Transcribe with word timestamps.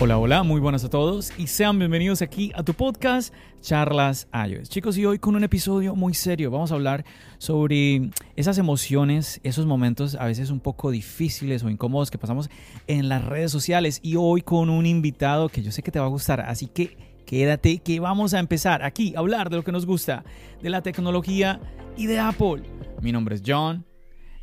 Hola, 0.00 0.18
hola, 0.18 0.42
muy 0.42 0.60
buenas 0.60 0.84
a 0.84 0.90
todos 0.90 1.32
y 1.38 1.46
sean 1.46 1.78
bienvenidos 1.78 2.20
aquí 2.20 2.50
a 2.56 2.64
tu 2.64 2.74
podcast 2.74 3.32
Charlas 3.60 4.26
iOS. 4.34 4.68
Chicos, 4.68 4.98
y 4.98 5.06
hoy 5.06 5.20
con 5.20 5.36
un 5.36 5.44
episodio 5.44 5.94
muy 5.94 6.14
serio 6.14 6.50
vamos 6.50 6.72
a 6.72 6.74
hablar 6.74 7.04
sobre 7.38 8.10
esas 8.34 8.58
emociones, 8.58 9.40
esos 9.44 9.66
momentos 9.66 10.16
a 10.16 10.26
veces 10.26 10.50
un 10.50 10.58
poco 10.58 10.90
difíciles 10.90 11.62
o 11.62 11.70
incómodos 11.70 12.10
que 12.10 12.18
pasamos 12.18 12.50
en 12.88 13.08
las 13.08 13.24
redes 13.24 13.52
sociales 13.52 14.00
y 14.02 14.16
hoy 14.16 14.42
con 14.42 14.68
un 14.68 14.84
invitado 14.84 15.48
que 15.48 15.62
yo 15.62 15.70
sé 15.70 15.84
que 15.84 15.92
te 15.92 16.00
va 16.00 16.06
a 16.06 16.10
gustar, 16.10 16.40
así 16.40 16.66
que 16.66 16.96
quédate 17.24 17.78
que 17.78 18.00
vamos 18.00 18.34
a 18.34 18.40
empezar 18.40 18.82
aquí 18.82 19.14
a 19.14 19.20
hablar 19.20 19.48
de 19.48 19.56
lo 19.56 19.64
que 19.64 19.72
nos 19.72 19.86
gusta, 19.86 20.24
de 20.60 20.70
la 20.70 20.82
tecnología 20.82 21.60
y 21.96 22.06
de 22.06 22.18
Apple. 22.18 22.64
Mi 23.00 23.12
nombre 23.12 23.36
es 23.36 23.42
John. 23.46 23.86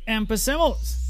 Empecemos. 0.06 1.01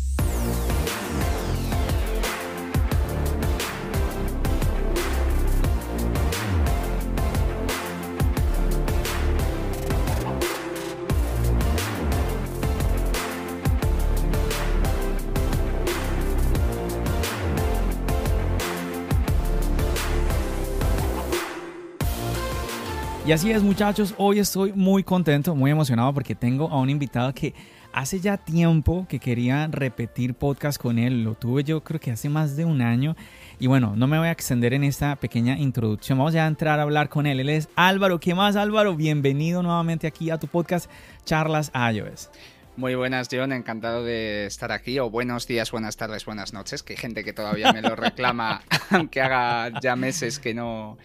Y 23.24 23.30
así 23.30 23.52
es 23.52 23.62
muchachos, 23.62 24.16
hoy 24.18 24.40
estoy 24.40 24.72
muy 24.72 25.04
contento, 25.04 25.54
muy 25.54 25.70
emocionado 25.70 26.12
porque 26.12 26.34
tengo 26.34 26.68
a 26.68 26.80
un 26.80 26.90
invitado 26.90 27.32
que 27.32 27.54
hace 27.92 28.18
ya 28.18 28.36
tiempo 28.36 29.06
que 29.08 29.20
quería 29.20 29.68
repetir 29.68 30.34
podcast 30.34 30.76
con 30.80 30.98
él, 30.98 31.22
lo 31.22 31.36
tuve 31.36 31.62
yo 31.62 31.84
creo 31.84 32.00
que 32.00 32.10
hace 32.10 32.28
más 32.28 32.56
de 32.56 32.64
un 32.64 32.82
año. 32.82 33.14
Y 33.60 33.68
bueno, 33.68 33.94
no 33.94 34.08
me 34.08 34.18
voy 34.18 34.26
a 34.26 34.32
extender 34.32 34.74
en 34.74 34.82
esta 34.82 35.14
pequeña 35.14 35.56
introducción, 35.56 36.18
vamos 36.18 36.34
ya 36.34 36.46
a 36.46 36.48
entrar 36.48 36.80
a 36.80 36.82
hablar 36.82 37.08
con 37.08 37.26
él. 37.26 37.38
Él 37.38 37.50
es 37.50 37.68
Álvaro, 37.76 38.18
¿qué 38.18 38.34
más 38.34 38.56
Álvaro? 38.56 38.96
Bienvenido 38.96 39.62
nuevamente 39.62 40.08
aquí 40.08 40.30
a 40.30 40.38
tu 40.38 40.48
podcast 40.48 40.90
Charlas 41.24 41.70
iOS. 41.92 42.28
Muy 42.76 42.96
buenas, 42.96 43.28
John. 43.30 43.52
Encantado 43.52 44.02
de 44.02 44.46
estar 44.46 44.72
aquí. 44.72 44.98
O 44.98 45.10
buenos 45.10 45.46
días, 45.46 45.70
buenas 45.70 45.96
tardes, 45.96 46.24
buenas 46.24 46.52
noches. 46.54 46.82
Que 46.82 46.94
hay 46.94 46.96
gente 46.96 47.22
que 47.22 47.34
todavía 47.34 47.72
me 47.72 47.82
lo 47.82 47.94
reclama, 47.94 48.62
aunque 48.90 49.20
haga 49.20 49.78
ya 49.80 49.94
meses 49.94 50.38
que 50.38 50.54
no, 50.54 50.96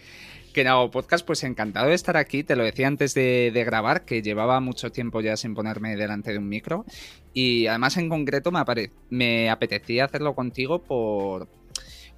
que 0.62 0.68
hago 0.68 0.90
podcast, 0.90 1.24
pues 1.24 1.44
encantado 1.44 1.88
de 1.88 1.94
estar 1.94 2.16
aquí. 2.16 2.42
Te 2.42 2.56
lo 2.56 2.64
decía 2.64 2.88
antes 2.88 3.14
de, 3.14 3.52
grabar, 3.64 4.04
que 4.04 4.22
llevaba 4.22 4.58
mucho 4.58 4.90
tiempo 4.90 5.20
ya 5.20 5.36
sin 5.36 5.54
ponerme 5.54 5.94
delante 5.94 6.32
de 6.32 6.38
un 6.38 6.48
micro. 6.48 6.84
Y 7.32 7.68
además, 7.68 7.96
en 7.96 8.08
concreto, 8.08 8.50
me, 9.10 9.50
apetecía 9.50 10.06
hacerlo 10.06 10.34
contigo 10.34 10.82
por, 10.82 11.48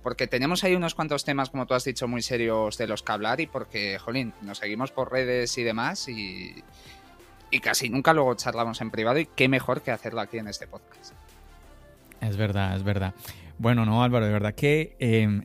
porque 0.03 0.27
tenemos 0.27 0.65
ahí 0.65 0.75
unos 0.75 0.95
cuantos 0.95 1.25
temas, 1.25 1.51
como 1.51 1.67
tú 1.67 1.75
has 1.75 1.85
dicho, 1.85 2.09
muy 2.09 2.23
serios 2.23 2.79
de 2.79 2.87
los 2.87 3.03
que 3.03 3.13
hablar 3.13 3.41
y 3.41 3.47
porque, 3.47 3.99
jolín, 3.99 4.33
nos 4.41 4.59
seguimos 4.59 4.91
por 4.91 5.13
redes 5.13 5.59
y 5.59 5.63
demás 5.63 6.09
y, 6.09 6.55
casi 7.63 7.91
nunca 7.91 8.15
luego 8.15 8.35
charlamos 8.37 8.81
en 8.81 8.91
privado 8.91 9.19
y 9.19 9.27
qué 9.27 9.49
mejor 9.49 9.83
que 9.83 9.91
hacerlo 9.91 10.23
aquí 10.23 10.39
en 10.39 10.49
este 10.49 10.67
podcast. 10.67 11.13
Es 12.23 12.37
verdad, 12.39 12.75
es 12.75 12.85
verdad. 12.85 13.13
Bueno, 13.59 13.85
no, 13.85 14.03
Álvaro, 14.03 14.25
de 14.25 14.33
verdad 14.33 14.55
que 14.55 14.97
eh, 14.99 15.43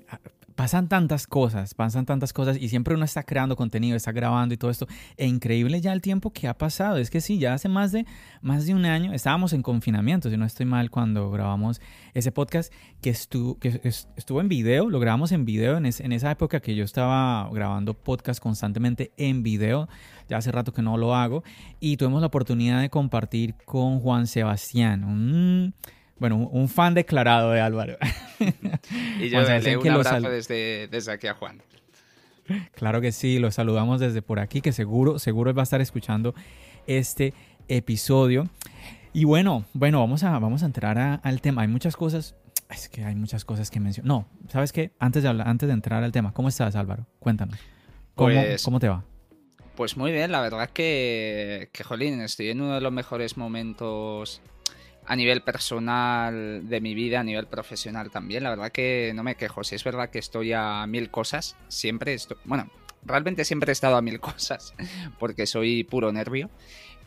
pasan 0.56 0.88
tantas 0.88 1.28
cosas, 1.28 1.74
pasan 1.74 2.06
tantas 2.06 2.32
cosas 2.34 2.58
y 2.58 2.70
siempre 2.70 2.96
uno 2.96 3.06
está 3.06 3.24
creando 3.24 3.56
contenido, 3.56 3.96
está 3.96 4.12
grabando 4.12 4.54
y 4.54 4.58
todo 4.58 4.72
esto. 4.72 4.88
E 5.18 5.28
increíble 5.28 5.82
ya 5.82 5.94
el 5.94 6.02
tiempo 6.02 6.32
que 6.32 6.48
ha 6.48 6.58
pasado. 6.58 6.98
Es 6.98 7.10
que 7.10 7.22
sí, 7.22 7.38
ya 7.38 7.54
hace 7.54 7.70
más 7.70 7.92
de, 7.92 8.06
más 8.42 8.66
de 8.66 8.74
un 8.74 8.86
año 8.86 9.14
estábamos 9.14 9.54
en 9.54 9.62
confinamiento, 9.62 10.30
si 10.30 10.38
no 10.38 10.46
estoy 10.46 10.66
mal, 10.66 10.90
cuando 10.90 11.30
grabamos 11.30 11.82
ese 12.14 12.32
podcast 12.32 12.74
que, 13.02 13.10
estuvo, 13.10 13.60
que 13.60 13.82
estuvo 13.84 14.42
en 14.42 14.48
video, 14.48 14.90
lo 14.90 15.00
grabamos 15.00 15.32
en 15.32 15.46
video 15.46 15.78
en, 15.78 15.86
esa 15.86 16.32
época 16.32 16.62
que 16.62 16.76
yo 16.76 16.86
estaba 16.86 17.50
grabando 17.52 17.94
podcast 17.94 18.42
constantemente 18.42 19.12
en 19.18 19.44
video. 19.44 19.90
Ya 20.30 20.38
hace 20.38 20.52
rato 20.52 20.74
que 20.74 20.82
no 20.82 20.98
lo 20.98 21.16
hago 21.16 21.44
y 21.80 21.98
tuvimos 21.98 22.22
la 22.22 22.28
oportunidad 22.28 22.82
de 22.82 22.90
compartir 22.90 23.56
con 23.66 24.00
Juan 24.00 24.26
Sebastián, 24.26 25.74
bueno, 26.18 26.38
un 26.38 26.70
fan 26.70 26.94
declarado 26.94 27.52
de 27.52 27.62
Álvaro. 27.62 27.98
y 29.20 29.30
yo 29.30 29.42
le 29.42 29.78
un 29.78 29.90
abrazo 29.90 30.30
desde, 30.30 30.88
desde 30.88 31.12
aquí 31.12 31.28
a 31.28 31.34
Juan. 31.34 31.62
Claro 32.76 33.02
que 33.02 33.12
sí, 33.12 33.40
lo 33.40 33.52
saludamos 33.52 34.00
desde 34.00 34.22
por 34.22 34.40
aquí, 34.40 34.62
que 34.62 34.72
seguro, 34.72 35.20
seguro 35.20 35.54
va 35.54 35.62
a 35.62 35.64
estar 35.64 35.82
escuchando 35.82 36.36
este 36.88 37.34
episodio. 37.68 38.50
Y 39.14 39.24
bueno, 39.24 39.66
bueno, 39.74 40.00
vamos 40.00 40.24
a, 40.24 40.38
vamos 40.40 40.64
a 40.64 40.68
entrar 40.68 41.20
al 41.24 41.42
tema. 41.42 41.64
Hay 41.64 41.68
muchas 41.68 41.96
cosas, 41.96 42.36
es 42.70 42.90
que 42.90 43.04
hay 43.04 43.16
muchas 43.16 43.46
cosas 43.46 43.72
que 43.72 43.80
mencionar. 43.80 44.08
No, 44.08 44.28
¿sabes 44.50 44.72
qué? 44.72 44.92
Antes 45.00 45.24
de, 45.24 45.30
hablar, 45.30 45.48
antes 45.48 45.68
de 45.68 45.74
entrar 45.74 46.04
al 46.04 46.12
tema, 46.12 46.34
¿cómo 46.34 46.50
estás 46.50 46.76
Álvaro? 46.76 47.08
Cuéntanos. 47.20 47.58
¿Cómo, 48.14 48.34
pues, 48.34 48.64
¿cómo 48.64 48.80
te 48.80 48.90
va? 48.90 49.04
Pues 49.76 49.98
muy 49.98 50.12
bien, 50.12 50.32
la 50.32 50.40
verdad 50.40 50.70
que, 50.70 51.70
que, 51.74 51.84
jolín, 51.84 52.22
estoy 52.22 52.50
en 52.50 52.62
uno 52.62 52.76
de 52.76 52.82
los 52.82 52.94
mejores 52.94 53.36
momentos 53.36 54.42
a 55.08 55.16
nivel 55.16 55.42
personal 55.42 56.68
de 56.68 56.82
mi 56.82 56.94
vida, 56.94 57.20
a 57.20 57.24
nivel 57.24 57.48
profesional 57.48 58.10
también. 58.10 58.44
La 58.44 58.50
verdad 58.50 58.72
que 58.72 59.12
no 59.16 59.24
me 59.24 59.36
quejo. 59.36 59.64
Si 59.64 59.76
es 59.76 59.84
verdad 59.84 60.10
que 60.10 60.20
estoy 60.20 60.54
a 60.54 60.86
mil 60.88 61.12
cosas, 61.12 61.56
siempre 61.68 62.14
estoy. 62.14 62.38
Bueno, 62.46 62.70
realmente 63.04 63.46
siempre 63.46 63.72
he 63.72 63.74
estado 63.74 63.96
a 63.96 64.02
mil 64.02 64.20
cosas, 64.22 64.74
porque 65.20 65.46
soy 65.46 65.84
puro 65.84 66.12
nervio. 66.12 66.50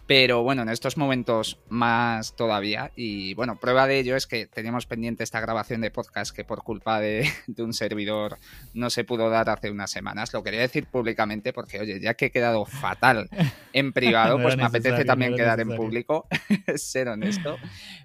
Pero 0.08 0.42
bueno, 0.42 0.62
en 0.62 0.70
estos 0.70 0.96
momentos 0.96 1.60
más 1.69 2.34
todavía. 2.34 2.92
Y 2.96 3.34
bueno, 3.34 3.60
prueba 3.60 3.86
de 3.86 3.98
ello 3.98 4.16
es 4.16 4.26
que 4.26 4.46
teníamos 4.46 4.86
pendiente 4.86 5.22
esta 5.22 5.38
grabación 5.38 5.82
de 5.82 5.91
podcast 5.91 6.34
que 6.34 6.44
por 6.44 6.62
culpa 6.62 6.98
de, 7.00 7.30
un 7.58 7.74
servidor 7.74 8.38
no 8.72 8.88
se 8.88 9.04
pudo 9.04 9.28
dar 9.28 9.50
hace 9.50 9.70
unas 9.70 9.91
semanas. 9.91 10.32
Lo 10.32 10.42
quería 10.42 10.60
decir 10.60 10.86
públicamente 10.86 11.52
porque, 11.52 11.78
oye, 11.80 12.00
ya 12.00 12.14
que 12.14 12.26
he 12.26 12.30
quedado 12.30 12.64
fatal 12.64 13.28
en 13.74 13.92
privado, 13.92 14.41
pues 14.41 14.56
me 14.56 14.64
apetece 14.64 15.04
también 15.04 15.36
quedar 15.36 15.60
en 15.60 15.76
público, 15.76 16.26
ser 16.76 17.08
honesto. 17.08 17.58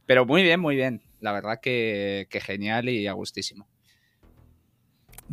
Pero 0.05 0.25
muy 0.25 0.43
bien, 0.43 0.59
muy 0.59 0.75
bien. 0.75 1.01
La 1.21 1.31
verdad 1.31 1.61
que, 1.61 2.27
que 2.29 2.41
genial 2.41 2.89
y 2.89 3.07
a 3.07 3.13
gustísimo. 3.13 3.65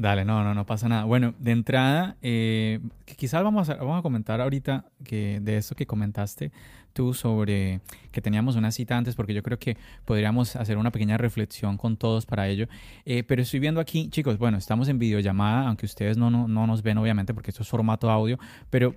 Dale, 0.01 0.25
no, 0.25 0.43
no, 0.43 0.55
no 0.55 0.65
pasa 0.65 0.89
nada. 0.89 1.05
Bueno, 1.05 1.35
de 1.39 1.51
entrada, 1.51 2.17
eh, 2.23 2.81
quizás 3.05 3.45
vamos 3.45 3.69
a, 3.69 3.75
vamos 3.75 3.99
a 3.99 4.03
comentar 4.03 4.41
ahorita 4.41 4.87
que 5.05 5.41
de 5.43 5.59
eso 5.59 5.75
que 5.75 5.85
comentaste 5.85 6.53
tú 6.95 7.13
sobre 7.13 7.83
que 8.11 8.23
teníamos 8.23 8.57
una 8.57 8.73
cita 8.73 8.97
antes, 8.97 9.15
porque 9.15 9.35
yo 9.35 9.43
creo 9.43 9.59
que 9.59 9.77
podríamos 10.07 10.57
hacer 10.57 10.79
una 10.79 10.91
pequeña 10.91 11.19
reflexión 11.19 11.77
con 11.77 11.99
todos 11.99 12.25
para 12.25 12.49
ello. 12.49 12.67
Eh, 13.05 13.25
pero 13.25 13.43
estoy 13.43 13.61
viendo 13.61 13.79
aquí, 13.79 14.09
chicos, 14.09 14.39
bueno, 14.39 14.57
estamos 14.57 14.89
en 14.89 14.99
videollamada, 14.99 15.69
aunque 15.69 15.85
ustedes 15.85 16.17
no, 16.17 16.31
no, 16.31 16.49
no 16.49 16.67
nos 16.67 16.83
ven, 16.83 16.97
obviamente, 16.97 17.35
porque 17.35 17.51
esto 17.51 17.63
es 17.63 17.69
formato 17.69 18.11
audio, 18.11 18.39
pero 18.71 18.95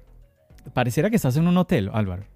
pareciera 0.74 1.10
que 1.10 1.18
estás 1.18 1.36
en 1.36 1.50
un 1.50 1.58
hotel, 1.58 1.90
Álvaro. 1.92 2.33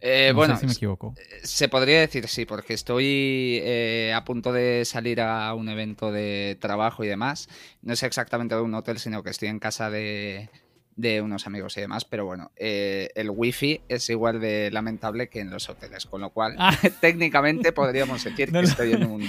Eh, 0.00 0.32
bueno, 0.34 0.58
me 0.62 0.72
equivoco. 0.72 1.14
Se 1.42 1.68
podría 1.68 2.00
decir 2.00 2.28
sí, 2.28 2.44
porque 2.44 2.74
estoy 2.74 3.60
eh, 3.62 4.12
a 4.14 4.24
punto 4.24 4.52
de 4.52 4.84
salir 4.84 5.20
a 5.20 5.52
un 5.54 5.68
evento 5.68 6.12
de 6.12 6.56
trabajo 6.60 7.04
y 7.04 7.08
demás. 7.08 7.48
No 7.82 7.94
es 7.94 8.02
exactamente 8.02 8.54
de 8.54 8.60
un 8.60 8.74
hotel, 8.74 8.98
sino 8.98 9.22
que 9.22 9.30
estoy 9.30 9.48
en 9.48 9.58
casa 9.58 9.90
de, 9.90 10.50
de 10.96 11.20
unos 11.20 11.46
amigos 11.46 11.76
y 11.76 11.82
demás, 11.82 12.06
pero 12.06 12.24
bueno, 12.24 12.50
eh, 12.56 13.10
el 13.14 13.28
wifi 13.30 13.82
es 13.88 14.08
igual 14.08 14.40
de 14.40 14.70
lamentable 14.70 15.28
que 15.28 15.40
en 15.40 15.50
los 15.50 15.68
hoteles, 15.68 16.06
con 16.06 16.22
lo 16.22 16.30
cual 16.30 16.56
ah. 16.58 16.74
técnicamente 17.00 17.72
podríamos 17.72 18.24
decir 18.24 18.50
que 18.50 18.60
estoy 18.60 18.92
en 18.92 19.04
un, 19.04 19.22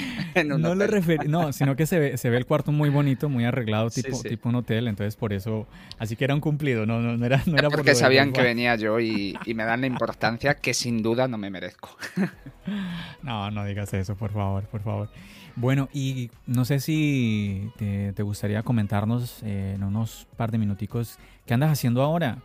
no 0.48 0.72
hotel. 0.72 1.30
no, 1.30 1.52
sino 1.52 1.76
que 1.76 1.86
se 1.86 2.00
ve, 2.00 2.18
se 2.18 2.30
ve 2.30 2.38
el 2.38 2.46
cuarto 2.46 2.72
muy 2.72 2.90
bonito, 2.90 3.28
muy 3.28 3.44
arreglado, 3.44 3.90
tipo, 3.90 4.22
tipo 4.22 4.48
un 4.48 4.56
hotel, 4.56 4.88
entonces 4.88 5.18
por 5.18 5.34
eso, 5.34 5.68
así 6.00 6.16
que 6.16 6.24
era 6.24 6.34
un 6.34 6.42
cumplido, 6.42 6.86
no, 6.86 7.02
no, 7.02 7.26
era, 7.26 7.44
no 7.46 7.58
era 7.58 7.70
Porque 7.70 7.96
sabían 7.96 8.32
que 8.32 8.42
venía 8.42 8.76
yo 8.76 9.02
y, 9.02 9.38
y 9.46 9.54
me 9.54 9.66
dan 9.66 9.82
la 9.82 9.88
importancia 9.88 10.56
que 10.56 10.74
sin 10.74 11.04
duda 11.04 11.28
no 11.28 11.38
me 11.38 11.50
merezco. 11.50 11.98
no, 13.24 13.52
no 13.52 13.66
digas 13.66 13.94
eso, 13.94 14.16
por 14.16 14.32
favor, 14.32 14.64
por 14.66 14.82
favor. 14.82 15.10
Bueno, 15.58 15.90
y 15.92 16.30
no 16.46 16.66
sé 16.66 16.80
si 16.80 17.72
te, 17.78 18.22
gustaría 18.22 18.62
comentarnos 18.62 19.42
eh, 19.42 19.74
en 19.76 19.84
unos 19.84 20.28
par 20.38 20.52
de 20.52 20.60
minuticos 20.60 21.18
qué 21.48 21.56
andas 21.56 21.72
haciendo 21.72 22.04
ahora. 22.04 22.44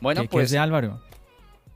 Bueno, 0.00 0.24
pues. 0.28 0.50
de 0.50 0.58
Álvaro? 0.58 1.00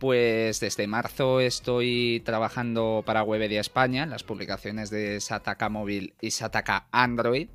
Pues 0.01 0.59
desde 0.59 0.89
marzo 0.89 1.41
estoy 1.41 2.23
trabajando 2.25 3.05
para 3.07 3.23
Webedia 3.23 3.61
España, 3.61 4.03
en 4.03 4.11
las 4.11 4.25
publicaciones 4.25 4.91
de 4.91 5.21
Sataka 5.21 5.69
Móvil 5.69 6.15
y 6.21 6.33
Sataka 6.33 6.89
Android. 6.91 7.49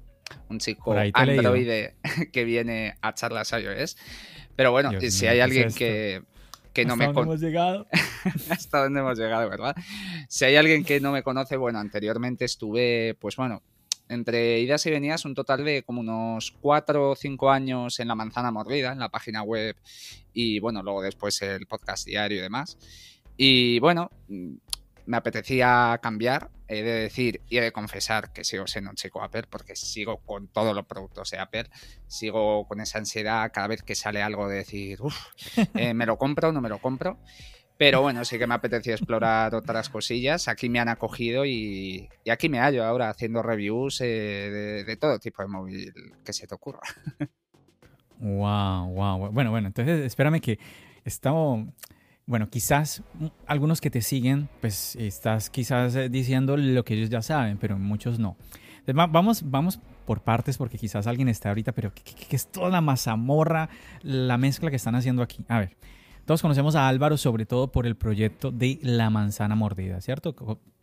Un 0.47 0.59
chico 0.59 0.95
Android 1.13 1.89
que 2.31 2.44
viene 2.45 2.95
a 3.01 3.13
charlas 3.13 3.51
iOS. 3.51 3.97
Pero 4.55 4.71
bueno, 4.71 4.91
si 5.09 5.27
hay 5.27 5.41
alguien 5.41 5.73
que 5.73 6.23
que 6.74 6.86
no 6.86 6.96
me 6.96 7.06
dónde 7.06 7.22
hemos 7.22 7.40
llegado? 7.40 7.88
Hasta 8.50 8.84
dónde 8.84 9.00
hemos 9.00 9.18
llegado, 9.18 9.50
¿verdad? 9.50 9.75
Si 10.28 10.46
hay 10.46 10.56
alguien 10.56 10.84
que 10.84 11.00
no 11.00 11.12
me 11.12 11.24
conoce, 11.24 11.56
bueno, 11.56 11.80
anteriormente 11.80 12.46
estuve, 12.46 13.16
pues 13.20 13.36
bueno, 13.36 13.62
entre 14.10 14.60
idas 14.60 14.86
y 14.86 14.92
venidas, 14.92 15.25
un 15.25 15.36
total 15.36 15.64
de 15.64 15.84
como 15.84 16.02
unos 16.02 16.52
cuatro 16.60 17.12
o 17.12 17.16
cinco 17.16 17.52
años 17.52 18.00
en 18.00 18.08
la 18.08 18.16
manzana 18.16 18.52
mordida, 18.52 18.92
en 18.92 19.00
la 19.00 19.10
página 19.10 19.44
web, 19.44 19.75
y 20.34 20.60
bueno, 20.60 20.84
luego 20.84 21.02
después 21.02 21.42
el 21.42 21.68
podcast 21.68 22.06
diario 22.06 22.40
y 22.40 22.42
demás. 22.42 22.78
Y 23.38 23.80
bueno, 23.80 24.12
me 25.05 25.17
apetecía 25.17 26.00
cambiar. 26.01 26.50
He 26.67 26.81
de 26.81 26.94
decir 26.94 27.41
y 27.50 27.57
he 27.57 27.61
de 27.61 27.71
confesar 27.71 28.33
que 28.33 28.44
sigo 28.44 28.67
siendo 28.67 28.89
un 28.89 28.95
chico 28.95 29.21
Apple 29.21 29.44
porque 29.50 29.75
sigo 29.75 30.17
con 30.17 30.47
todos 30.47 30.75
los 30.75 30.85
productos 30.85 31.31
de 31.31 31.39
Apple. 31.39 31.69
Sigo 32.07 32.67
con 32.67 32.81
esa 32.81 33.00
ansiedad 33.00 33.51
cada 33.53 33.67
vez 33.67 33.83
que 33.83 33.95
sale 33.95 34.21
algo 34.21 34.47
de 34.47 34.57
decir, 34.57 35.01
uff, 35.01 35.15
eh, 35.75 35.94
¿me 35.94 36.05
lo 36.05 36.17
compro 36.17 36.50
o 36.50 36.51
no 36.51 36.61
me 36.61 36.69
lo 36.69 36.79
compro? 36.79 37.19
Pero 37.77 38.01
bueno, 38.01 38.23
sí 38.23 38.38
que 38.38 38.47
me 38.47 38.53
apetecía 38.53 38.94
explorar 38.94 39.55
otras 39.55 39.89
cosillas. 39.89 40.47
Aquí 40.47 40.69
me 40.69 40.79
han 40.79 40.89
acogido 40.89 41.45
y, 41.45 42.07
aquí 42.29 42.47
me 42.47 42.59
hallo 42.59 42.85
ahora 42.85 43.09
haciendo 43.09 43.41
reviews 43.41 44.00
eh, 44.01 44.05
de, 44.05 44.83
de, 44.83 44.95
todo 44.95 45.19
tipo 45.19 45.41
de 45.41 45.47
móvil 45.47 45.94
que 46.23 46.33
se 46.33 46.47
te 46.47 46.55
ocurra. 46.55 46.81
Wow, 48.23 48.88
wow. 48.94 49.31
Bueno, 49.31 49.51
bueno, 49.51 49.67
entonces 49.67 50.05
espérame 50.05 50.39
que 50.39 50.57
estamos 51.03 51.67
bueno, 52.25 52.50
quizás 52.50 53.04
algunos 53.48 53.81
que 53.81 53.90
te 53.90 54.02
siguen, 54.02 54.50
pues 54.62 54.96
estás 54.96 55.50
quizás 55.50 55.96
eh, 55.96 56.10
diciendo 56.10 56.56
lo 56.56 56.86
que 56.86 56.94
ellos 56.94 57.10
ya 57.10 57.22
saben, 57.22 57.58
pero 57.58 57.78
muchos 57.78 58.20
no. 58.20 58.38
Vamos, 58.86 59.50
vamos 59.50 59.80
por 60.06 60.22
partes 60.22 60.58
porque 60.58 60.78
quizás 60.78 61.08
alguien 61.08 61.30
está 61.30 61.50
ahorita, 61.50 61.72
pero 61.72 61.94
¿qué, 61.94 62.36
es 62.36 62.48
toda 62.48 62.70
la 62.70 62.81
mazamorra, 62.81 63.70
la 64.02 64.38
mezcla 64.38 64.70
que 64.70 64.75
están 64.75 64.96
haciendo 64.96 65.22
aquí? 65.22 65.46
A 65.48 65.60
ver, 65.60 65.78
todos 66.25 66.42
conocemos 66.42 66.75
a 66.75 66.88
Álvaro 66.88 67.18
sobre 67.18 67.46
todo 67.46 67.72
por 67.72 67.88
el 67.88 67.96
proyecto 67.96 68.52
de 68.52 68.80
La 68.81 69.10
Manzana 69.10 69.56
Mordida, 69.56 70.02
¿cierto? 70.02 70.36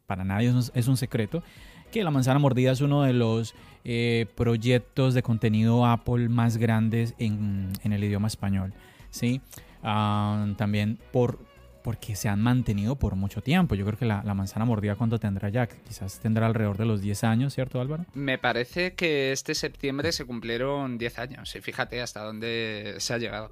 Para 0.06 0.24
nadie 0.24 0.52
es 0.74 0.88
un 0.88 0.96
secreto 0.96 1.42
que 1.90 2.04
La 2.04 2.10
Manzana 2.10 2.38
Mordida 2.38 2.72
es 2.72 2.80
uno 2.80 3.02
de 3.02 3.12
los 3.12 3.54
eh, 3.84 4.26
proyectos 4.34 5.12
de 5.12 5.22
contenido 5.22 5.84
Apple 5.84 6.28
más 6.28 6.56
grandes 6.56 7.14
en, 7.18 7.70
en 7.82 7.92
el 7.92 8.04
idioma 8.04 8.28
español, 8.28 8.72
¿sí? 9.10 9.40
sí 9.54 9.60
Ah, 9.82 10.46
también 10.56 10.98
por 11.12 11.38
porque 11.82 12.14
se 12.16 12.28
han 12.28 12.40
mantenido 12.40 12.96
por 12.96 13.16
mucho 13.16 13.42
tiempo. 13.42 13.74
Yo 13.74 13.84
creo 13.84 13.98
que 13.98 14.04
la, 14.04 14.22
manzana 14.34 14.64
mordida, 14.64 14.96
¿cuánto 14.96 15.18
tendrá 15.18 15.48
ya? 15.48 15.66
Quizás 15.66 16.20
tendrá 16.20 16.46
alrededor 16.46 16.76
de 16.76 16.86
los 16.86 17.00
10 17.00 17.24
años, 17.24 17.54
¿cierto, 17.54 17.80
Álvaro? 17.80 18.04
Me 18.14 18.38
parece 18.38 18.94
que 18.94 19.32
este 19.32 19.54
septiembre 19.54 20.12
se 20.12 20.24
cumplieron 20.24 20.98
10 20.98 21.18
años. 21.18 21.54
Y 21.56 21.60
fíjate 21.60 22.00
hasta 22.00 22.22
dónde 22.22 22.96
se 22.98 23.14
ha 23.14 23.18
llegado. 23.18 23.50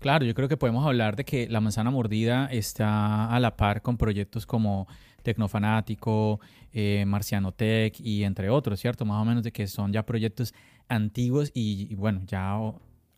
Claro, 0.00 0.24
yo 0.24 0.34
creo 0.34 0.48
que 0.48 0.56
podemos 0.56 0.86
hablar 0.86 1.14
de 1.16 1.24
que 1.24 1.48
la 1.48 1.60
manzana 1.60 1.90
mordida 1.90 2.46
está 2.46 3.26
a 3.26 3.38
la 3.38 3.56
par 3.56 3.82
con 3.82 3.96
proyectos 3.96 4.46
como 4.46 4.88
Tecnofanático, 5.22 6.40
eh, 6.72 7.04
Marciano 7.06 7.52
Tech 7.52 7.94
y 8.00 8.24
entre 8.24 8.50
otros, 8.50 8.80
¿cierto? 8.80 9.04
Más 9.04 9.22
o 9.22 9.24
menos 9.24 9.44
de 9.44 9.52
que 9.52 9.68
son 9.68 9.92
ya 9.92 10.04
proyectos 10.04 10.54
antiguos 10.88 11.52
y 11.54 11.94
bueno, 11.94 12.22
ya 12.26 12.56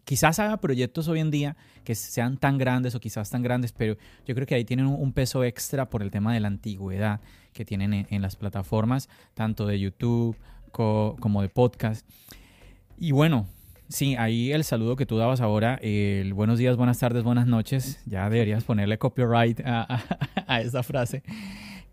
quizás 0.04 0.38
haga 0.38 0.58
proyectos 0.58 1.08
hoy 1.08 1.20
en 1.20 1.30
día 1.30 1.56
que 1.82 1.94
sean 1.94 2.36
tan 2.36 2.58
grandes 2.58 2.94
o 2.94 3.00
quizás 3.00 3.30
tan 3.30 3.42
grandes, 3.42 3.72
pero 3.72 3.96
yo 4.26 4.34
creo 4.34 4.46
que 4.46 4.54
ahí 4.54 4.64
tienen 4.64 4.86
un 4.86 5.12
peso 5.12 5.44
extra 5.44 5.88
por 5.90 6.02
el 6.02 6.10
tema 6.10 6.32
de 6.32 6.40
la 6.40 6.48
antigüedad 6.48 7.20
que 7.52 7.64
tienen 7.64 8.06
en, 8.08 8.22
las 8.22 8.36
plataformas, 8.36 9.08
tanto 9.34 9.66
de 9.66 9.78
YouTube 9.78 10.36
como 10.70 11.42
de 11.42 11.48
podcast. 11.48 12.06
Y 12.98 13.12
bueno, 13.12 13.46
sí, 13.88 14.16
ahí 14.16 14.52
el 14.52 14.64
saludo 14.64 14.96
que 14.96 15.06
tú 15.06 15.16
dabas 15.16 15.40
ahora, 15.40 15.78
el 15.82 16.34
buenos 16.34 16.58
días, 16.58 16.76
buenas 16.76 16.98
tardes, 16.98 17.22
buenas 17.22 17.46
noches, 17.46 18.00
ya 18.06 18.28
deberías 18.28 18.64
ponerle 18.64 18.98
copyright 18.98 19.60
a, 19.64 20.02
a, 20.46 20.60
esa 20.60 20.82
frase. 20.82 21.22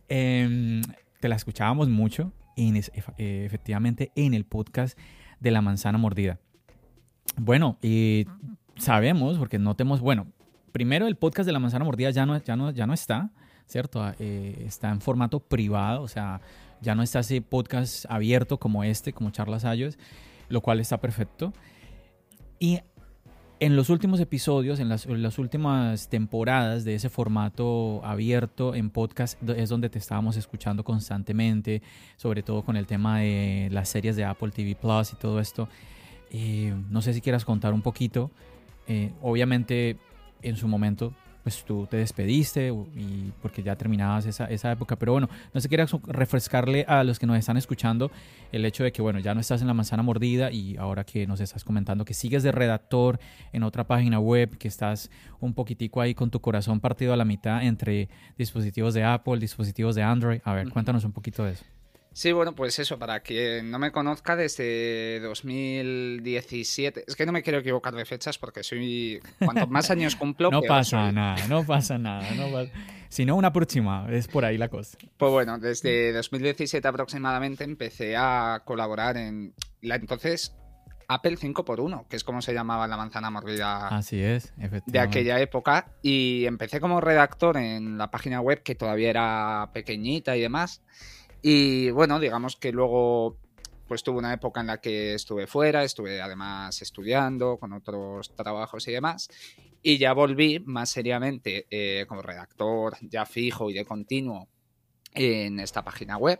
Em, 0.10 0.82
te 1.20 1.30
la 1.30 1.36
escuchábamos 1.36 1.90
mucho, 1.90 2.34
en, 2.56 2.76
efectivamente, 3.18 4.12
en 4.16 4.34
el 4.34 4.46
podcast 4.46 4.98
de 5.40 5.52
La 5.52 5.62
Manzana 5.62 5.98
Mordida. 5.98 6.40
Bueno, 7.38 7.78
sabemos, 8.78 9.38
porque 9.38 9.60
no 9.60 9.76
tenemos, 9.76 10.02
bueno, 10.02 10.28
primero 10.72 11.08
el 11.08 11.16
podcast 11.16 11.46
de 11.46 11.54
la 11.54 11.60
manzana 11.60 11.86
mordida 11.86 12.10
ya 12.12 12.26
no, 12.26 12.38
ya 12.42 12.56
no, 12.56 12.72
ya 12.72 12.88
no 12.88 12.94
está, 12.94 13.32
¿cierto? 13.68 14.04
Ah, 14.04 14.16
eh, 14.20 14.64
está 14.66 14.90
en 14.90 15.02
formato 15.02 15.40
privado, 15.40 16.02
o 16.02 16.08
sea, 16.08 16.42
ya 16.82 16.96
no 16.96 17.04
está 17.04 17.20
ese 17.20 17.42
podcast 17.42 18.06
abierto 18.10 18.58
como 18.58 18.84
este, 18.84 19.14
como 19.14 19.30
Charlas 19.32 19.66
Ayos, 19.66 19.98
lo 20.50 20.62
cual 20.62 20.80
está 20.80 21.00
perfecto. 21.00 21.54
Y 22.60 22.80
en 23.60 23.76
los 23.76 23.92
últimos 23.92 24.20
episodios, 24.20 24.80
en 24.80 24.90
las, 24.90 25.06
en 25.06 25.22
las, 25.22 25.38
últimas 25.38 26.10
temporadas 26.10 26.84
de 26.84 26.96
ese 26.96 27.10
formato 27.10 28.04
abierto 28.04 28.74
en 28.74 28.90
podcast, 28.90 29.42
es 29.50 29.70
donde 29.70 29.90
te 29.90 30.00
estábamos 30.00 30.36
escuchando 30.36 30.84
constantemente, 30.84 31.84
sobre 32.18 32.42
todo 32.42 32.64
con 32.64 32.76
el 32.76 32.88
tema 32.88 33.20
de 33.20 33.70
las 33.72 33.90
series 33.90 34.16
de 34.16 34.26
Apple 34.26 34.50
TV 34.50 34.76
Plus 34.76 35.14
y 35.14 35.16
todo 35.16 35.40
esto. 35.40 35.70
Eh, 36.32 36.74
no 36.90 37.02
sé 37.02 37.14
si 37.14 37.22
quieras 37.22 37.46
contar 37.46 37.74
un 37.74 37.82
poquito. 37.82 38.32
Eh, 38.88 39.12
obviamente, 39.22 39.98
en 40.42 40.56
su 40.56 40.68
momento, 40.68 41.14
pues 41.44 41.64
tú 41.64 41.88
te 41.90 41.98
despediste 41.98 42.72
y 42.96 43.32
porque 43.42 43.64
ya 43.64 43.76
terminabas 43.76 44.26
esa, 44.26 44.46
esa 44.46 44.72
época. 44.72 44.96
Pero 44.96 45.12
bueno, 45.12 45.28
no 45.54 45.60
sé 45.60 45.64
si 45.64 45.70
quieras 45.70 45.92
refrescarle 46.08 46.86
a 46.88 47.04
los 47.04 47.20
que 47.20 47.26
nos 47.26 47.38
están 47.38 47.58
escuchando 47.58 48.12
el 48.52 48.64
hecho 48.66 48.84
de 48.84 48.92
que, 48.92 49.02
bueno, 49.02 49.20
ya 49.20 49.34
no 49.34 49.42
estás 49.42 49.62
en 49.62 49.68
la 49.68 49.74
manzana 49.74 50.04
mordida 50.04 50.52
y 50.52 50.78
ahora 50.78 51.04
que 51.04 51.28
nos 51.28 51.42
estás 51.42 51.64
comentando 51.64 52.06
que 52.06 52.14
sigues 52.14 52.44
de 52.44 52.52
redactor 52.52 53.20
en 53.54 53.64
otra 53.64 53.86
página 53.86 54.20
web, 54.20 54.58
que 54.58 54.68
estás 54.68 55.10
un 55.40 55.54
poquitico 55.54 56.02
ahí 56.02 56.14
con 56.14 56.30
tu 56.32 56.40
corazón 56.40 56.80
partido 56.80 57.14
a 57.14 57.18
la 57.18 57.26
mitad 57.26 57.64
entre 57.64 58.10
dispositivos 58.38 58.94
de 58.94 59.04
Apple, 59.04 59.40
dispositivos 59.40 59.96
de 59.96 60.04
Android. 60.04 60.40
A 60.44 60.54
ver, 60.54 60.70
cuéntanos 60.70 61.04
un 61.04 61.12
poquito 61.12 61.44
de 61.44 61.54
eso. 61.54 61.66
Sí, 62.14 62.34
bueno, 62.34 62.54
pues 62.54 62.78
eso, 62.78 63.00
para 63.00 63.22
quien 63.22 63.72
no 63.72 63.80
me 63.80 63.92
conozca, 63.92 64.36
desde 64.36 65.22
2017, 65.22 67.06
es 67.08 67.16
que 67.16 67.26
no 67.26 67.32
me 67.32 67.42
quiero 67.42 67.60
equivocar 67.60 67.96
de 67.96 68.04
fechas 68.04 68.38
porque 68.38 68.64
soy, 68.64 69.22
cuanto 69.40 69.66
más 69.68 69.90
años 69.92 70.18
cumplo, 70.18 70.52
no 70.52 70.62
pasa 70.62 71.12
nada, 71.12 71.48
no 71.48 71.64
pasa 71.66 71.98
nada, 71.98 72.30
no 72.36 72.48
sino 73.08 73.36
una 73.36 73.52
próxima, 73.52 74.08
es 74.10 74.28
por 74.28 74.46
ahí 74.46 74.58
la 74.58 74.70
cosa. 74.70 74.98
Pues 75.18 75.32
bueno, 75.32 75.58
desde 75.58 76.14
2017 76.14 76.86
aproximadamente 76.88 77.64
empecé 77.64 78.16
a 78.18 78.62
colaborar 78.66 79.18
en 79.18 79.54
la 79.82 79.96
entonces 79.96 80.56
Apple 81.12 81.38
5x1, 81.38 82.08
que 82.08 82.16
es 82.16 82.24
como 82.24 82.42
se 82.42 82.54
llamaba 82.54 82.88
la 82.88 82.96
manzana 82.96 83.30
mordida 83.30 83.90
Así 83.90 84.22
es, 84.22 84.54
de 84.86 85.00
aquella 85.00 85.42
época. 85.42 85.88
Y 86.02 86.46
empecé 86.46 86.80
como 86.80 87.02
redactor 87.02 87.58
en 87.58 87.98
la 87.98 88.10
página 88.10 88.40
web 88.40 88.64
que 88.64 88.76
todavía 88.76 89.10
era 89.10 89.70
pequeñita 89.74 90.38
y 90.38 90.42
demás. 90.42 90.82
Y 91.42 91.90
bueno, 91.92 92.20
digamos 92.20 92.56
que 92.56 92.72
luego 92.72 93.38
pues 93.88 94.04
tuve 94.04 94.20
una 94.20 94.34
época 94.34 94.62
en 94.62 94.68
la 94.68 94.80
que 94.80 95.16
estuve 95.16 95.48
fuera, 95.48 95.84
estuve 95.84 96.22
además 96.22 96.82
estudiando 96.82 97.58
con 97.58 97.74
otros 97.74 98.34
trabajos 98.36 98.88
y 98.88 98.94
demás. 98.94 99.28
Y 99.82 99.98
ya 99.98 100.14
volví 100.14 100.62
más 100.66 100.90
seriamente 100.90 101.68
eh, 101.70 102.06
como 102.08 102.22
redactor 102.22 102.96
ya 103.02 103.26
fijo 103.26 103.70
y 103.70 103.74
de 103.74 103.84
continuo 103.84 104.48
en 105.14 105.60
esta 105.60 105.84
página 105.84 106.18
web. 106.18 106.40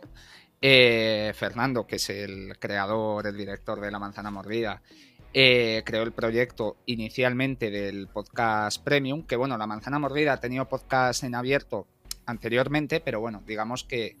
Eh, 0.62 1.32
Fernando, 1.34 1.86
que 1.86 1.96
es 1.96 2.08
el 2.08 2.56
creador, 2.58 3.26
el 3.26 3.36
director 3.36 3.80
de 3.80 3.90
La 3.90 3.98
Manzana 3.98 4.30
Mordida, 4.30 4.80
eh, 5.34 5.82
creó 5.84 6.04
el 6.04 6.12
proyecto 6.12 6.76
inicialmente 6.86 7.70
del 7.70 8.06
podcast 8.08 8.82
Premium, 8.82 9.24
que 9.26 9.36
bueno, 9.36 9.58
La 9.58 9.66
Manzana 9.66 9.98
Mordida 9.98 10.34
ha 10.34 10.40
tenido 10.40 10.68
podcast 10.68 11.24
en 11.24 11.34
abierto 11.34 11.86
anteriormente, 12.26 13.00
pero 13.00 13.20
bueno, 13.20 13.42
digamos 13.46 13.84
que 13.84 14.16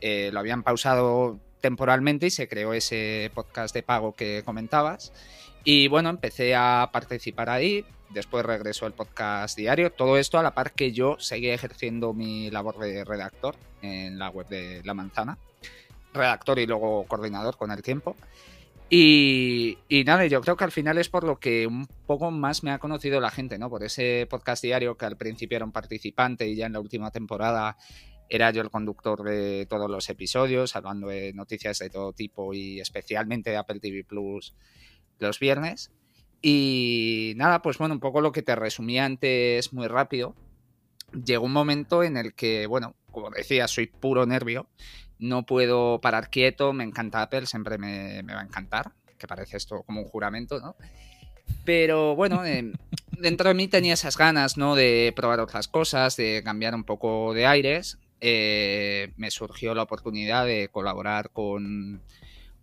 eh, 0.00 0.30
lo 0.32 0.40
habían 0.40 0.62
pausado 0.62 1.38
temporalmente 1.60 2.26
y 2.26 2.30
se 2.30 2.48
creó 2.48 2.72
ese 2.72 3.30
podcast 3.34 3.74
de 3.74 3.82
pago 3.82 4.14
que 4.14 4.42
comentabas. 4.44 5.12
Y 5.64 5.88
bueno, 5.88 6.08
empecé 6.08 6.54
a 6.54 6.88
participar 6.92 7.50
ahí, 7.50 7.84
después 8.08 8.44
regresó 8.44 8.86
el 8.86 8.92
podcast 8.92 9.56
diario, 9.56 9.92
todo 9.92 10.16
esto 10.16 10.38
a 10.38 10.42
la 10.42 10.54
par 10.54 10.72
que 10.72 10.92
yo 10.92 11.16
seguía 11.18 11.54
ejerciendo 11.54 12.14
mi 12.14 12.50
labor 12.50 12.78
de 12.78 13.04
redactor 13.04 13.56
en 13.82 14.18
la 14.18 14.30
web 14.30 14.48
de 14.48 14.80
La 14.84 14.94
Manzana, 14.94 15.38
redactor 16.14 16.58
y 16.58 16.66
luego 16.66 17.04
coordinador 17.06 17.56
con 17.56 17.70
el 17.70 17.82
tiempo. 17.82 18.16
Y, 18.92 19.78
y, 19.88 20.02
nada, 20.02 20.26
yo 20.26 20.40
creo 20.40 20.56
que 20.56 20.64
al 20.64 20.72
final 20.72 20.98
es 20.98 21.08
por 21.08 21.22
lo 21.22 21.38
que 21.38 21.64
un 21.68 21.86
poco 22.06 22.32
más 22.32 22.64
me 22.64 22.72
ha 22.72 22.80
conocido 22.80 23.20
la 23.20 23.30
gente, 23.30 23.56
¿no? 23.56 23.70
Por 23.70 23.84
ese 23.84 24.26
podcast 24.28 24.64
diario 24.64 24.96
que 24.96 25.06
al 25.06 25.16
principio 25.16 25.54
era 25.54 25.64
un 25.64 25.70
participante 25.70 26.48
y 26.48 26.56
ya 26.56 26.66
en 26.66 26.72
la 26.72 26.80
última 26.80 27.12
temporada 27.12 27.76
era 28.30 28.52
yo 28.52 28.62
el 28.62 28.70
conductor 28.70 29.24
de 29.24 29.66
todos 29.68 29.90
los 29.90 30.08
episodios, 30.08 30.76
hablando 30.76 31.08
de 31.08 31.32
noticias 31.32 31.80
de 31.80 31.90
todo 31.90 32.12
tipo 32.12 32.54
y 32.54 32.80
especialmente 32.80 33.50
de 33.50 33.56
Apple 33.56 33.80
TV 33.80 34.04
Plus 34.04 34.54
los 35.18 35.40
viernes. 35.40 35.90
Y 36.40 37.34
nada, 37.36 37.60
pues 37.60 37.76
bueno, 37.76 37.94
un 37.94 38.00
poco 38.00 38.20
lo 38.20 38.30
que 38.32 38.42
te 38.42 38.54
resumí 38.54 38.98
antes 38.98 39.72
muy 39.72 39.88
rápido. 39.88 40.36
Llegó 41.12 41.44
un 41.44 41.52
momento 41.52 42.04
en 42.04 42.16
el 42.16 42.34
que, 42.34 42.66
bueno, 42.66 42.94
como 43.10 43.30
decía, 43.30 43.66
soy 43.66 43.88
puro 43.88 44.24
nervio, 44.26 44.68
no 45.18 45.44
puedo 45.44 46.00
parar 46.00 46.30
quieto, 46.30 46.72
me 46.72 46.84
encanta 46.84 47.22
Apple, 47.22 47.46
siempre 47.46 47.78
me, 47.78 48.22
va 48.22 48.40
a 48.40 48.44
encantar, 48.44 48.92
que 49.18 49.26
parece 49.26 49.56
esto 49.56 49.82
como 49.82 50.02
un 50.02 50.08
juramento, 50.08 50.60
¿no? 50.60 50.76
Pero 51.64 52.14
bueno, 52.14 52.44
eh, 52.46 52.72
dentro 53.10 53.48
de 53.48 53.54
mí 53.54 53.66
tenía 53.66 53.94
esas 53.94 54.16
ganas, 54.16 54.56
¿no? 54.56 54.76
De 54.76 55.12
probar 55.16 55.40
otras 55.40 55.66
cosas, 55.66 56.16
de 56.16 56.42
cambiar 56.44 56.76
un 56.76 56.84
poco 56.84 57.34
de 57.34 57.44
aires. 57.44 57.98
Eh, 58.20 59.12
me 59.16 59.30
surgió 59.30 59.74
la 59.74 59.82
oportunidad 59.82 60.46
de 60.46 60.68
colaborar 60.68 61.30
con, 61.30 62.02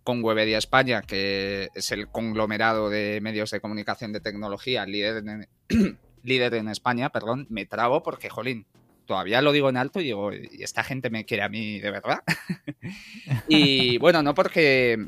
con 0.04 0.22
Webedia 0.22 0.58
España, 0.58 1.02
que 1.02 1.68
es 1.74 1.90
el 1.90 2.08
conglomerado 2.08 2.90
de 2.90 3.20
medios 3.20 3.50
de 3.50 3.60
comunicación 3.60 4.12
de 4.12 4.20
tecnología 4.20 4.86
líder 4.86 5.24
en, 5.26 5.48
líder 6.22 6.54
en 6.54 6.68
España. 6.68 7.10
Perdón, 7.10 7.46
me 7.50 7.66
trago 7.66 8.02
porque, 8.02 8.28
jolín, 8.28 8.66
todavía 9.06 9.42
lo 9.42 9.52
digo 9.52 9.68
en 9.68 9.76
alto 9.76 10.00
y 10.00 10.04
digo, 10.04 10.32
¿y 10.32 10.62
esta 10.62 10.84
gente 10.84 11.10
me 11.10 11.24
quiere 11.24 11.42
a 11.42 11.48
mí 11.48 11.80
de 11.80 11.90
verdad? 11.90 12.22
y 13.48 13.98
bueno, 13.98 14.22
no 14.22 14.34
porque, 14.34 15.06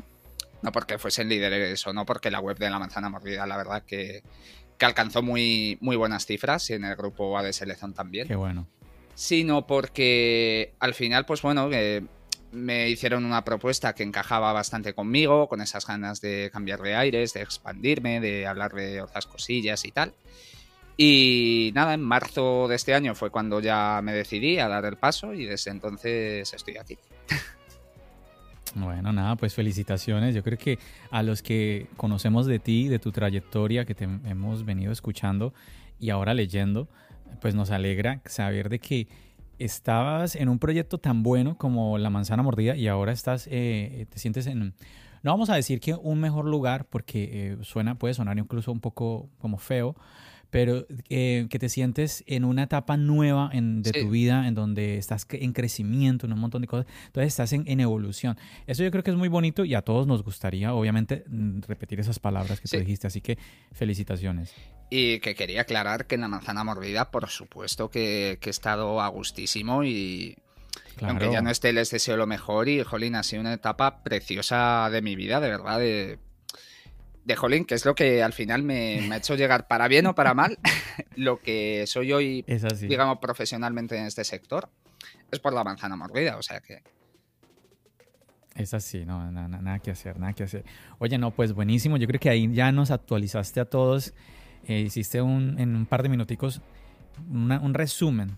no 0.61 0.71
porque 0.71 0.97
fuesen 0.97 1.29
líderes 1.29 1.85
o 1.87 1.93
no 1.93 2.05
porque 2.05 2.29
la 2.29 2.41
web 2.41 2.57
de 2.57 2.69
la 2.69 2.79
manzana 2.79 3.09
mordida, 3.09 3.47
la 3.47 3.57
verdad 3.57 3.83
que, 3.83 4.23
que 4.77 4.85
alcanzó 4.85 5.21
muy, 5.21 5.77
muy 5.79 5.95
buenas 5.95 6.25
cifras 6.25 6.69
y 6.71 6.73
en 6.73 6.83
el 6.83 6.95
grupo 6.95 7.37
AD 7.37 7.51
Selección 7.51 7.93
también. 7.93 8.27
Qué 8.27 8.35
bueno. 8.35 8.67
Sino 9.21 9.67
porque 9.67 10.73
al 10.79 10.95
final, 10.95 11.27
pues 11.27 11.43
bueno, 11.43 11.69
me 12.51 12.89
hicieron 12.89 13.23
una 13.23 13.43
propuesta 13.43 13.93
que 13.93 14.01
encajaba 14.01 14.51
bastante 14.51 14.95
conmigo, 14.95 15.47
con 15.47 15.61
esas 15.61 15.85
ganas 15.85 16.21
de 16.21 16.49
cambiar 16.51 16.81
de 16.81 16.95
aires, 16.95 17.33
de 17.33 17.43
expandirme, 17.43 18.19
de 18.19 18.47
hablar 18.47 18.73
de 18.73 18.99
otras 18.99 19.27
cosillas 19.27 19.85
y 19.85 19.91
tal. 19.91 20.15
Y 20.97 21.69
nada, 21.75 21.93
en 21.93 22.01
marzo 22.01 22.67
de 22.67 22.75
este 22.75 22.95
año 22.95 23.13
fue 23.13 23.29
cuando 23.29 23.59
ya 23.59 24.01
me 24.03 24.11
decidí 24.11 24.57
a 24.57 24.67
dar 24.67 24.85
el 24.85 24.97
paso 24.97 25.35
y 25.35 25.45
desde 25.45 25.69
entonces 25.69 26.51
estoy 26.51 26.77
aquí. 26.77 26.97
Bueno, 28.73 29.13
nada, 29.13 29.35
pues 29.35 29.53
felicitaciones. 29.53 30.33
Yo 30.33 30.41
creo 30.41 30.57
que 30.57 30.79
a 31.11 31.21
los 31.21 31.43
que 31.43 31.85
conocemos 31.95 32.47
de 32.47 32.57
ti, 32.57 32.87
de 32.87 32.97
tu 32.97 33.11
trayectoria, 33.11 33.85
que 33.85 33.93
te 33.93 34.05
hemos 34.05 34.65
venido 34.65 34.91
escuchando 34.91 35.53
y 35.99 36.09
ahora 36.09 36.33
leyendo, 36.33 36.87
pues 37.39 37.55
nos 37.55 37.71
alegra 37.71 38.21
saber 38.25 38.69
de 38.69 38.79
que 38.79 39.07
estabas 39.59 40.35
en 40.35 40.49
un 40.49 40.59
proyecto 40.59 40.97
tan 40.97 41.23
bueno 41.23 41.57
como 41.57 41.97
La 41.97 42.09
Manzana 42.09 42.43
Mordida 42.43 42.75
y 42.75 42.87
ahora 42.87 43.11
estás, 43.11 43.47
eh, 43.51 44.07
te 44.09 44.19
sientes 44.19 44.47
en, 44.47 44.73
no 45.23 45.31
vamos 45.31 45.49
a 45.49 45.55
decir 45.55 45.79
que 45.79 45.93
un 45.93 46.19
mejor 46.19 46.45
lugar 46.45 46.85
porque 46.85 47.29
eh, 47.31 47.57
suena, 47.61 47.95
puede 47.95 48.13
sonar 48.13 48.37
incluso 48.39 48.71
un 48.71 48.79
poco 48.79 49.29
como 49.37 49.57
feo, 49.57 49.95
pero 50.51 50.85
eh, 51.09 51.47
que 51.49 51.57
te 51.57 51.69
sientes 51.69 52.23
en 52.27 52.43
una 52.43 52.63
etapa 52.63 52.97
nueva 52.97 53.49
en, 53.53 53.81
de 53.81 53.91
tu 53.93 54.09
vida, 54.09 54.47
en 54.47 54.53
donde 54.53 54.97
estás 54.97 55.25
en 55.31 55.53
crecimiento, 55.53 56.27
en 56.27 56.33
un 56.33 56.39
montón 56.39 56.61
de 56.61 56.67
cosas, 56.67 56.85
entonces 57.07 57.29
estás 57.29 57.53
en, 57.53 57.63
en, 57.67 57.79
evolución. 57.79 58.37
Eso 58.67 58.83
yo 58.83 58.91
creo 58.91 59.03
que 59.03 59.11
es 59.11 59.17
muy 59.17 59.29
bonito 59.29 59.65
y 59.65 59.73
a 59.73 59.81
todos 59.81 60.05
nos 60.05 60.23
gustaría, 60.23 60.73
obviamente, 60.73 61.23
mm, 61.27 61.61
repetir 61.67 61.99
esas 62.01 62.19
palabras 62.19 62.59
que 62.59 62.67
tú 62.67 62.77
dijiste, 62.77 63.07
así 63.07 63.21
que 63.21 63.37
felicitaciones. 63.71 64.53
Y 64.89 65.19
que 65.21 65.35
quería 65.35 65.61
aclarar 65.61 66.05
que 66.05 66.15
en 66.15 66.21
la 66.21 66.27
manzana 66.27 66.65
mordida, 66.65 67.11
por 67.11 67.29
supuesto 67.29 67.89
que, 67.89 68.37
que 68.41 68.49
he 68.49 68.51
estado 68.51 69.01
a 69.01 69.07
gustísimo 69.07 69.83
y, 69.85 70.35
Claro. 70.97 71.13
Aunque 71.13 71.31
ya 71.31 71.41
no 71.41 71.49
esté, 71.49 71.73
les 71.73 71.89
deseo 71.89 72.17
lo 72.17 72.27
mejor 72.27 72.69
y, 72.69 72.83
jolín, 72.83 73.15
ha 73.15 73.23
sido 73.23 73.41
una 73.41 73.53
etapa 73.53 74.03
preciosa 74.03 74.89
de 74.91 75.01
mi 75.01 75.15
vida, 75.15 75.39
de 75.39 75.49
verdad, 75.49 75.79
de, 75.79 76.19
de 77.25 77.35
Jolín, 77.35 77.65
que 77.65 77.75
es 77.75 77.85
lo 77.85 77.95
que 77.95 78.23
al 78.23 78.33
final 78.33 78.63
me, 78.63 79.01
me, 79.07 79.15
ha 79.15 79.17
hecho 79.17 79.35
llegar, 79.35 79.67
para 79.67 79.87
bien 79.87 80.07
o 80.07 80.15
para 80.15 80.33
mal, 80.33 80.57
lo 81.15 81.39
que 81.39 81.85
soy 81.87 82.11
hoy, 82.13 82.45
digamos, 82.81 83.19
profesionalmente 83.19 83.97
en 83.97 84.05
este 84.05 84.23
sector, 84.23 84.69
es 85.31 85.39
por 85.39 85.53
la 85.53 85.63
manzana 85.63 85.95
mordida, 85.95 86.37
o 86.37 86.41
sea 86.41 86.59
que... 86.59 86.81
Es 88.55 88.73
así, 88.73 89.05
no, 89.05 89.31
nada, 89.31 89.47
nada 89.47 89.79
que 89.79 89.91
hacer, 89.91 90.19
nada 90.19 90.33
que 90.33 90.43
hacer. 90.43 90.65
Oye, 90.99 91.17
no, 91.17 91.31
pues 91.31 91.53
buenísimo, 91.53 91.95
yo 91.97 92.07
creo 92.07 92.19
que 92.19 92.29
ahí 92.29 92.51
ya 92.53 92.71
nos 92.71 92.91
actualizaste 92.91 93.61
a 93.61 93.65
todos, 93.65 94.13
eh, 94.67 94.79
hiciste 94.79 95.21
un, 95.21 95.57
en 95.59 95.75
un 95.75 95.85
par 95.85 96.03
de 96.03 96.09
minuticos 96.09 96.61
una, 97.29 97.59
un 97.59 97.73
resumen 97.73 98.37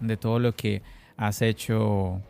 de 0.00 0.16
todo 0.16 0.38
lo 0.38 0.54
que 0.54 0.82
has 1.16 1.42
hecho 1.42 2.22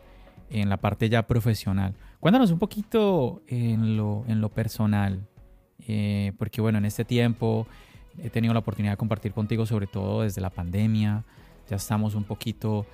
en 0.49 0.69
la 0.69 0.77
parte 0.77 1.09
ya 1.09 1.25
profesional. 1.27 1.95
Cuéntanos 2.19 2.51
un 2.51 2.59
poquito 2.59 3.41
en 3.47 3.97
lo, 3.97 4.25
en 4.27 4.41
lo 4.41 4.49
personal, 4.49 5.27
eh, 5.87 6.33
porque 6.37 6.61
bueno, 6.61 6.77
en 6.77 6.85
este 6.85 7.05
tiempo 7.05 7.67
he 8.21 8.29
tenido 8.29 8.53
la 8.53 8.59
oportunidad 8.59 8.93
de 8.93 8.97
compartir 8.97 9.31
contigo 9.31 9.65
sobre 9.65 9.87
todo 9.87 10.21
desde 10.21 10.41
la 10.41 10.49
pandemia, 10.49 11.23
ya 11.69 11.75
estamos 11.75 12.15
un 12.15 12.23
poquito, 12.23 12.85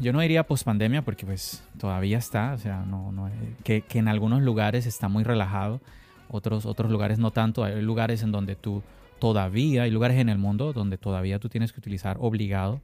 yo 0.00 0.12
no 0.12 0.20
diría 0.20 0.46
pospandemia 0.46 1.02
porque 1.02 1.26
pues 1.26 1.64
todavía 1.78 2.18
está, 2.18 2.52
o 2.52 2.58
sea, 2.58 2.84
no, 2.84 3.12
no, 3.12 3.30
que, 3.62 3.82
que, 3.82 3.98
en 3.98 4.08
algunos 4.08 4.42
lugares 4.42 4.86
está 4.86 5.08
muy 5.08 5.24
relajado, 5.24 5.80
otros, 6.28 6.66
otros 6.66 6.90
lugares 6.90 7.18
no 7.18 7.30
tanto, 7.30 7.64
hay 7.64 7.80
lugares 7.80 8.22
en 8.22 8.32
donde 8.32 8.56
tú 8.56 8.82
todavía, 9.18 9.84
hay 9.84 9.90
lugares 9.90 10.18
en 10.18 10.28
el 10.28 10.38
mundo 10.38 10.72
donde 10.72 10.98
todavía 10.98 11.38
tú 11.38 11.48
tienes 11.48 11.72
que 11.72 11.80
utilizar 11.80 12.16
obligado 12.20 12.80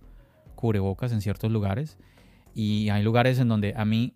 cubrebocas 0.54 1.12
en 1.12 1.20
ciertos 1.20 1.50
lugares 1.50 1.96
y 2.54 2.88
hay 2.90 3.02
lugares 3.02 3.38
en 3.38 3.48
donde 3.48 3.74
a 3.76 3.84
mí 3.84 4.14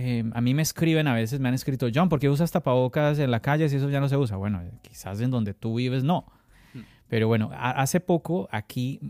eh, 0.00 0.22
a 0.32 0.40
mí 0.40 0.54
me 0.54 0.62
escriben 0.62 1.08
a 1.08 1.14
veces, 1.14 1.40
me 1.40 1.48
han 1.48 1.54
escrito, 1.54 1.88
John, 1.92 2.08
¿por 2.08 2.20
qué 2.20 2.28
usas 2.28 2.52
tapabocas 2.52 3.18
en 3.18 3.32
la 3.32 3.40
calle 3.40 3.68
si 3.68 3.74
eso 3.74 3.90
ya 3.90 3.98
no 3.98 4.08
se 4.08 4.16
usa? 4.16 4.36
Bueno, 4.36 4.62
quizás 4.80 5.20
en 5.20 5.32
donde 5.32 5.54
tú 5.54 5.74
vives 5.74 6.04
no. 6.04 6.24
Hmm. 6.72 6.82
Pero 7.08 7.26
bueno, 7.26 7.50
hace 7.52 7.98
poco 7.98 8.48
aquí, 8.52 9.00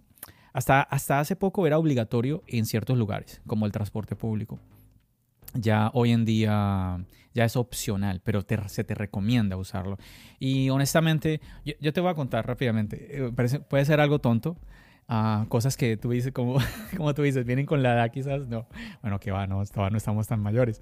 hasta, 0.54 0.80
hasta 0.80 1.20
hace 1.20 1.36
poco 1.36 1.66
era 1.66 1.76
obligatorio 1.76 2.42
en 2.46 2.64
ciertos 2.64 2.96
lugares, 2.96 3.42
como 3.46 3.66
el 3.66 3.72
transporte 3.72 4.16
público. 4.16 4.60
Ya 5.52 5.90
hoy 5.92 6.12
en 6.12 6.24
día 6.24 7.04
ya 7.34 7.44
es 7.44 7.56
opcional, 7.56 8.22
pero 8.24 8.42
se 8.68 8.82
te 8.82 8.94
recomienda 8.94 9.58
usarlo. 9.58 9.98
Y 10.38 10.70
honestamente, 10.70 11.42
yo, 11.66 11.74
yo, 11.82 11.92
te 11.92 12.00
voy 12.00 12.10
a 12.10 12.14
contar 12.14 12.46
rápidamente, 12.46 13.26
eh, 13.26 13.30
parece, 13.36 13.60
puede 13.60 13.84
ser 13.84 14.00
algo 14.00 14.20
tonto, 14.20 14.56
cosas 15.48 15.76
que 15.76 15.96
tú 15.96 16.10
dices, 16.10 16.32
como, 16.32 16.58
como 16.96 17.14
tú 17.14 17.22
dices, 17.22 17.44
vienen 17.46 17.66
con 17.66 17.82
la 17.82 17.94
edad 17.94 18.10
quizás, 18.10 18.46
no, 18.48 18.66
bueno, 19.02 19.18
que 19.18 19.30
va, 19.30 19.46
no, 19.46 19.64
todavía 19.66 19.90
no 19.90 19.98
estamos 19.98 20.26
tan 20.26 20.40
mayores. 20.40 20.80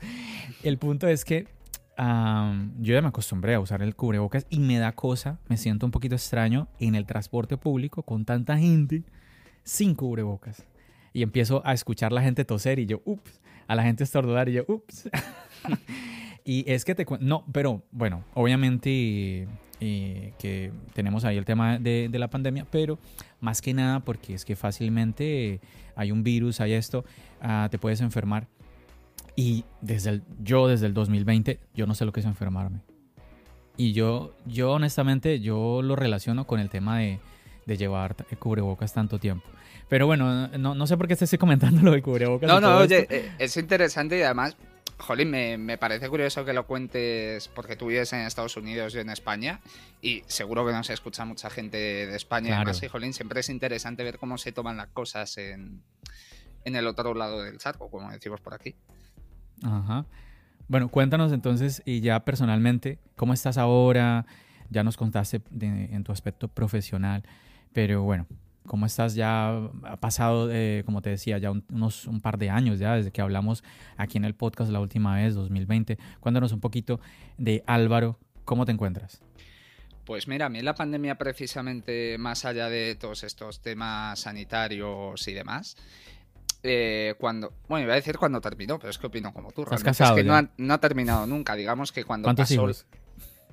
El 0.62 0.78
punto 0.78 1.06
es 1.08 1.24
que 1.24 1.46
yo 1.98 2.94
ya 2.94 3.00
me 3.00 3.08
acostumbré 3.08 3.54
a 3.54 3.60
usar 3.60 3.82
el 3.82 3.96
cubrebocas 3.96 4.46
y 4.50 4.58
me 4.58 4.78
da 4.78 4.92
cosa, 4.92 5.38
me 5.48 5.56
siento 5.56 5.86
un 5.86 5.92
poquito 5.92 6.14
extraño 6.14 6.68
en 6.78 6.94
el 6.94 7.06
transporte 7.06 7.56
público 7.56 8.02
con 8.02 8.24
tanta 8.24 8.58
gente 8.58 9.04
sin 9.62 9.94
cubrebocas. 9.94 10.66
Y 11.12 11.22
empiezo 11.22 11.62
a 11.64 11.72
escuchar 11.72 12.12
la 12.12 12.20
gente 12.20 12.44
toser 12.44 12.78
y 12.78 12.86
yo, 12.86 13.00
ups, 13.06 13.40
a 13.66 13.74
la 13.74 13.82
gente 13.82 14.04
estornudar 14.04 14.50
y 14.50 14.54
yo, 14.54 14.64
ups. 14.68 15.08
y 16.44 16.70
es 16.70 16.84
que 16.84 16.94
te 16.94 17.06
no, 17.20 17.46
pero 17.52 17.82
bueno, 17.90 18.24
obviamente 18.34 19.48
eh, 19.80 20.32
que 20.38 20.72
tenemos 20.94 21.24
ahí 21.24 21.36
el 21.36 21.44
tema 21.44 21.78
de, 21.78 22.08
de, 22.10 22.18
la 22.18 22.28
pandemia, 22.28 22.66
pero 22.70 22.98
más 23.40 23.60
que 23.60 23.74
nada 23.74 24.00
porque 24.00 24.34
es 24.34 24.44
que 24.44 24.56
fácilmente 24.56 25.60
hay 25.94 26.12
un 26.12 26.22
virus, 26.22 26.60
hay 26.60 26.72
esto, 26.72 27.04
uh, 27.42 27.68
te 27.68 27.78
puedes 27.78 28.00
enfermar. 28.00 28.46
Y 29.34 29.64
desde 29.82 30.10
el, 30.10 30.22
yo 30.42 30.66
desde 30.66 30.86
el 30.86 30.94
2020, 30.94 31.60
yo 31.74 31.86
no 31.86 31.94
sé 31.94 32.06
lo 32.06 32.12
que 32.12 32.20
es 32.20 32.26
enfermarme. 32.26 32.80
Y 33.76 33.92
yo, 33.92 34.34
yo 34.46 34.72
honestamente, 34.72 35.40
yo 35.40 35.82
lo 35.82 35.94
relaciono 35.94 36.46
con 36.46 36.58
el 36.58 36.70
tema 36.70 36.98
de, 36.98 37.20
de 37.66 37.76
llevar 37.76 38.16
cubrebocas 38.38 38.94
tanto 38.94 39.18
tiempo. 39.18 39.46
Pero 39.88 40.06
bueno, 40.06 40.48
no, 40.48 40.74
no, 40.74 40.86
sé 40.86 40.96
por 40.96 41.06
qué 41.06 41.16
te 41.16 41.24
estoy 41.24 41.38
comentando 41.38 41.82
lo 41.82 41.92
de 41.92 42.00
cubrebocas. 42.00 42.48
No, 42.48 42.60
no, 42.60 42.78
oye, 42.78 43.06
eh, 43.10 43.30
es 43.38 43.56
interesante 43.56 44.18
y 44.18 44.22
además 44.22 44.56
Jolín, 44.98 45.30
me, 45.30 45.58
me, 45.58 45.76
parece 45.76 46.08
curioso 46.08 46.44
que 46.44 46.52
lo 46.52 46.66
cuentes 46.66 47.48
porque 47.48 47.76
tú 47.76 47.86
vives 47.86 48.12
en 48.12 48.20
Estados 48.20 48.56
Unidos 48.56 48.94
y 48.94 48.98
en 48.98 49.10
España 49.10 49.60
y 50.00 50.22
seguro 50.26 50.66
que 50.66 50.72
no 50.72 50.82
se 50.84 50.94
escucha 50.94 51.24
mucha 51.24 51.50
gente 51.50 51.76
de 51.76 52.16
España. 52.16 52.48
Claro. 52.48 52.62
Además, 52.62 52.82
y 52.82 52.88
Jolín, 52.88 53.12
siempre 53.12 53.40
es 53.40 53.50
interesante 53.50 54.04
ver 54.04 54.18
cómo 54.18 54.38
se 54.38 54.52
toman 54.52 54.76
las 54.78 54.88
cosas 54.88 55.36
en, 55.36 55.82
en 56.64 56.76
el 56.76 56.86
otro 56.86 57.14
lado 57.14 57.42
del 57.42 57.58
charco, 57.58 57.90
como 57.90 58.10
decimos 58.10 58.40
por 58.40 58.54
aquí. 58.54 58.74
Ajá. 59.62 60.06
Bueno, 60.68 60.88
cuéntanos 60.88 61.32
entonces 61.32 61.82
y 61.84 62.00
ya 62.00 62.24
personalmente, 62.24 62.98
¿cómo 63.14 63.32
estás 63.32 63.56
ahora? 63.56 64.26
Ya 64.68 64.82
nos 64.82 64.96
contaste 64.96 65.42
de, 65.50 65.94
en 65.94 66.02
tu 66.02 66.10
aspecto 66.10 66.48
profesional, 66.48 67.22
pero 67.72 68.02
bueno, 68.02 68.26
¿Cómo 68.66 68.86
estás? 68.86 69.14
Ya 69.14 69.56
ha 69.84 69.96
pasado, 69.98 70.50
eh, 70.52 70.82
como 70.84 71.02
te 71.02 71.10
decía, 71.10 71.38
ya 71.38 71.50
un, 71.50 71.64
unos 71.72 72.06
un 72.06 72.20
par 72.20 72.38
de 72.38 72.50
años 72.50 72.78
ya 72.78 72.94
desde 72.94 73.10
que 73.10 73.20
hablamos 73.20 73.64
aquí 73.96 74.18
en 74.18 74.24
el 74.24 74.34
podcast 74.34 74.70
la 74.70 74.80
última 74.80 75.16
vez, 75.16 75.34
2020. 75.34 75.98
Cuéntanos 76.20 76.52
un 76.52 76.60
poquito 76.60 77.00
de 77.38 77.62
Álvaro, 77.66 78.18
¿cómo 78.44 78.66
te 78.66 78.72
encuentras? 78.72 79.22
Pues 80.04 80.28
mira, 80.28 80.46
a 80.46 80.48
mí 80.48 80.62
la 80.62 80.74
pandemia 80.74 81.16
precisamente, 81.16 82.16
más 82.16 82.44
allá 82.44 82.68
de 82.68 82.94
todos 82.94 83.24
estos 83.24 83.60
temas 83.60 84.20
sanitarios 84.20 85.26
y 85.26 85.32
demás, 85.32 85.76
eh, 86.62 87.14
cuando, 87.18 87.52
bueno, 87.68 87.84
iba 87.84 87.92
a 87.92 87.96
decir 87.96 88.16
cuando 88.16 88.40
terminó, 88.40 88.78
pero 88.78 88.90
es 88.90 88.98
que 88.98 89.08
opino 89.08 89.32
como 89.32 89.50
tú. 89.50 89.62
¿Estás 89.62 89.82
casado 89.82 90.16
es 90.16 90.22
que 90.22 90.28
no 90.28 90.36
ha, 90.36 90.48
no 90.56 90.74
ha, 90.74 90.78
terminado 90.78 91.26
nunca, 91.26 91.56
digamos 91.56 91.90
que 91.90 92.04
cuando 92.04 92.26
¿Cuántos 92.26 92.44
pasó... 92.44 92.54
hijos? 92.54 92.86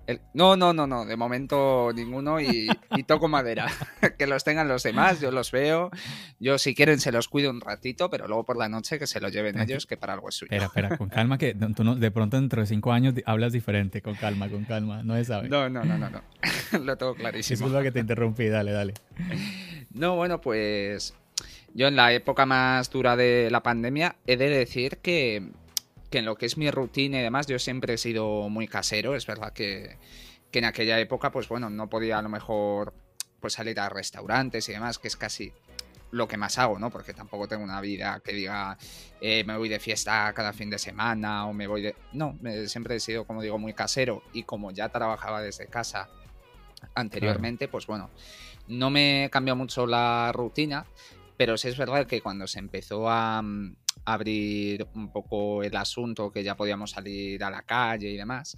El, 0.06 0.20
no, 0.34 0.58
no, 0.58 0.74
no, 0.74 0.86
no, 0.86 1.06
de 1.06 1.16
momento 1.16 1.92
ninguno 1.94 2.42
y, 2.42 2.68
y, 2.96 3.04
toco 3.04 3.28
madera. 3.28 3.68
que 4.18 4.28
los 4.28 4.44
tengan 4.44 4.68
los 4.68 4.84
demás, 4.84 5.22
yo 5.22 5.32
los 5.32 5.52
veo. 5.52 5.92
Yo 6.40 6.58
si 6.58 6.76
quieren 6.76 7.00
se 7.00 7.12
los 7.12 7.28
cuido 7.28 7.50
un 7.50 7.62
ratito, 7.62 8.10
pero 8.10 8.28
luego 8.28 8.44
por 8.44 8.58
la 8.58 8.68
noche 8.68 9.00
que 9.00 9.08
se 9.08 9.22
lo 9.22 9.30
lleven 9.30 9.60
ellos, 9.60 9.86
que 9.86 9.96
para 9.96 10.14
algo 10.14 10.30
es 10.30 10.36
suyo. 10.36 10.52
Espera, 10.52 10.66
espera, 10.66 10.98
con 10.98 11.10
calma, 11.10 11.38
que 11.38 11.56
tú 11.76 11.84
no, 11.84 11.96
de 11.96 12.12
pronto 12.12 12.38
dentro 12.38 12.62
de 12.62 12.68
cinco 12.68 12.92
años 12.92 13.14
hablas 13.26 13.54
diferente, 13.54 14.02
con 14.02 14.16
calma, 14.16 14.50
con 14.50 14.66
calma, 14.66 15.04
no 15.04 15.16
se 15.16 15.26
sabe. 15.26 15.48
No, 15.48 15.70
no, 15.70 15.84
no, 15.84 15.98
no, 15.98 16.10
no. 16.10 16.22
lo 16.84 16.98
tengo 16.98 17.16
clarísimo. 17.16 17.58
Disculpa 17.58 17.84
que 17.84 17.92
te 17.92 18.00
interrumpí, 18.00 18.48
dale, 18.48 18.72
dale. 18.72 18.94
No, 19.92 20.16
bueno, 20.16 20.42
pues 20.42 21.14
yo 21.74 21.88
en 21.88 21.96
la 21.96 22.14
época 22.14 22.46
más 22.46 22.90
dura 22.90 23.16
de 23.16 23.50
la 23.52 23.64
pandemia 23.64 24.16
he 24.28 24.38
de 24.38 24.50
decir 24.50 24.98
que 24.98 25.52
que 26.13 26.20
en 26.20 26.25
lo 26.25 26.36
que 26.36 26.46
es 26.46 26.60
mi 26.60 26.70
rutina 26.70 27.17
y 27.17 27.24
demás, 27.24 27.48
yo 27.48 27.58
siempre 27.58 27.96
he 27.96 27.98
sido 27.98 28.48
muy 28.48 28.67
casero. 28.67 29.15
Es 29.15 29.25
verdad 29.25 29.51
que, 29.51 29.98
que 30.51 30.60
en 30.60 30.65
aquella 30.65 31.00
época, 31.00 31.32
pues 31.32 31.50
bueno, 31.50 31.72
no 31.72 31.89
podía 31.89 32.20
a 32.20 32.22
lo 32.22 32.29
mejor 32.29 32.93
pues 33.39 33.53
salir 33.53 33.79
a 33.79 33.89
restaurantes 33.89 34.70
y 34.70 34.74
demás, 34.74 35.00
que 35.00 35.08
es 35.08 35.17
casi 35.17 35.51
lo 36.12 36.27
que 36.27 36.38
más 36.38 36.60
hago, 36.60 36.77
¿no? 36.77 36.91
Porque 36.91 37.15
tampoco 37.15 37.48
tengo 37.48 37.63
una 37.63 37.82
vida 37.82 38.22
que 38.24 38.32
diga 38.32 38.77
eh, 39.22 39.43
me 39.43 39.58
voy 39.58 39.70
de 39.70 39.79
fiesta 39.79 40.32
cada 40.36 40.53
fin 40.53 40.70
de 40.70 40.77
semana 40.77 41.48
o 41.48 41.53
me 41.53 41.65
voy 41.65 41.82
de... 41.82 41.96
No, 42.12 42.38
siempre 42.67 42.98
he 42.98 43.00
sido, 43.00 43.25
como 43.25 43.41
digo, 43.41 43.58
muy 43.58 43.74
casero 43.74 44.22
y 44.34 44.43
como 44.43 44.70
ya 44.70 44.89
trabajaba 44.89 45.41
desde 45.41 45.65
casa 45.65 46.10
anteriormente, 46.93 47.67
pues 47.67 47.88
bueno, 47.88 48.12
no 48.67 48.91
me 48.91 49.29
cambió 49.32 49.55
mucho 49.55 49.88
la 49.88 50.32
rutina, 50.32 50.86
pero 51.38 51.58
sí 51.58 51.70
es 51.70 51.77
verdad 51.77 52.05
que 52.05 52.22
cuando 52.22 52.46
se 52.46 52.60
empezó 52.60 53.10
a, 53.10 53.41
mm, 53.41 53.77
abrir 54.06 54.88
un 54.96 55.12
poco 55.12 55.64
el 55.64 55.76
asunto, 55.76 56.32
que 56.32 56.44
ya 56.44 56.56
podíamos 56.56 56.92
salir 56.92 57.44
a 57.44 57.50
la 57.50 57.62
calle 57.62 58.10
y 58.10 58.18
demás, 58.18 58.58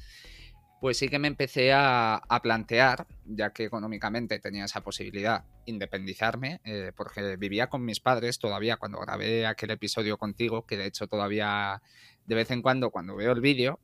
pues 0.86 0.98
sí 0.98 1.10
que 1.10 1.20
me 1.20 1.28
empecé 1.28 1.74
a, 1.74 2.22
plantear, 2.44 3.08
ya 3.26 3.52
que 3.52 3.66
económicamente 3.66 4.40
tenía 4.40 4.66
esa 4.66 4.82
posibilidad, 4.82 5.44
independizarme, 5.66 6.62
eh, 6.64 6.92
porque 6.96 7.38
vivía 7.38 7.68
con 7.68 7.84
mis 7.84 8.00
padres 8.00 8.38
todavía 8.38 8.78
cuando 8.78 9.00
grabé 9.00 9.48
aquel 9.48 9.72
episodio 9.72 10.18
contigo, 10.18 10.66
que 10.66 10.78
de 10.78 10.86
hecho 10.86 11.08
todavía 11.08 11.82
de 12.28 12.36
vez 12.36 12.52
en 12.52 12.62
cuando 12.62 12.92
cuando 12.92 13.16
veo 13.16 13.32
el 13.32 13.42
vídeo, 13.42 13.80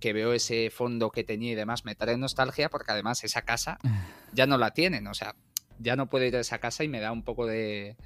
que 0.00 0.12
veo 0.12 0.32
ese 0.32 0.70
fondo 0.70 1.10
que 1.10 1.24
tenía 1.24 1.52
y 1.52 1.54
demás, 1.54 1.84
me 1.84 1.94
trae 1.94 2.16
nostalgia 2.16 2.70
porque 2.70 2.92
además 2.92 3.22
esa 3.24 3.42
casa 3.42 3.78
ya 4.32 4.46
no 4.46 4.56
la 4.56 4.72
tienen, 4.72 5.06
o 5.08 5.14
sea, 5.14 5.34
ya 5.78 5.96
no 5.96 6.08
puedo 6.08 6.24
ir 6.24 6.36
a 6.36 6.40
esa 6.40 6.58
casa 6.58 6.84
y 6.84 6.88
me 6.88 7.00
da 7.00 7.12
un 7.12 7.22
poco 7.22 7.46
de... 7.46 7.96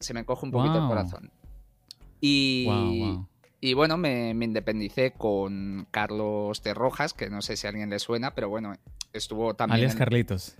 se 0.00 0.14
me 0.14 0.24
coge 0.24 0.46
un 0.46 0.52
poquito 0.52 0.78
el 0.78 0.88
corazón. 0.88 1.32
Y, 2.24 2.68
y 3.60 3.74
bueno, 3.74 3.98
me, 3.98 4.30
independicé 4.30 5.10
con 5.10 5.88
Carlos 5.90 6.62
de 6.62 6.72
Rojas, 6.72 7.14
que 7.14 7.28
no 7.28 7.42
sé 7.42 7.56
si 7.56 7.66
a 7.66 7.70
alguien 7.70 7.90
le 7.90 7.98
suena, 7.98 8.32
pero 8.32 8.48
bueno, 8.48 8.74
estuvo 9.12 9.54
también... 9.54 9.80
Alias 9.80 9.96
Carlitos. 9.96 10.54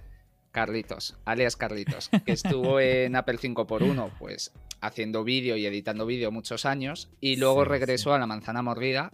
Carlitos, 0.51 1.17
alias 1.25 1.57
Carlitos, 1.57 2.11
que 2.27 2.33
estuvo 2.33 2.81
en 2.81 3.15
Apple 3.15 3.39
5x1, 3.39 4.11
pues 4.19 4.53
haciendo 4.81 5.23
vídeo 5.23 5.57
y 5.57 5.65
editando 5.65 6.05
vídeo 6.05 6.33
muchos 6.33 6.67
años, 6.67 7.09
y 7.21 7.37
luego 7.37 7.65
regresó 7.65 8.13
a 8.13 8.19
la 8.19 8.27
manzana 8.27 8.61
mordida 8.61 9.13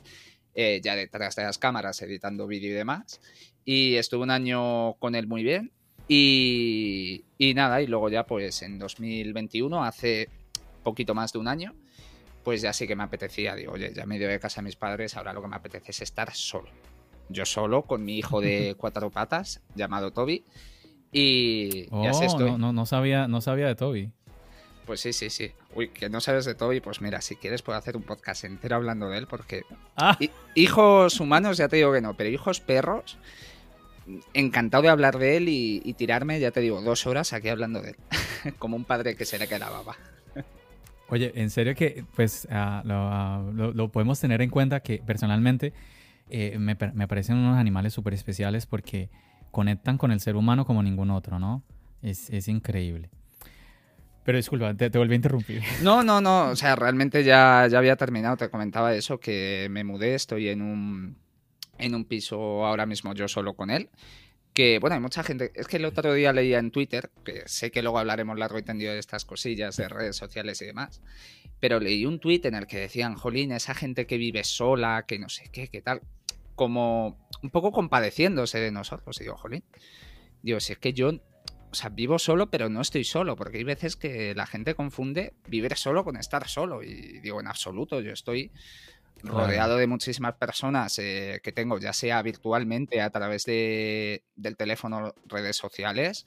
eh, 0.55 0.81
ya 0.83 0.97
detrás 0.97 1.37
de 1.37 1.43
las 1.43 1.59
cámaras 1.59 2.00
editando 2.00 2.47
vídeo 2.47 2.71
y 2.71 2.75
demás. 2.75 3.21
Y 3.67 3.97
estuve 3.97 4.23
un 4.23 4.31
año 4.31 4.95
con 4.95 5.14
él 5.14 5.26
muy 5.26 5.45
bien. 5.45 5.71
Y, 6.09 7.25
y 7.37 7.52
nada, 7.52 7.83
y 7.83 7.87
luego 7.87 8.09
ya 8.09 8.25
pues 8.25 8.62
en 8.62 8.78
2021, 8.78 9.85
hace 9.85 10.31
poquito 10.83 11.14
más 11.14 11.35
de 11.35 11.38
un 11.38 11.49
año, 11.49 11.75
pues 12.49 12.62
ya 12.62 12.73
sí 12.73 12.87
que 12.87 12.97
me 12.97 13.02
apetecía, 13.02 13.55
digo, 13.55 13.73
oye, 13.73 13.93
ya 13.95 14.07
me 14.07 14.17
ido 14.17 14.26
de 14.26 14.40
casa 14.40 14.61
a 14.61 14.62
mis 14.62 14.75
padres, 14.75 15.19
ahora 15.19 15.35
lo 15.35 15.43
que 15.43 15.49
me 15.49 15.57
apetece 15.57 15.90
es 15.90 16.00
estar 16.00 16.33
solo. 16.35 16.71
Yo 17.28 17.45
solo, 17.45 17.83
con 17.83 18.07
mi 18.07 18.17
hijo 18.17 18.40
de 18.40 18.75
cuatro 18.78 19.11
patas, 19.11 19.61
llamado 19.75 20.12
Toby. 20.12 20.47
Y, 21.12 21.83
así 22.07 22.23
oh, 22.23 22.26
estoy. 22.26 22.50
No, 22.52 22.57
no, 22.57 22.73
no, 22.73 22.87
sabía, 22.87 23.28
no 23.28 23.43
sabía 23.43 23.67
de 23.67 23.75
Toby. 23.75 24.11
Pues 24.87 25.00
sí, 25.00 25.12
sí, 25.12 25.28
sí. 25.28 25.52
Uy, 25.75 25.90
que 25.90 26.09
no 26.09 26.23
sabes 26.23 26.47
de 26.47 26.55
Toby, 26.55 26.81
pues 26.81 27.02
mira, 27.02 27.21
si 27.21 27.37
quieres 27.37 27.61
puedo 27.61 27.78
hacer 27.78 27.99
un 27.99 28.02
podcast 28.02 28.45
entero 28.45 28.76
hablando 28.76 29.11
de 29.11 29.19
él, 29.19 29.26
porque 29.26 29.64
ah. 29.97 30.17
hijos 30.55 31.21
humanos 31.21 31.59
ya 31.59 31.69
te 31.69 31.76
digo 31.76 31.93
que 31.93 32.00
no, 32.00 32.17
pero 32.17 32.31
hijos 32.31 32.61
perros, 32.61 33.19
encantado 34.33 34.85
de 34.85 34.88
hablar 34.88 35.19
de 35.19 35.37
él 35.37 35.50
y, 35.50 35.93
tirarme, 35.99 36.40
ya 36.40 36.50
te 36.50 36.61
digo, 36.61 36.81
dos 36.81 37.07
horas 37.07 37.35
aquí 37.35 37.50
hablando 37.50 37.83
de 37.83 37.90
él, 37.90 37.97
como 38.59 38.75
un 38.75 38.87
padre 38.87 39.17
que 39.17 39.26
se 39.26 39.38
le 39.38 39.49
queda 39.49 39.69
baba. 39.69 39.99
Oye, 41.09 41.33
en 41.35 41.50
serio 41.50 41.75
que 41.75 42.05
pues 42.15 42.47
ah, 42.50 42.83
ah, 42.87 43.43
lo, 43.55 43.91
podemos 43.91 44.21
tener 44.21 44.43
en 44.43 44.50
cuenta 44.50 44.81
que 44.81 45.03
personalmente 45.05 45.73
eh, 46.29 46.59
me, 46.59 46.77
me, 46.95 47.09
parecen 47.09 47.37
unos 47.37 47.57
animales 47.57 47.95
súper 47.95 48.12
especiales 48.15 48.67
porque 48.67 49.09
conectan 49.50 49.97
con 49.97 50.12
el 50.12 50.21
ser 50.21 50.37
humano 50.37 50.67
como 50.67 50.83
ningún 50.83 51.11
otro, 51.11 51.38
¿no? 51.38 51.62
Es, 52.03 52.29
es 52.31 52.49
increíble. 52.49 53.11
Pero 54.29 54.37
disculpa, 54.37 54.75
te, 54.75 54.91
volví 54.91 55.15
a 55.15 55.17
interrumpir. 55.17 55.62
No, 55.83 56.03
no, 56.03 56.21
no. 56.21 56.50
O 56.50 56.57
sea, 56.57 56.77
realmente 56.77 57.25
ya, 57.25 57.67
ya 57.71 57.79
había 57.79 57.97
terminado. 57.97 58.37
Te 58.37 58.50
comentaba 58.50 58.95
eso, 58.95 59.19
que 59.19 59.69
me 59.71 59.85
mudé, 59.85 60.15
estoy 60.15 60.50
en 60.50 60.61
un, 60.61 61.17
en 61.79 61.94
un 61.94 62.05
piso 62.05 62.66
ahora 62.66 62.85
mismo 62.85 63.14
yo 63.14 63.27
solo 63.27 63.55
con 63.55 63.71
él. 63.71 63.88
Que, 64.59 64.81
bueno, 64.81 64.94
hay 64.94 65.01
mucha 65.01 65.23
gente. 65.23 65.53
Es 65.55 65.68
que 65.68 65.77
el 65.77 65.85
otro 65.85 66.12
día 66.14 66.33
leía 66.33 66.59
en 66.59 66.73
Twitter, 66.73 67.12
que 67.25 67.44
sé 67.47 67.71
que 67.71 67.81
luego 67.81 68.01
hablaremos 68.01 68.37
largo 68.37 68.59
y 68.59 68.64
tendido 68.64 68.92
de 68.92 68.99
estas 68.99 69.25
cosillas 69.25 69.77
de 69.77 69.88
redes 69.88 70.16
sociales 70.16 70.61
y 70.61 70.64
demás. 70.64 71.01
Pero 71.61 71.79
leí 71.79 72.05
un 72.05 72.18
tuit 72.18 72.44
en 72.44 72.57
el 72.57 72.66
que 72.66 72.81
decían, 72.81 73.14
Jolín, 73.14 73.53
esa 73.53 73.73
gente 73.73 74.09
que 74.09 74.18
vive 74.18 74.42
sola, 74.42 75.05
que 75.07 75.21
no 75.21 75.29
sé 75.29 75.49
qué, 75.53 75.68
qué 75.68 75.81
tal. 75.81 76.03
Como 76.57 77.25
un 77.40 77.51
poco 77.51 77.71
compadeciéndose 77.71 78.59
de 78.59 78.73
nosotros. 78.73 79.21
Y 79.21 79.27
digo, 79.27 79.37
Jolín. 79.37 79.62
Digo, 80.42 80.59
si 80.59 80.73
es 80.73 80.79
que 80.79 80.92
yo 80.92 81.12
o 81.71 81.75
sea, 81.75 81.90
vivo 81.90 82.18
solo, 82.18 82.51
pero 82.51 82.68
no 82.68 82.81
estoy 82.81 83.05
solo, 83.05 83.37
porque 83.37 83.59
hay 83.59 83.64
veces 83.64 83.94
que 83.94 84.35
la 84.35 84.47
gente 84.47 84.75
confunde 84.75 85.35
vivir 85.47 85.77
solo 85.77 86.03
con 86.03 86.16
estar 86.16 86.49
solo. 86.49 86.83
Y 86.83 87.21
digo, 87.21 87.40
en 87.40 87.47
absoluto, 87.47 88.01
yo 88.01 88.11
estoy 88.11 88.51
rodeado 89.22 89.76
de 89.76 89.87
muchísimas 89.87 90.35
personas 90.35 90.98
eh, 90.98 91.40
que 91.42 91.52
tengo, 91.52 91.78
ya 91.78 91.92
sea 91.92 92.22
virtualmente 92.22 93.00
a 93.00 93.11
través 93.11 93.44
de, 93.44 94.24
del 94.37 94.57
teléfono, 94.57 95.14
redes 95.26 95.57
sociales, 95.57 96.26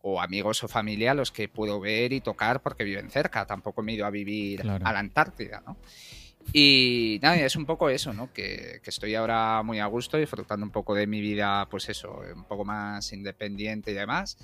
o 0.00 0.20
amigos 0.20 0.64
o 0.64 0.68
familia 0.68 1.12
a 1.12 1.14
los 1.14 1.30
que 1.30 1.48
puedo 1.48 1.80
ver 1.80 2.12
y 2.12 2.20
tocar 2.20 2.60
porque 2.60 2.84
viven 2.84 3.10
cerca. 3.10 3.46
Tampoco 3.46 3.82
me 3.82 3.92
he 3.92 3.94
ido 3.96 4.06
a 4.06 4.10
vivir 4.10 4.62
a 4.62 4.92
la 4.92 4.98
Antártida, 4.98 5.62
¿no? 5.64 5.76
Y 6.52 7.20
nada, 7.22 7.36
es 7.36 7.54
un 7.54 7.66
poco 7.66 7.88
eso, 7.88 8.12
¿no? 8.12 8.32
Que, 8.32 8.80
que, 8.82 8.90
estoy 8.90 9.14
ahora 9.14 9.62
muy 9.62 9.78
a 9.78 9.86
gusto, 9.86 10.16
disfrutando 10.16 10.66
un 10.66 10.72
poco 10.72 10.92
de 10.92 11.06
mi 11.06 11.20
vida, 11.20 11.68
pues 11.70 11.88
eso, 11.88 12.20
un 12.34 12.44
poco 12.44 12.64
más 12.64 13.12
independiente 13.12 13.92
y 13.92 13.94
demás 13.94 14.36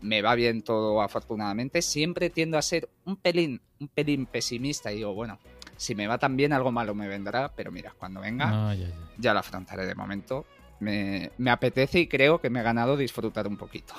me 0.00 0.22
va 0.22 0.34
bien 0.34 0.62
todo 0.62 1.02
afortunadamente. 1.02 1.82
Siempre 1.82 2.30
tiendo 2.30 2.58
a 2.58 2.62
ser 2.62 2.88
un 3.04 3.16
pelín, 3.16 3.60
un 3.80 3.88
pelín 3.88 4.26
pesimista 4.26 4.92
y 4.92 4.96
digo, 4.96 5.14
bueno, 5.14 5.38
si 5.76 5.94
me 5.94 6.06
va 6.06 6.18
tan 6.18 6.36
bien 6.36 6.52
algo 6.52 6.72
malo 6.72 6.94
me 6.94 7.08
vendrá, 7.08 7.52
pero 7.54 7.70
mira, 7.70 7.94
cuando 7.98 8.20
venga 8.20 8.74
ya, 9.18 9.32
lo 9.32 9.40
afrontaré 9.40 9.86
de 9.86 9.94
momento. 9.94 10.46
Me, 10.80 11.30
apetece 11.48 12.00
y 12.00 12.06
creo 12.06 12.40
que 12.40 12.50
me 12.50 12.60
he 12.60 12.62
ganado 12.62 12.96
disfrutar 12.96 13.46
un 13.48 13.56
poquito. 13.56 13.94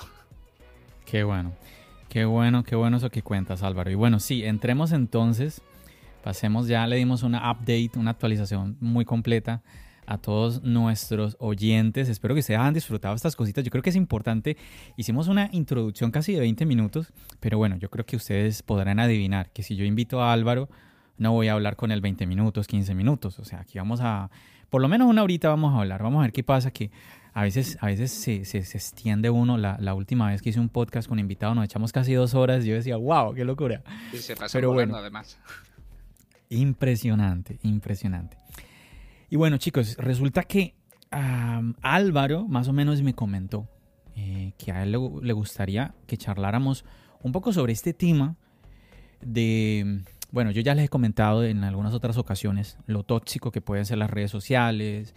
Qué 1.06 1.24
bueno, 1.24 1.54
qué 2.10 2.26
bueno, 2.26 2.64
qué 2.64 2.76
bueno 2.76 2.98
eso 2.98 3.10
que 3.10 3.24
cuentas 3.24 3.64
Álvaro. 3.64 3.90
Y 3.90 3.96
bueno, 3.96 4.20
sí, 4.20 4.44
entremos 4.44 4.92
entonces, 4.92 5.62
pasemos 6.24 6.68
ya, 6.68 6.86
le 6.86 6.98
dimos 6.98 7.24
una 7.24 7.52
update, 7.52 7.92
una 7.96 8.12
actualización 8.12 8.78
muy 8.80 9.06
completa 9.06 9.64
a 10.08 10.18
todos 10.18 10.64
nuestros 10.64 11.36
oyentes. 11.40 12.10
Espero 12.10 12.34
que 12.34 12.42
se 12.42 12.56
hayan 12.56 12.74
disfrutado 12.74 13.14
estas 13.14 13.36
cositas. 13.36 13.64
Yo 13.64 13.70
creo 13.70 13.84
que 13.84 13.90
es 13.90 13.96
importante. 13.96 14.58
Hicimos 14.96 15.28
una 15.28 15.50
introducción 15.52 16.12
casi 16.12 16.34
de 16.34 16.40
20 16.40 16.66
minutos, 16.66 17.14
pero 17.40 17.58
bueno, 17.58 17.78
yo 17.78 17.90
creo 17.90 18.06
que 18.06 18.16
ustedes 18.16 18.64
podrán 18.64 19.00
adivinar 19.00 19.52
que 19.52 19.64
si 19.64 19.76
yo 19.76 19.84
invito 19.84 20.22
a 20.22 20.32
Álvaro, 20.32 20.70
no 21.18 21.32
voy 21.32 21.48
a 21.48 21.54
hablar 21.54 21.76
con 21.76 21.92
él 21.92 22.02
20 22.02 22.26
minutos, 22.26 22.68
15 22.68 22.94
minutos. 22.96 23.40
O 23.40 23.46
sea, 23.46 23.62
aquí 23.62 23.78
vamos 23.78 24.00
a, 24.02 24.30
por 24.70 24.82
lo 24.82 24.88
menos 24.88 25.10
una 25.10 25.24
horita 25.24 25.50
vamos 25.50 25.74
a 25.74 25.80
hablar. 25.80 26.04
Vamos 26.04 26.20
a 26.20 26.22
ver 26.24 26.32
qué 26.32 26.44
pasa, 26.44 26.72
que 26.72 26.92
a 27.34 27.44
veces, 27.44 27.78
a 27.82 27.88
veces 27.88 28.12
se, 28.12 28.46
se, 28.46 28.58
extiende 28.58 29.30
uno. 29.30 29.58
La, 29.58 29.78
la, 29.80 29.94
última 29.94 30.30
vez 30.30 30.42
que 30.42 30.50
hice 30.50 30.60
un 30.60 30.70
podcast 30.70 31.08
con 31.08 31.20
invitado 31.20 31.54
nos 31.56 31.66
echamos 31.66 31.92
casi 31.92 32.14
dos 32.14 32.34
horas. 32.34 32.66
Yo 32.66 32.76
decía, 32.76 32.98
wow, 32.98 33.34
qué 33.34 33.46
locura. 33.46 33.84
Y 34.14 34.18
se 34.18 34.36
pasó 34.36 34.58
pero 34.58 34.74
bueno, 34.74 34.96
además. 34.96 35.38
Impresionante, 36.50 37.60
impresionante. 37.64 38.38
Y 39.30 39.36
bueno, 39.36 39.58
chicos, 39.58 39.98
resulta 39.98 40.44
que 40.44 40.74
Álvaro 41.82 42.48
más 42.48 42.68
o 42.68 42.74
menos 42.74 43.02
me 43.02 43.14
comentó 43.14 43.68
eh, 44.16 44.54
que 44.58 44.72
a 44.72 44.84
él 44.84 44.92
le, 44.92 45.34
gustaría 45.34 45.94
que 46.06 46.18
charláramos 46.18 46.86
un 47.22 47.32
poco 47.32 47.54
sobre 47.54 47.74
este 47.74 47.94
tema 47.94 48.36
de, 49.22 50.02
bueno, 50.32 50.52
yo 50.52 50.62
ya 50.62 50.76
les 50.76 50.86
he 50.86 50.90
comentado 50.90 51.44
en 51.44 51.64
algunas 51.64 51.94
otras 51.94 52.18
ocasiones 52.18 52.78
lo 52.86 53.04
tóxico 53.04 53.52
que 53.52 53.62
pueden 53.62 53.86
ser 53.86 53.98
las 53.98 54.10
redes 54.10 54.32
sociales, 54.32 55.14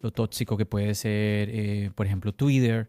lo 0.00 0.10
tóxico 0.10 0.56
que 0.56 0.66
puede 0.66 0.94
ser, 0.94 1.48
eh, 1.50 1.90
por 1.94 2.06
ejemplo, 2.06 2.32
Twitter, 2.32 2.88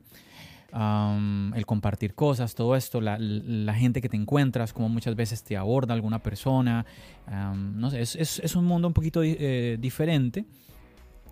el 0.74 1.66
compartir 1.66 2.16
cosas, 2.16 2.54
todo 2.54 2.76
esto, 2.76 3.00
la, 3.00 3.74
gente 3.74 4.02
que 4.02 4.10
te 4.10 4.18
encuentras, 4.18 4.74
como 4.74 4.90
muchas 4.90 5.16
veces 5.16 5.42
te 5.42 5.56
aborda 5.56 5.94
alguna 5.94 6.20
persona, 6.20 6.86
no 7.28 7.90
sé, 7.90 8.02
es, 8.02 8.16
es, 8.16 8.56
un 8.58 8.66
mundo 8.66 8.90
un 8.90 8.94
poquito 8.94 9.22
eh, 9.24 9.78
diferente 9.80 10.46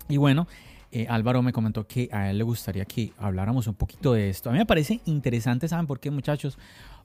y 0.07 0.17
bueno, 0.17 0.47
eh, 0.95 1.07
Álvaro 1.09 1.41
me 1.41 1.51
comentó 1.51 1.87
que 1.87 2.07
a 2.11 2.29
él 2.29 2.37
le 2.37 2.43
gustaría 2.43 2.85
que 2.85 3.13
habláramos 3.17 3.65
un 3.65 3.73
poquito 3.73 4.13
de 4.13 4.29
esto. 4.29 4.49
A 4.49 4.53
mí 4.53 4.59
me 4.59 4.65
parece 4.65 5.01
interesante, 5.05 5.67
¿saben 5.67 5.87
por 5.87 5.99
qué 5.99 6.11
muchachos? 6.11 6.57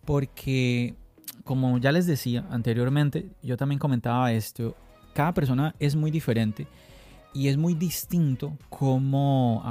Porque, 0.05 0.95
como 1.45 1.79
ya 1.79 1.93
les 1.93 2.07
decía 2.07 2.45
anteriormente, 2.51 3.31
yo 3.43 3.57
también 3.57 3.79
comentaba 3.79 4.33
esto, 4.33 4.77
cada 5.15 5.33
persona 5.33 5.75
es 5.79 5.97
muy 5.97 6.11
diferente 6.11 6.67
y 7.35 7.49
es 7.49 7.57
muy 7.57 7.75
distinto 7.75 8.57
cómo 8.69 9.63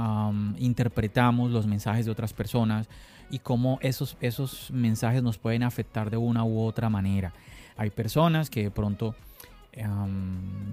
interpretamos 0.58 1.50
los 1.50 1.66
mensajes 1.66 2.06
de 2.06 2.12
otras 2.12 2.32
personas 2.32 2.88
y 3.30 3.40
cómo 3.40 3.78
esos, 3.82 4.16
esos 4.20 4.70
mensajes 4.70 5.22
nos 5.22 5.38
pueden 5.38 5.62
afectar 5.62 6.10
de 6.10 6.16
una 6.16 6.44
u 6.44 6.60
otra 6.60 6.88
manera. 6.88 7.32
Hay 7.76 7.90
personas 7.90 8.50
que 8.50 8.64
de 8.64 8.70
pronto 8.70 9.14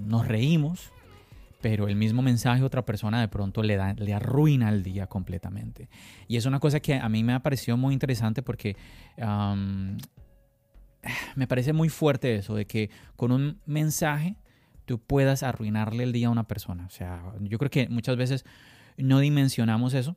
nos 0.08 0.28
reímos 0.28 0.92
pero 1.66 1.88
el 1.88 1.96
mismo 1.96 2.22
mensaje 2.22 2.62
a 2.62 2.66
otra 2.66 2.86
persona 2.86 3.20
de 3.20 3.28
pronto 3.28 3.64
le, 3.64 3.76
da, 3.76 3.96
le 3.96 4.14
arruina 4.14 4.70
el 4.70 4.84
día 4.84 5.08
completamente. 5.08 5.90
Y 6.28 6.38
es 6.38 6.46
una 6.46 6.60
cosa 6.60 6.80
que 6.80 6.94
a 6.94 7.10
mí 7.10 7.24
me 7.24 7.34
ha 7.34 7.40
parecido 7.40 7.76
muy 7.76 7.92
interesante 7.92 8.44
porque 8.44 8.78
me 11.36 11.48
parece 11.48 11.74
muy 11.74 11.90
fuerte 11.90 12.36
eso, 12.36 12.56
de 12.56 12.66
que 12.66 12.90
con 13.16 13.32
un 13.32 13.60
mensaje 13.66 14.36
tú 14.86 15.00
puedas 15.00 15.44
arruinarle 15.44 16.04
el 16.04 16.12
día 16.12 16.28
a 16.28 16.32
una 16.32 16.48
persona. 16.48 16.86
O 16.86 16.92
sea, 16.92 17.22
yo 17.42 17.58
creo 17.58 17.72
que 17.72 17.90
muchas 17.90 18.18
veces 18.18 18.46
no 18.98 19.20
dimensionamos 19.20 19.94
eso 19.94 20.16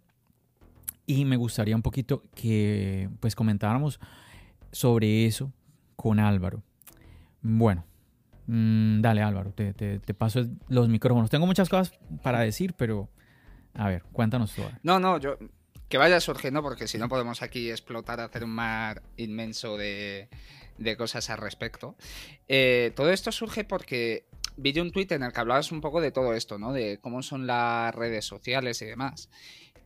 y 1.07 1.25
me 1.25 1.37
gustaría 1.37 1.75
un 1.75 1.83
poquito 1.83 2.23
que 2.35 3.09
pues 3.21 3.35
comentáramos 3.35 3.99
sobre 4.73 5.27
eso 5.27 5.53
con 5.97 6.21
Álvaro. 6.21 6.63
Bueno, 7.41 7.85
mm, 8.47 9.01
dale 9.01 9.23
Álvaro, 9.23 9.53
te, 9.53 9.73
te, 9.73 10.15
paso 10.15 10.45
los 10.69 10.89
micrófonos. 10.89 11.31
Tengo 11.31 11.47
muchas 11.47 11.69
cosas 11.69 11.99
para 12.23 12.41
decir, 12.41 12.75
pero 12.75 13.09
a 13.75 13.89
ver, 13.89 14.03
cuéntanos 14.13 14.55
tú. 14.55 14.63
No, 14.83 15.01
no, 15.01 15.19
yo 15.19 15.39
que 15.89 15.97
vaya 15.97 16.21
surgiendo 16.21 16.63
porque 16.63 16.87
si 16.87 16.99
no 16.99 17.09
podemos 17.09 17.43
aquí 17.43 17.71
explotar, 17.71 18.21
hacer 18.21 18.45
un 18.45 18.51
mar 18.51 19.03
inmenso 19.17 19.79
de, 19.79 20.29
de 20.79 20.97
cosas 20.97 21.29
al 21.31 21.39
respecto. 21.39 21.97
Eh, 22.49 22.93
todo 22.97 23.11
esto 23.11 23.33
surge 23.33 23.65
porque 23.65 24.25
vi 24.57 24.79
un 24.81 24.91
tuit 24.91 25.13
en 25.13 25.23
el 25.23 25.33
que 25.33 25.41
hablabas 25.41 25.71
un 25.73 25.81
poco 25.81 26.01
de 26.01 26.11
todo 26.11 26.35
esto, 26.35 26.59
¿no? 26.59 26.73
De 26.73 26.99
cómo 27.01 27.23
son 27.23 27.47
las 27.47 27.95
redes 27.95 28.25
sociales 28.25 28.81
y 28.83 28.87
demás. 28.87 29.29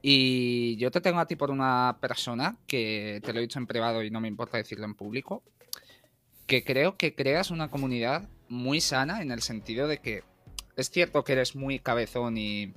Y 0.00 0.76
yo 0.76 0.90
te 0.90 1.00
tengo 1.00 1.20
a 1.20 1.26
ti 1.26 1.37
por 1.37 1.50
una 1.50 1.98
persona 2.00 2.57
que 2.66 3.20
te 3.24 3.33
lo 3.33 3.38
he 3.38 3.42
dicho 3.42 3.59
en 3.59 3.66
privado 3.66 4.02
y 4.02 4.11
no 4.11 4.20
me 4.20 4.28
importa 4.28 4.57
decirlo 4.57 4.85
en 4.85 4.94
público, 4.94 5.42
que 6.46 6.64
creo 6.64 6.96
que 6.96 7.14
creas 7.14 7.50
una 7.50 7.68
comunidad 7.68 8.28
muy 8.48 8.81
sana 8.81 9.22
en 9.22 9.31
el 9.31 9.42
sentido 9.42 9.87
de 9.87 9.98
que 9.98 10.24
es 10.76 10.90
cierto 10.90 11.22
que 11.22 11.33
eres 11.33 11.55
muy 11.55 11.78
cabezón 11.78 12.37
y, 12.37 12.72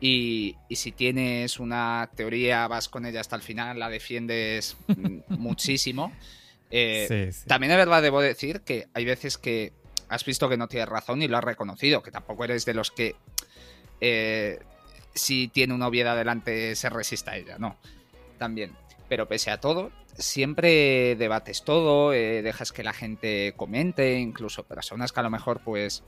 y, 0.00 0.56
si 0.70 0.92
tienes 0.92 1.58
una 1.58 2.10
teoría 2.14 2.68
vas 2.68 2.88
con 2.88 3.04
ella 3.06 3.20
hasta 3.20 3.36
el 3.36 3.42
final, 3.42 3.78
la 3.78 3.88
defiendes 3.88 4.76
muchísimo. 5.28 6.12
Eh, 6.76 7.32
también 7.46 7.70
es 7.70 7.78
verdad, 7.78 8.02
debo 8.02 8.20
decir 8.20 8.62
que 8.62 8.88
hay 8.94 9.04
veces 9.04 9.38
que 9.38 9.72
has 10.08 10.24
visto 10.24 10.48
que 10.48 10.56
no 10.56 10.66
tienes 10.66 10.88
razón 10.88 11.22
y 11.22 11.28
lo 11.28 11.38
has 11.38 11.44
reconocido, 11.44 12.02
que 12.02 12.10
tampoco 12.10 12.42
eres 12.42 12.64
de 12.64 12.74
los 12.74 12.90
que 12.90 13.14
eh, 14.00 14.58
si 15.14 15.46
tiene 15.46 15.72
una 15.72 15.86
obviedad 15.86 16.16
delante 16.16 16.74
se 16.74 16.90
resista 16.90 17.30
a 17.30 17.36
ella, 17.36 17.58
no. 17.58 17.76
También. 18.38 18.72
Pero 19.08 19.28
pese 19.28 19.52
a 19.52 19.60
todo, 19.60 19.92
siempre 20.18 21.14
debates 21.14 21.62
todo, 21.62 22.12
eh, 22.12 22.42
dejas 22.42 22.72
que 22.72 22.82
la 22.82 22.92
gente 22.92 23.54
comente, 23.56 24.18
incluso 24.18 24.64
personas 24.64 25.12
que 25.12 25.20
a 25.20 25.22
lo 25.22 25.30
mejor 25.30 25.60
pues 25.60 26.02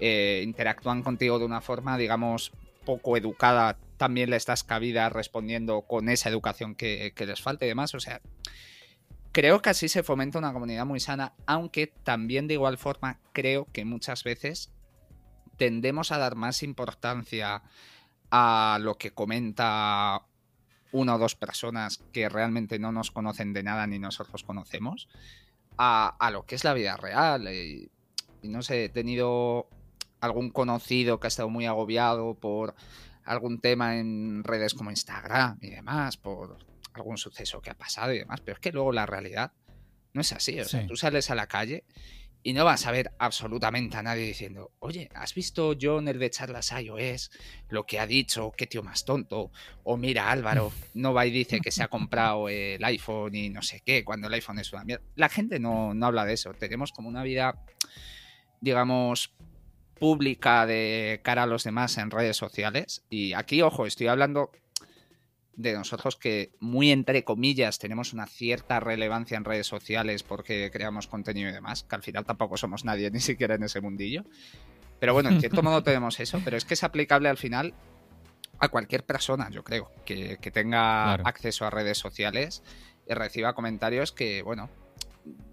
eh, 0.00 0.40
interactúan 0.44 1.02
contigo 1.02 1.38
de 1.38 1.44
una 1.44 1.60
forma, 1.60 1.98
digamos, 1.98 2.52
poco 2.86 3.18
educada, 3.18 3.76
también 3.98 4.30
le 4.30 4.36
estás 4.36 4.64
cabida 4.64 5.10
respondiendo 5.10 5.82
con 5.82 6.08
esa 6.08 6.30
educación 6.30 6.74
que, 6.74 7.12
que 7.14 7.26
les 7.26 7.42
falta 7.42 7.66
y 7.66 7.68
demás. 7.68 7.94
O 7.94 8.00
sea, 8.00 8.22
creo 9.32 9.62
que 9.62 9.70
así 9.70 9.88
se 9.88 10.02
fomenta 10.02 10.38
una 10.38 10.52
comunidad 10.52 10.86
muy 10.86 11.00
sana, 11.00 11.34
aunque 11.46 11.86
también 11.86 12.48
de 12.48 12.54
igual 12.54 12.78
forma 12.78 13.20
creo 13.32 13.66
que 13.72 13.84
muchas 13.84 14.24
veces 14.24 14.70
tendemos 15.56 16.10
a 16.10 16.18
dar 16.18 16.36
más 16.36 16.62
importancia 16.62 17.62
a 18.30 18.78
lo 18.80 18.96
que 18.96 19.12
comenta 19.12 20.22
una 20.92 21.14
o 21.14 21.18
dos 21.18 21.34
personas 21.34 22.02
que 22.12 22.28
realmente 22.28 22.78
no 22.78 22.92
nos 22.92 23.10
conocen 23.10 23.52
de 23.52 23.62
nada 23.62 23.86
ni 23.86 23.98
nosotros 23.98 24.42
conocemos, 24.42 25.08
a, 25.76 26.30
lo 26.32 26.44
que 26.46 26.54
es 26.56 26.64
la 26.64 26.74
vida 26.74 26.96
real. 26.96 27.48
Y, 27.52 27.90
no 28.42 28.62
sé, 28.62 28.84
he 28.84 28.88
tenido 28.88 29.68
algún 30.20 30.50
conocido 30.50 31.20
que 31.20 31.26
ha 31.26 31.28
estado 31.28 31.48
muy 31.48 31.66
agobiado 31.66 32.34
por 32.34 32.74
algún 33.24 33.60
tema 33.60 33.98
en 33.98 34.42
redes 34.44 34.74
como 34.74 34.90
Instagram 34.90 35.58
y 35.60 35.70
demás, 35.70 36.16
por 36.16 36.58
algún 37.00 37.18
suceso 37.18 37.60
que 37.60 37.70
ha 37.70 37.74
pasado 37.74 38.12
y 38.12 38.18
demás, 38.18 38.40
pero 38.40 38.54
es 38.54 38.60
que 38.60 38.72
luego 38.72 38.92
la 38.92 39.06
realidad 39.06 39.52
no 40.12 40.20
es 40.20 40.32
así. 40.32 40.58
O 40.60 40.64
sea, 40.64 40.86
tú 40.86 40.96
sales 40.96 41.30
a 41.30 41.34
la 41.34 41.46
calle 41.46 41.84
y 42.42 42.54
no 42.54 42.64
vas 42.64 42.86
a 42.86 42.90
ver 42.90 43.12
absolutamente 43.18 43.96
a 43.98 44.02
nadie 44.02 44.24
diciendo, 44.24 44.72
oye, 44.78 45.10
¿has 45.14 45.34
visto 45.34 45.76
John 45.80 46.08
el 46.08 46.18
de 46.18 46.30
charlas 46.30 46.72
iOS? 46.72 47.30
Lo 47.68 47.84
que 47.84 48.00
ha 48.00 48.06
dicho, 48.06 48.52
qué 48.56 48.66
tío 48.66 48.82
más 48.82 49.04
tonto. 49.04 49.50
O 49.84 49.96
mira, 49.96 50.30
Álvaro, 50.30 50.72
no 50.94 51.12
va 51.12 51.26
y 51.26 51.30
dice 51.30 51.60
que 51.60 51.70
se 51.70 51.82
ha 51.82 51.88
comprado 51.88 52.48
el 52.48 52.82
iPhone 52.82 53.34
y 53.34 53.50
no 53.50 53.60
sé 53.62 53.82
qué, 53.84 54.04
cuando 54.04 54.28
el 54.28 54.34
iPhone 54.34 54.58
es 54.58 54.72
una 54.72 54.84
mierda. 54.84 55.04
La 55.16 55.28
gente 55.28 55.60
no, 55.60 55.92
no 55.92 56.06
habla 56.06 56.24
de 56.24 56.32
eso. 56.32 56.54
Tenemos 56.54 56.92
como 56.92 57.08
una 57.08 57.22
vida, 57.22 57.62
digamos, 58.60 59.34
pública 59.98 60.64
de 60.64 61.20
cara 61.22 61.42
a 61.42 61.46
los 61.46 61.62
demás 61.64 61.98
en 61.98 62.10
redes 62.10 62.38
sociales. 62.38 63.04
Y 63.10 63.34
aquí, 63.34 63.60
ojo, 63.60 63.86
estoy 63.86 64.06
hablando 64.06 64.50
de 65.60 65.74
nosotros 65.74 66.16
que 66.16 66.52
muy 66.58 66.90
entre 66.90 67.24
comillas 67.24 67.78
tenemos 67.78 68.12
una 68.12 68.26
cierta 68.26 68.80
relevancia 68.80 69.36
en 69.36 69.44
redes 69.44 69.66
sociales 69.66 70.22
porque 70.22 70.70
creamos 70.72 71.06
contenido 71.06 71.50
y 71.50 71.52
demás, 71.52 71.82
que 71.82 71.94
al 71.94 72.02
final 72.02 72.24
tampoco 72.24 72.56
somos 72.56 72.84
nadie 72.84 73.10
ni 73.10 73.20
siquiera 73.20 73.54
en 73.54 73.64
ese 73.64 73.80
mundillo. 73.80 74.24
Pero 74.98 75.14
bueno, 75.14 75.30
en 75.30 75.40
cierto 75.40 75.62
modo 75.62 75.82
tenemos 75.84 76.18
eso, 76.20 76.40
pero 76.44 76.56
es 76.56 76.64
que 76.64 76.74
es 76.74 76.84
aplicable 76.84 77.28
al 77.28 77.36
final 77.36 77.74
a 78.58 78.68
cualquier 78.68 79.04
persona, 79.04 79.48
yo 79.50 79.64
creo, 79.64 79.90
que, 80.04 80.36
tenga 80.52 81.14
acceso 81.14 81.64
a 81.64 81.70
redes 81.70 81.98
sociales 81.98 82.62
y 83.08 83.14
reciba 83.14 83.54
comentarios 83.54 84.12
que, 84.12 84.42
bueno, 84.42 84.68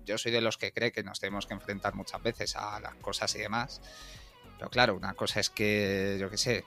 yo 0.06 0.18
soy 0.18 0.32
de 0.32 0.42
los 0.42 0.58
que 0.58 0.74
cree 0.74 0.92
que 0.92 1.04
nos 1.04 1.20
tenemos 1.20 1.48
que 1.48 1.54
enfrentar 1.54 1.96
muchas 1.96 2.22
veces 2.22 2.56
a 2.56 2.80
las 2.80 2.96
cosas 2.96 3.34
y 3.36 3.40
demás. 3.40 3.82
Pero 4.58 4.70
claro, 4.70 4.96
una 4.96 5.14
cosa 5.14 5.40
es 5.40 5.50
que, 5.50 6.18
yo 6.20 6.30
qué 6.30 6.38
sé, 6.38 6.66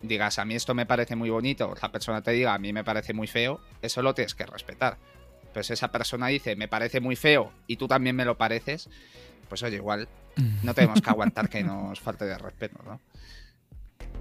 digas, 0.00 0.38
a 0.38 0.44
mí 0.44 0.54
esto 0.54 0.74
me 0.74 0.86
parece 0.86 1.16
muy 1.16 1.30
bonito, 1.30 1.74
la 1.80 1.92
persona 1.92 2.22
te 2.22 2.30
diga, 2.32 2.54
a 2.54 2.58
mí 2.58 2.72
me 2.72 2.84
parece 2.84 3.12
muy 3.12 3.26
feo, 3.26 3.60
eso 3.82 4.02
lo 4.02 4.14
tienes 4.14 4.34
que 4.34 4.46
respetar. 4.46 4.98
Pues 5.52 5.70
esa 5.70 5.90
persona 5.90 6.28
dice, 6.28 6.56
me 6.56 6.68
parece 6.68 7.00
muy 7.00 7.16
feo 7.16 7.52
y 7.66 7.76
tú 7.76 7.88
también 7.88 8.14
me 8.14 8.24
lo 8.24 8.36
pareces, 8.36 8.88
pues 9.48 9.62
oye, 9.62 9.76
igual 9.76 10.08
no 10.62 10.74
tenemos 10.74 11.00
que 11.00 11.10
aguantar 11.10 11.48
que 11.48 11.62
nos 11.62 12.00
falte 12.00 12.24
de 12.24 12.38
respeto, 12.38 12.80
¿no? 12.84 13.00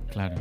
Claro. 0.10 0.36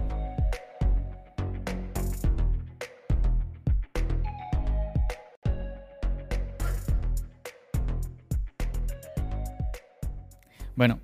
Bueno, 10.76 11.00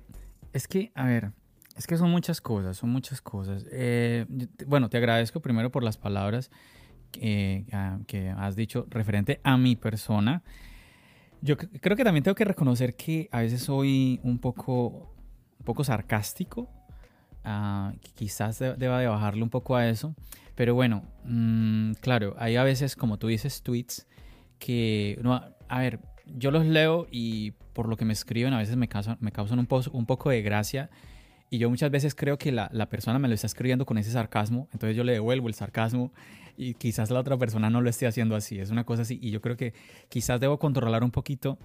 es 0.53 0.67
que, 0.67 0.91
a 0.93 1.07
ver, 1.07 1.31
es 1.75 1.87
que 1.87 1.97
son 1.97 2.11
muchas 2.11 2.41
cosas, 2.41 2.77
son 2.77 2.89
muchas 2.89 3.21
cosas. 3.21 3.65
Eh, 3.71 4.25
bueno, 4.67 4.89
te 4.89 4.97
agradezco 4.97 5.39
primero 5.41 5.71
por 5.71 5.83
las 5.83 5.97
palabras 5.97 6.51
que, 7.11 7.65
que 8.07 8.29
has 8.29 8.55
dicho 8.55 8.85
referente 8.89 9.39
a 9.43 9.57
mi 9.57 9.75
persona. 9.75 10.43
Yo 11.41 11.57
creo 11.57 11.97
que 11.97 12.03
también 12.03 12.23
tengo 12.23 12.35
que 12.35 12.45
reconocer 12.45 12.95
que 12.95 13.27
a 13.31 13.41
veces 13.41 13.63
soy 13.63 14.19
un 14.23 14.39
poco, 14.39 15.13
un 15.59 15.65
poco 15.65 15.83
sarcástico. 15.83 16.69
Uh, 17.45 17.91
quizás 18.15 18.59
deba 18.59 18.99
de 18.99 19.07
bajarle 19.07 19.43
un 19.43 19.49
poco 19.49 19.75
a 19.75 19.89
eso. 19.89 20.15
Pero 20.55 20.75
bueno, 20.75 21.03
mm, 21.25 21.93
claro, 21.93 22.35
hay 22.37 22.55
a 22.55 22.63
veces, 22.63 22.95
como 22.95 23.17
tú 23.17 23.27
dices, 23.27 23.63
tweets 23.63 24.07
que, 24.59 25.19
no, 25.21 25.41
a 25.67 25.79
ver, 25.79 25.99
yo 26.25 26.51
los 26.51 26.65
leo 26.65 27.07
y 27.11 27.51
por 27.73 27.89
lo 27.89 27.97
que 27.97 28.05
me 28.05 28.13
escriben 28.13 28.53
a 28.53 28.59
veces 28.59 28.77
me 28.77 28.87
causan, 28.87 29.17
me 29.19 29.31
causan 29.31 29.59
un, 29.59 29.67
un 29.91 30.05
poco 30.05 30.29
de 30.29 30.41
gracia 30.41 30.89
y 31.53 31.59
yo 31.59 31.69
muchas 31.69 31.91
veces 31.91 32.15
creo 32.15 32.39
que 32.39 32.51
la, 32.51 32.67
la, 32.73 32.89
persona 32.89 33.19
me 33.19 33.27
lo 33.27 33.35
está 33.35 33.45
escribiendo 33.45 33.85
con 33.85 33.99
ese 33.99 34.09
sarcasmo, 34.09 34.67
entonces 34.73 34.97
yo 34.97 35.03
le 35.03 35.13
devuelvo 35.13 35.47
el 35.47 35.53
sarcasmo 35.53 36.11
y 36.57 36.73
quizás 36.73 37.11
la 37.11 37.19
otra 37.19 37.37
persona 37.37 37.69
no 37.69 37.79
lo 37.79 37.91
esté 37.91 38.07
haciendo 38.07 38.35
así, 38.35 38.57
es 38.57 38.71
una 38.71 38.85
cosa 38.85 39.03
así. 39.03 39.19
Y 39.21 39.29
yo 39.29 39.39
creo 39.39 39.55
que 39.55 39.75
quizás 40.09 40.39
debo 40.39 40.57
controlar 40.57 41.03
un 41.03 41.11
poquito 41.11 41.59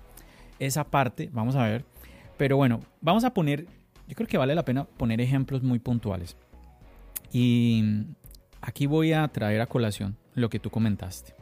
esa 0.59 0.85
parte, 0.85 1.31
vamos 1.33 1.57
a 1.57 1.63
ver. 1.63 1.87
Pero 2.37 2.59
bueno, 2.59 2.83
vamos 3.01 3.25
a 3.25 3.33
poner, 3.33 3.65
yo 4.07 4.15
creo 4.15 4.29
que 4.29 4.37
vale 4.37 4.55
la 4.55 4.63
pena 4.63 4.85
poner 4.85 5.23
ejemplos 5.23 5.63
muy 5.63 5.79
puntuales. 5.79 6.37
Y 7.33 7.83
aquí 8.61 8.85
voy 8.85 9.15
a 9.15 9.27
traer 9.29 9.63
a 9.63 9.67
colación 9.69 10.19
lo 10.35 10.51
que 10.51 10.59
tú 10.59 10.69
comentaste 10.69 11.33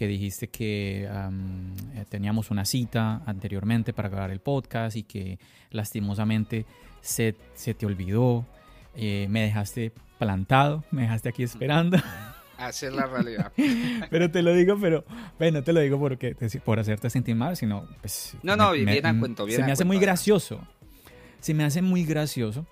que 0.00 0.06
dijiste 0.06 0.48
que 0.48 1.04
eh, 1.04 2.04
teníamos 2.08 2.50
una 2.50 2.64
cita 2.64 3.22
anteriormente 3.26 3.92
para 3.92 4.08
grabar 4.08 4.30
el 4.30 4.40
podcast 4.40 4.96
y 4.96 5.02
que 5.02 5.38
lastimosamente 5.70 6.64
se, 7.00 7.36
se 7.54 7.74
te 7.74 7.86
olvidó, 7.86 8.46
eh, 8.94 9.26
me 9.30 9.42
dejaste 9.42 9.92
plantado, 10.18 10.84
me 10.90 11.02
dejaste 11.02 11.28
aquí 11.28 11.42
esperando. 11.42 11.96
Así 12.58 12.86
es 12.86 12.92
la 12.92 13.06
realidad. 13.06 13.52
pero 14.10 14.30
te 14.30 14.42
lo 14.42 14.52
digo, 14.52 14.78
pero 14.78 15.04
bueno, 15.38 15.62
te 15.62 15.72
lo 15.72 15.80
digo 15.80 15.98
porque 15.98 16.36
por 16.62 16.78
hacerte 16.78 17.08
sentir 17.08 17.34
mal, 17.34 17.56
sino 17.56 17.88
pues... 18.02 18.36
No, 18.42 18.54
no, 18.54 18.72
bien 18.72 19.06
a 19.06 19.18
cuento, 19.18 19.48
Se 19.48 19.62
me 19.62 19.72
hace 19.72 19.84
muy 19.84 19.98
gracioso. 19.98 20.60
Se 21.40 21.54
me 21.54 21.64
hace 21.64 21.80
muy 21.80 22.04
gracioso. 22.04 22.66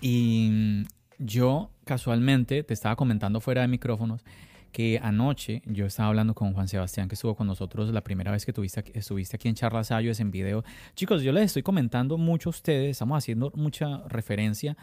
Y 0.00 0.84
yo 1.18 1.70
casualmente 1.84 2.64
te 2.64 2.74
estaba 2.74 2.96
comentando 2.96 3.40
fuera 3.40 3.60
de 3.62 3.68
micrófonos 3.68 4.24
que 4.72 5.00
anoche 5.02 5.62
yo 5.66 5.86
estaba 5.86 6.08
hablando 6.08 6.34
con 6.34 6.52
Juan 6.52 6.68
Sebastián, 6.68 7.08
que 7.08 7.14
estuvo 7.14 7.34
con 7.34 7.46
nosotros 7.46 7.92
la 7.92 8.02
primera 8.02 8.30
vez 8.30 8.46
que 8.46 8.52
tuviste, 8.52 8.84
estuviste 8.94 9.36
aquí 9.36 9.48
en 9.48 9.54
Charlas 9.54 9.90
Ayos 9.90 10.20
en 10.20 10.30
video. 10.30 10.64
Chicos, 10.94 11.22
yo 11.22 11.32
les 11.32 11.44
estoy 11.44 11.62
comentando 11.62 12.18
mucho 12.18 12.48
a 12.48 12.50
ustedes, 12.50 12.90
estamos 12.90 13.18
haciendo 13.18 13.52
mucha 13.54 14.02
referencia 14.08 14.76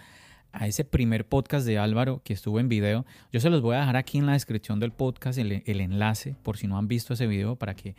a 0.51 0.67
ese 0.67 0.83
primer 0.85 1.27
podcast 1.27 1.65
de 1.65 1.77
Álvaro 1.77 2.21
que 2.23 2.33
estuvo 2.33 2.59
en 2.59 2.69
video. 2.69 3.05
Yo 3.31 3.39
se 3.39 3.49
los 3.49 3.61
voy 3.61 3.75
a 3.75 3.79
dejar 3.79 3.95
aquí 3.97 4.17
en 4.17 4.25
la 4.25 4.33
descripción 4.33 4.79
del 4.79 4.91
podcast 4.91 5.37
el, 5.37 5.63
el 5.65 5.81
enlace 5.81 6.35
por 6.43 6.57
si 6.57 6.67
no 6.67 6.77
han 6.77 6.87
visto 6.87 7.13
ese 7.13 7.27
video 7.27 7.55
para 7.55 7.75
que 7.75 7.95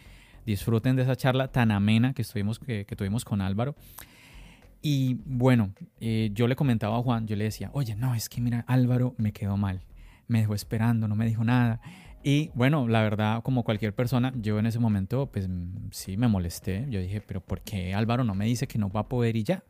disfruten 0.49 0.97
de 0.97 1.03
esa 1.03 1.15
charla 1.15 1.49
tan 1.49 1.71
amena 1.71 2.15
que, 2.15 2.23
estuvimos, 2.23 2.59
que, 2.59 2.85
tuvimos 2.85 3.25
con 3.25 3.41
Álvaro. 3.41 3.77
Y 4.81 5.19
bueno, 5.27 5.73
eh, 6.01 6.31
yo 6.33 6.49
le 6.49 6.57
comentaba 6.57 6.97
a 6.97 7.03
Juan, 7.03 7.27
yo 7.27 7.37
le 7.37 7.45
decía, 7.45 7.71
oye, 7.75 7.95
no, 7.97 8.15
es 8.15 8.29
que 8.29 8.41
mira, 8.41 8.65
Álvaro 8.67 9.15
me 9.19 9.33
quedó 9.33 9.57
mal, 9.57 9.83
me 10.29 10.41
dejó 10.41 10.55
esperando, 10.55 11.09
no 11.09 11.17
me 11.17 11.27
dijo 11.27 11.45
nada. 11.45 11.81
Y 12.23 12.51
bueno, 12.55 12.89
la 12.89 13.03
verdad, 13.03 13.43
como 13.43 13.65
cualquier 13.65 13.95
persona, 13.95 14.33
yo 14.37 14.59
en 14.59 14.67
ese 14.67 14.79
momento, 14.79 15.27
pues 15.27 15.49
sí 15.91 16.17
me 16.17 16.29
molesté. 16.29 16.87
Yo 16.91 17.01
dije, 17.01 17.21
pero 17.21 17.41
¿por 17.41 17.61
qué 17.63 17.95
Álvaro 17.95 18.25
no 18.25 18.35
me 18.35 18.45
dice 18.45 18.67
que 18.67 18.79
no 18.79 18.91
va 18.91 19.01
a 19.01 19.09
poder 19.09 19.37
y 19.37 19.45
ya? 19.45 19.65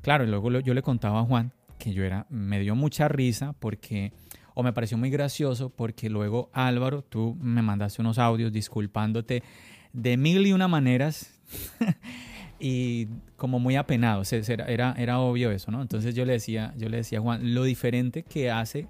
Claro, 0.00 0.24
y 0.24 0.28
luego 0.28 0.50
yo 0.60 0.74
le 0.74 0.82
contaba 0.82 1.20
a 1.20 1.24
Juan 1.24 1.52
que 1.78 1.92
yo 1.92 2.04
era, 2.04 2.26
me 2.30 2.60
dio 2.60 2.76
mucha 2.76 3.08
risa 3.08 3.54
porque, 3.54 4.12
o 4.54 4.62
me 4.62 4.72
pareció 4.72 4.96
muy 4.96 5.10
gracioso 5.10 5.70
porque 5.70 6.08
luego 6.08 6.48
Álvaro, 6.52 7.02
tú 7.02 7.36
me 7.40 7.60
mandaste 7.60 8.00
unos 8.00 8.18
audios 8.18 8.52
disculpándote 8.52 9.42
de 9.92 10.16
mil 10.16 10.46
y 10.46 10.52
una 10.52 10.68
maneras 10.68 11.40
y 12.60 13.08
como 13.36 13.58
muy 13.58 13.74
apenado, 13.74 14.22
era, 14.30 14.66
era, 14.66 14.94
era 14.96 15.18
obvio 15.18 15.50
eso, 15.50 15.72
¿no? 15.72 15.82
Entonces 15.82 16.14
yo 16.14 16.24
le 16.24 16.34
decía, 16.34 16.72
yo 16.76 16.88
le 16.88 16.98
decía 16.98 17.18
a 17.18 17.22
Juan, 17.22 17.52
lo 17.52 17.64
diferente 17.64 18.22
que 18.22 18.48
hace, 18.48 18.86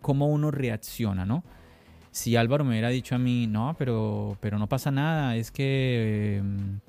cómo 0.00 0.26
uno 0.28 0.50
reacciona, 0.50 1.24
¿no? 1.24 1.44
Si 2.10 2.36
Álvaro 2.36 2.64
me 2.64 2.70
hubiera 2.70 2.88
dicho 2.88 3.14
a 3.14 3.18
mí, 3.18 3.46
no, 3.46 3.74
pero, 3.78 4.38
pero 4.40 4.58
no 4.58 4.68
pasa 4.68 4.90
nada, 4.90 5.36
es 5.36 5.50
que... 5.50 6.38
Em, 6.38 6.80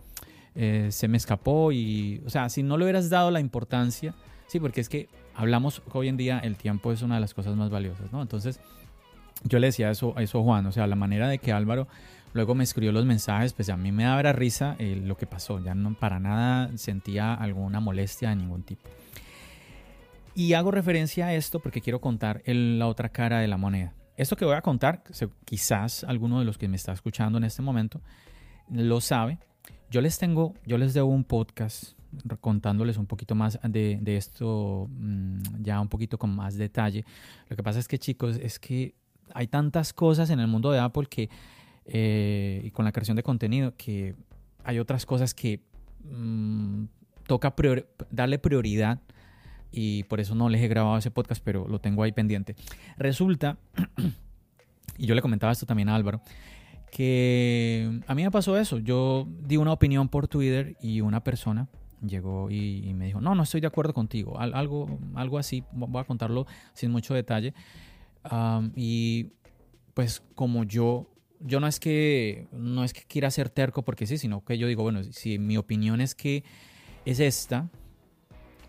eh, 0.59 0.87
se 0.89 1.07
me 1.07 1.17
escapó 1.17 1.71
y, 1.71 2.23
o 2.25 2.31
sea, 2.31 2.49
si 2.49 2.63
no 2.63 2.77
le 2.77 2.85
hubieras 2.85 3.11
dado 3.11 3.29
la 3.29 3.39
importancia, 3.39 4.15
sí, 4.47 4.59
porque 4.59 4.81
es 4.81 4.89
que 4.89 5.07
hablamos 5.35 5.83
hoy 5.93 6.07
en 6.07 6.17
día 6.17 6.39
el 6.39 6.55
tiempo 6.55 6.91
es 6.91 7.03
una 7.03 7.13
de 7.13 7.21
las 7.21 7.35
cosas 7.35 7.55
más 7.55 7.69
valiosas, 7.69 8.11
¿no? 8.11 8.23
Entonces, 8.23 8.59
yo 9.43 9.59
le 9.59 9.67
decía 9.67 9.91
eso, 9.91 10.15
eso 10.17 10.39
a 10.39 10.43
Juan, 10.43 10.65
o 10.65 10.71
sea, 10.71 10.87
la 10.87 10.95
manera 10.95 11.27
de 11.27 11.37
que 11.37 11.51
Álvaro 11.51 11.87
luego 12.33 12.55
me 12.55 12.63
escribió 12.63 12.91
los 12.91 13.05
mensajes, 13.05 13.53
pues 13.53 13.69
a 13.69 13.77
mí 13.77 13.91
me 13.91 14.05
daba 14.05 14.33
risa 14.33 14.75
eh, 14.79 14.99
lo 15.05 15.15
que 15.15 15.27
pasó, 15.27 15.63
ya 15.63 15.75
no 15.75 15.93
para 15.93 16.19
nada 16.19 16.75
sentía 16.75 17.35
alguna 17.35 17.79
molestia 17.79 18.29
de 18.29 18.37
ningún 18.37 18.63
tipo. 18.63 18.89
Y 20.37 20.53
hago 20.53 20.69
referencia 20.69 21.25
a 21.25 21.33
esto 21.33 21.59
porque 21.59 21.81
quiero 21.81 21.99
contar 21.99 22.43
la 22.45 22.85
otra 22.85 23.09
cara 23.09 23.39
de 23.39 23.47
la 23.47 23.57
moneda. 23.57 23.95
Esto 24.17 24.35
que 24.35 24.45
voy 24.45 24.53
a 24.53 24.61
contar, 24.61 25.01
quizás 25.45 26.03
alguno 26.03 26.37
de 26.37 26.45
los 26.45 26.59
que 26.59 26.67
me 26.67 26.75
está 26.75 26.93
escuchando 26.93 27.39
en 27.39 27.43
este 27.43 27.63
momento 27.63 28.01
lo 28.69 29.01
sabe, 29.01 29.39
yo 29.89 29.99
les 29.99 30.19
tengo, 30.19 30.53
yo 30.63 30.77
les 30.77 30.93
debo 30.93 31.07
un 31.07 31.23
podcast 31.23 31.97
contándoles 32.39 32.97
un 32.97 33.07
poquito 33.07 33.33
más 33.33 33.57
de, 33.63 33.99
esto, 34.15 34.87
mm, 34.91 35.63
ya 35.63 35.81
un 35.81 35.89
poquito 35.89 36.19
con 36.19 36.35
más 36.35 36.55
detalle. 36.55 37.03
Lo 37.49 37.55
que 37.55 37.63
pasa 37.63 37.79
es 37.79 37.87
que 37.87 37.97
chicos, 37.97 38.37
es 38.39 38.59
que 38.59 38.93
hay 39.33 39.47
tantas 39.47 39.91
cosas 39.91 40.29
en 40.29 40.39
el 40.39 40.45
mundo 40.45 40.71
de 40.71 40.77
Apple 40.77 41.07
que, 41.09 41.31
eh, 41.85 42.61
y 42.63 42.69
con 42.69 42.85
la 42.85 42.91
creación 42.91 43.17
de 43.17 43.23
contenido, 43.23 43.73
que 43.75 44.13
hay 44.63 44.77
otras 44.77 45.07
cosas 45.07 45.33
que 45.33 45.63
mm, 46.03 46.83
toca 47.25 47.55
darle 48.11 48.37
prioridad 48.37 48.99
y 49.71 50.03
por 50.03 50.19
eso 50.19 50.35
no 50.35 50.49
les 50.49 50.61
he 50.61 50.67
grabado 50.67 50.97
ese 50.97 51.11
podcast, 51.11 51.41
pero 51.43 51.67
lo 51.67 51.79
tengo 51.79 52.03
ahí 52.03 52.11
pendiente. 52.11 52.55
Resulta, 52.97 53.57
y 54.97 55.05
yo 55.05 55.15
le 55.15 55.21
comentaba 55.21 55.51
esto 55.51 55.65
también 55.65 55.89
a 55.89 55.95
Álvaro, 55.95 56.21
que 56.91 58.01
a 58.07 58.15
mí 58.15 58.23
me 58.23 58.31
pasó 58.31 58.57
eso. 58.57 58.79
Yo 58.79 59.27
di 59.41 59.57
una 59.57 59.71
opinión 59.73 60.09
por 60.09 60.27
Twitter 60.27 60.77
y 60.81 61.01
una 61.01 61.23
persona 61.23 61.67
llegó 62.05 62.49
y, 62.49 62.93
me 62.93 63.05
dijo, 63.05 63.21
no, 63.21 63.35
no 63.35 63.43
estoy 63.43 63.61
de 63.61 63.67
acuerdo 63.67 63.93
contigo. 63.93 64.39
algo, 64.39 64.99
algo 65.15 65.37
así, 65.37 65.63
voy 65.71 66.01
a 66.01 66.05
contarlo 66.05 66.45
sin 66.73 66.91
mucho 66.91 67.13
detalle. 67.13 67.53
y 68.75 69.31
pues 69.93 70.21
como 70.35 70.63
yo, 70.63 71.09
yo 71.39 71.59
no 71.59 71.67
es 71.67 71.79
que 71.79 72.47
no 72.51 72.83
es 72.83 72.93
que 72.93 73.01
quiera 73.01 73.31
ser 73.31 73.49
terco 73.49 73.83
porque 73.83 74.05
sí, 74.05 74.17
sino 74.17 74.43
que 74.45 74.57
yo 74.57 74.67
digo, 74.67 74.83
bueno, 74.83 75.03
si 75.03 75.39
mi 75.39 75.57
opinión 75.57 76.01
es 76.01 76.13
que 76.13 76.43
es 77.05 77.19
esta, 77.19 77.69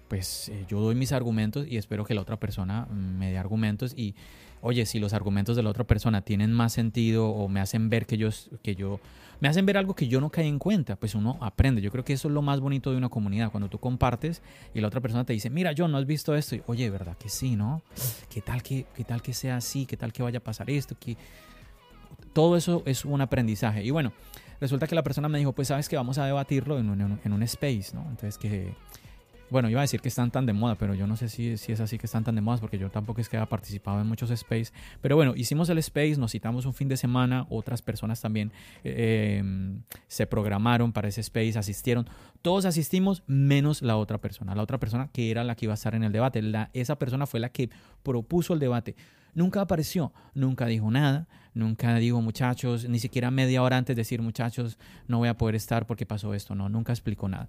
pues 0.08 0.48
eh, 0.48 0.64
yo 0.68 0.80
doy 0.80 0.94
mis 0.94 1.12
argumentos 1.12 1.66
y 1.68 1.76
espero 1.76 2.04
que 2.04 2.14
la 2.14 2.22
otra 2.22 2.38
persona 2.38 2.86
me 2.86 3.30
dé 3.30 3.38
argumentos 3.38 3.94
y 3.96 4.14
oye, 4.60 4.86
si 4.86 4.98
los 4.98 5.12
argumentos 5.12 5.56
de 5.56 5.62
la 5.62 5.70
otra 5.70 5.84
persona 5.84 6.22
tienen 6.22 6.52
más 6.52 6.72
sentido 6.72 7.28
o 7.28 7.48
me 7.48 7.60
hacen 7.60 7.88
ver 7.88 8.06
que 8.06 8.16
yo, 8.16 8.30
que 8.62 8.74
yo, 8.74 9.00
me 9.40 9.48
hacen 9.48 9.66
ver 9.66 9.76
algo 9.76 9.94
que 9.94 10.08
yo 10.08 10.20
no 10.20 10.30
caí 10.30 10.48
en 10.48 10.58
cuenta, 10.58 10.96
pues 10.96 11.14
uno 11.14 11.38
aprende. 11.40 11.80
Yo 11.80 11.90
creo 11.90 12.04
que 12.04 12.12
eso 12.12 12.28
es 12.28 12.34
lo 12.34 12.42
más 12.42 12.60
bonito 12.60 12.90
de 12.90 12.96
una 12.96 13.08
comunidad, 13.08 13.50
cuando 13.50 13.68
tú 13.68 13.78
compartes 13.78 14.42
y 14.74 14.80
la 14.80 14.88
otra 14.88 15.00
persona 15.00 15.24
te 15.24 15.32
dice, 15.32 15.50
mira, 15.50 15.72
yo 15.72 15.86
no 15.88 15.98
has 15.98 16.06
visto 16.06 16.34
esto, 16.34 16.56
y, 16.56 16.62
oye, 16.66 16.90
¿verdad 16.90 17.16
que 17.16 17.28
sí, 17.28 17.56
no? 17.56 17.82
¿Qué 18.28 18.40
tal 18.40 18.62
que, 18.62 18.86
qué 18.94 19.04
tal 19.04 19.22
que 19.22 19.32
sea 19.32 19.56
así? 19.56 19.86
¿Qué 19.86 19.96
tal 19.96 20.12
que 20.12 20.22
vaya 20.22 20.38
a 20.38 20.42
pasar 20.42 20.68
esto? 20.70 20.96
que 20.98 21.16
Todo 22.32 22.56
eso 22.56 22.82
es 22.86 23.04
un 23.04 23.20
aprendizaje. 23.20 23.84
Y 23.84 23.90
bueno, 23.90 24.12
resulta 24.60 24.86
que 24.86 24.94
la 24.94 25.02
persona 25.02 25.28
me 25.28 25.38
dijo, 25.38 25.52
pues 25.52 25.68
sabes 25.68 25.88
que 25.88 25.96
vamos 25.96 26.18
a 26.18 26.26
debatirlo 26.26 26.78
en 26.78 26.90
un, 26.90 27.20
en 27.22 27.32
un 27.32 27.42
space, 27.44 27.94
¿no? 27.94 28.02
Entonces 28.02 28.38
que 28.38 28.74
bueno, 29.50 29.70
iba 29.70 29.80
a 29.80 29.82
decir 29.82 30.00
que 30.00 30.08
están 30.08 30.30
tan 30.30 30.46
de 30.46 30.52
moda, 30.52 30.74
pero 30.74 30.94
yo 30.94 31.06
no 31.06 31.16
sé 31.16 31.28
si, 31.28 31.56
si 31.56 31.72
es 31.72 31.80
así 31.80 31.98
que 31.98 32.06
están 32.06 32.24
tan 32.24 32.34
de 32.34 32.40
moda, 32.40 32.58
porque 32.58 32.78
yo 32.78 32.90
tampoco 32.90 33.20
es 33.20 33.28
que 33.28 33.36
haya 33.36 33.46
participado 33.46 34.00
en 34.00 34.06
muchos 34.06 34.30
space. 34.30 34.72
Pero 35.00 35.16
bueno, 35.16 35.34
hicimos 35.36 35.68
el 35.68 35.78
space, 35.78 36.16
nos 36.16 36.32
citamos 36.32 36.66
un 36.66 36.74
fin 36.74 36.88
de 36.88 36.96
semana, 36.96 37.46
otras 37.48 37.82
personas 37.82 38.20
también 38.20 38.52
eh, 38.84 39.42
se 40.06 40.26
programaron 40.26 40.92
para 40.92 41.08
ese 41.08 41.20
space, 41.22 41.58
asistieron. 41.58 42.08
Todos 42.42 42.64
asistimos 42.64 43.22
menos 43.26 43.82
la 43.82 43.96
otra 43.96 44.18
persona, 44.18 44.54
la 44.54 44.62
otra 44.62 44.78
persona 44.78 45.08
que 45.12 45.30
era 45.30 45.44
la 45.44 45.54
que 45.54 45.66
iba 45.66 45.72
a 45.72 45.74
estar 45.74 45.94
en 45.94 46.04
el 46.04 46.12
debate. 46.12 46.42
La, 46.42 46.70
esa 46.72 46.98
persona 46.98 47.26
fue 47.26 47.40
la 47.40 47.48
que 47.48 47.70
propuso 48.02 48.54
el 48.54 48.60
debate. 48.60 48.96
Nunca 49.34 49.60
apareció, 49.60 50.12
nunca 50.34 50.66
dijo 50.66 50.90
nada, 50.90 51.28
nunca 51.54 51.94
dijo 51.96 52.20
muchachos, 52.20 52.88
ni 52.88 52.98
siquiera 52.98 53.30
media 53.30 53.62
hora 53.62 53.76
antes 53.76 53.94
de 53.94 54.00
decir 54.00 54.20
muchachos, 54.20 54.78
no 55.06 55.18
voy 55.18 55.28
a 55.28 55.36
poder 55.36 55.54
estar 55.54 55.86
porque 55.86 56.06
pasó 56.06 56.34
esto, 56.34 56.54
no, 56.54 56.68
nunca 56.68 56.92
explicó 56.92 57.28
nada 57.28 57.48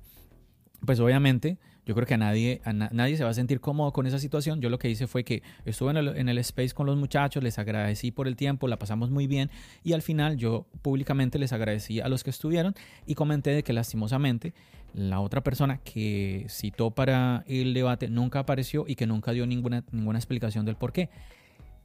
pues 0.86 1.00
obviamente 1.00 1.58
yo 1.86 1.96
creo 1.96 2.06
que 2.06 2.14
a 2.14 2.18
nadie, 2.18 2.62
nadie 2.92 3.18
se 3.18 3.24
va 3.24 3.32
a 3.32 3.34
sentir 3.34 3.60
cómodo 3.60 3.92
con 3.92 4.06
esa 4.06 4.20
situación. 4.20 4.62
Yo 4.62 4.70
lo 4.70 4.78
que 4.78 4.92
hice 4.92 5.08
fue 5.08 5.24
que 5.24 5.42
estuve 5.66 5.90
en 5.90 5.98
el, 5.98 6.08
en 6.18 6.30
el, 6.30 6.38
space 6.38 6.70
con 6.70 6.86
los 6.86 6.96
muchachos, 6.98 7.42
les 7.42 7.58
agradecí 7.58 8.12
por 8.12 8.28
el 8.28 8.36
tiempo, 8.36 8.68
la 8.68 8.78
pasamos 8.78 9.10
muy 9.10 9.26
bien 9.26 9.50
y 9.84 9.94
al 9.94 10.04
final 10.04 10.38
yo 10.38 10.68
públicamente 10.84 11.40
les 11.40 11.52
agradecí 11.52 12.00
a 12.00 12.08
los 12.08 12.24
que 12.24 12.30
estuvieron 12.30 12.76
y 13.08 13.16
comenté 13.16 13.50
de 13.52 13.64
que 13.64 13.74
lastimosamente 13.74 14.54
la 14.94 15.20
otra 15.20 15.42
persona 15.42 15.80
que 15.80 16.46
citó 16.48 16.92
para 16.92 17.44
el 17.48 17.74
debate 17.74 18.08
nunca 18.08 18.40
apareció 18.40 18.86
y 18.88 18.96
que 18.96 19.08
nunca 19.08 19.32
dio 19.32 19.48
ninguna, 19.48 19.84
ninguna 19.92 20.20
explicación 20.20 20.66
del 20.66 20.76
por 20.76 20.94
qué. 20.94 21.10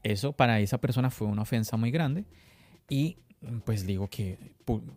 Eso 0.03 0.33
para 0.33 0.61
esa 0.61 0.79
persona 0.83 1.09
fue 1.09 1.29
una 1.29 1.43
ofensa 1.43 1.79
muy 1.79 1.91
grande 1.91 2.27
y 2.91 3.17
pues 3.65 3.87
digo 3.87 4.09
que 4.09 4.39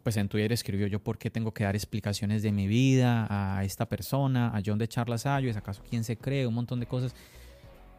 pues 0.04 0.18
en 0.18 0.30
Twitter 0.30 0.52
escribió 0.52 0.88
yo 0.88 1.00
por 1.00 1.18
qué 1.18 1.30
tengo 1.30 1.54
que 1.54 1.64
dar 1.64 1.76
explicaciones 1.76 2.42
de 2.42 2.52
mi 2.52 2.68
vida 2.68 3.28
a 3.30 3.64
esta 3.64 3.88
persona, 3.88 4.56
a 4.56 4.62
John 4.66 4.78
de 4.78 4.88
Charlas 4.88 5.26
Ayo, 5.26 5.50
es 5.50 5.58
acaso 5.58 5.84
quién 5.90 6.04
se 6.04 6.18
cree, 6.18 6.48
un 6.48 6.54
montón 6.54 6.80
de 6.80 6.86
cosas. 6.86 7.16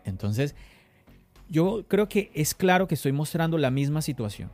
Entonces, 0.05 0.55
yo 1.49 1.85
creo 1.89 2.09
que 2.09 2.31
es 2.35 2.55
claro 2.55 2.89
que 2.89 2.95
estoy 2.95 3.13
mostrando 3.13 3.59
la 3.59 3.71
misma 3.71 4.03
situación. 4.03 4.51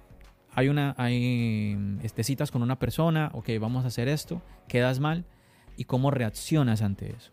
Hay 0.52 0.68
una, 0.68 0.94
hay 0.98 1.76
este, 2.02 2.22
citas 2.24 2.50
con 2.50 2.62
una 2.62 2.78
persona, 2.78 3.30
ok, 3.32 3.50
vamos 3.60 3.84
a 3.84 3.88
hacer 3.88 4.08
esto, 4.08 4.42
quedas 4.68 5.00
mal 5.00 5.24
y 5.76 5.84
cómo 5.84 6.10
reaccionas 6.10 6.82
ante 6.82 7.10
eso. 7.10 7.32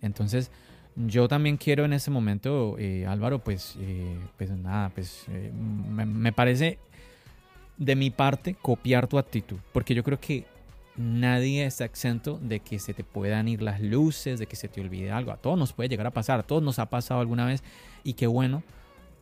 Entonces, 0.00 0.50
yo 0.96 1.28
también 1.28 1.56
quiero 1.56 1.84
en 1.84 1.92
este 1.92 2.10
momento, 2.10 2.76
eh, 2.78 3.06
Álvaro, 3.06 3.42
pues, 3.42 3.76
eh, 3.80 4.18
pues 4.36 4.50
nada, 4.50 4.90
pues 4.90 5.24
eh, 5.28 5.52
me 5.52 6.32
parece 6.32 6.78
de 7.80 7.96
mi 7.96 8.10
parte 8.10 8.54
copiar 8.54 9.08
tu 9.08 9.18
actitud, 9.18 9.56
porque 9.72 9.94
yo 9.94 10.04
creo 10.04 10.20
que 10.20 10.44
nadie 10.96 11.64
está 11.64 11.86
exento 11.86 12.38
de 12.42 12.60
que 12.60 12.78
se 12.78 12.92
te 12.92 13.02
puedan 13.02 13.48
ir 13.48 13.62
las 13.62 13.80
luces, 13.80 14.38
de 14.38 14.46
que 14.46 14.54
se 14.54 14.68
te 14.68 14.82
olvide 14.82 15.10
algo. 15.10 15.32
A 15.32 15.38
todos 15.38 15.58
nos 15.58 15.72
puede 15.72 15.88
llegar 15.88 16.06
a 16.06 16.10
pasar, 16.10 16.38
a 16.38 16.42
todos 16.42 16.62
nos 16.62 16.78
ha 16.78 16.90
pasado 16.90 17.20
alguna 17.20 17.46
vez 17.46 17.64
y 18.04 18.12
qué 18.12 18.26
bueno 18.26 18.62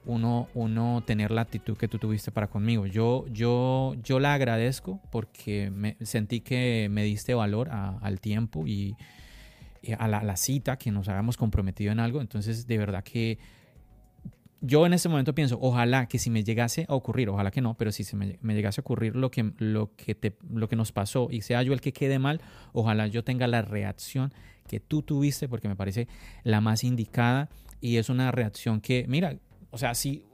uno, 0.05 0.49
uno 0.55 1.05
tener 1.07 1.31
la 1.31 1.42
actitud 1.42 1.77
que 1.77 1.87
tú 1.87 1.99
tuviste 1.99 2.33
para 2.33 2.49
conmigo. 2.49 2.87
Yo, 2.87 3.27
yo, 3.29 3.94
yo 4.03 4.18
la 4.18 4.35
agradezco 4.35 5.01
porque 5.12 5.71
me, 5.71 5.97
sentí 6.01 6.40
que 6.40 6.88
me 6.90 7.05
diste 7.05 7.35
valor 7.35 7.68
al 7.71 8.21
tiempo 8.21 8.66
y, 8.66 8.97
a 9.97 10.09
la, 10.09 10.25
la, 10.25 10.37
cita, 10.37 10.77
que 10.77 10.90
nos 10.90 11.09
habíamos 11.09 11.37
comprometido 11.37 11.92
en 11.92 12.01
algo. 12.01 12.21
Entonces, 12.21 12.66
de 12.66 12.79
verdad 12.79 13.05
que 13.05 13.38
yo 14.61 14.87
en 14.87 14.92
ese 14.92 15.09
momento 15.09 15.35
pienso, 15.35 15.59
ojalá 15.61 16.07
que 16.07 16.18
si 16.18 16.31
me 16.31 16.42
llegase 16.42 16.85
a 16.88 16.94
ocurrir, 16.94 17.29
ojalá 17.29 17.51
que 17.51 17.61
no, 17.61 17.75
pero 17.75 17.92
si 17.92 18.05
se 18.05 18.16
me, 18.16 18.38
llegase 18.42 18.81
a 18.81 18.83
ocurrir 18.83 19.14
lo 19.14 19.31
que, 19.31 19.53
lo, 19.59 19.94
que 19.94 20.14
te, 20.14 20.37
lo 20.51 20.68
que 20.68 20.77
nos 20.77 20.92
pasó 20.92 21.29
y 21.31 21.42
sea 21.42 21.62
yo 21.62 21.73
el 21.73 21.81
que 21.81 21.92
quede 21.92 22.18
mal, 22.18 22.40
ojalá 22.73 23.07
yo 23.07 23.23
tenga 23.23 23.47
la 23.47 23.62
reacción 23.62 24.33
que 24.66 24.81
tú 24.81 25.03
tuviste, 25.03 25.49
porque 25.49 25.68
me 25.68 25.77
parece 25.77 26.09
la 26.42 26.61
más 26.61 26.85
indicada 26.85 27.49
y 27.81 27.97
es 27.97 28.09
una 28.09 28.33
reacción 28.33 28.81
que, 28.81 29.07
mira, 29.09 29.37
o 29.71 29.79
sea, 29.79 29.94
si, 29.94 30.25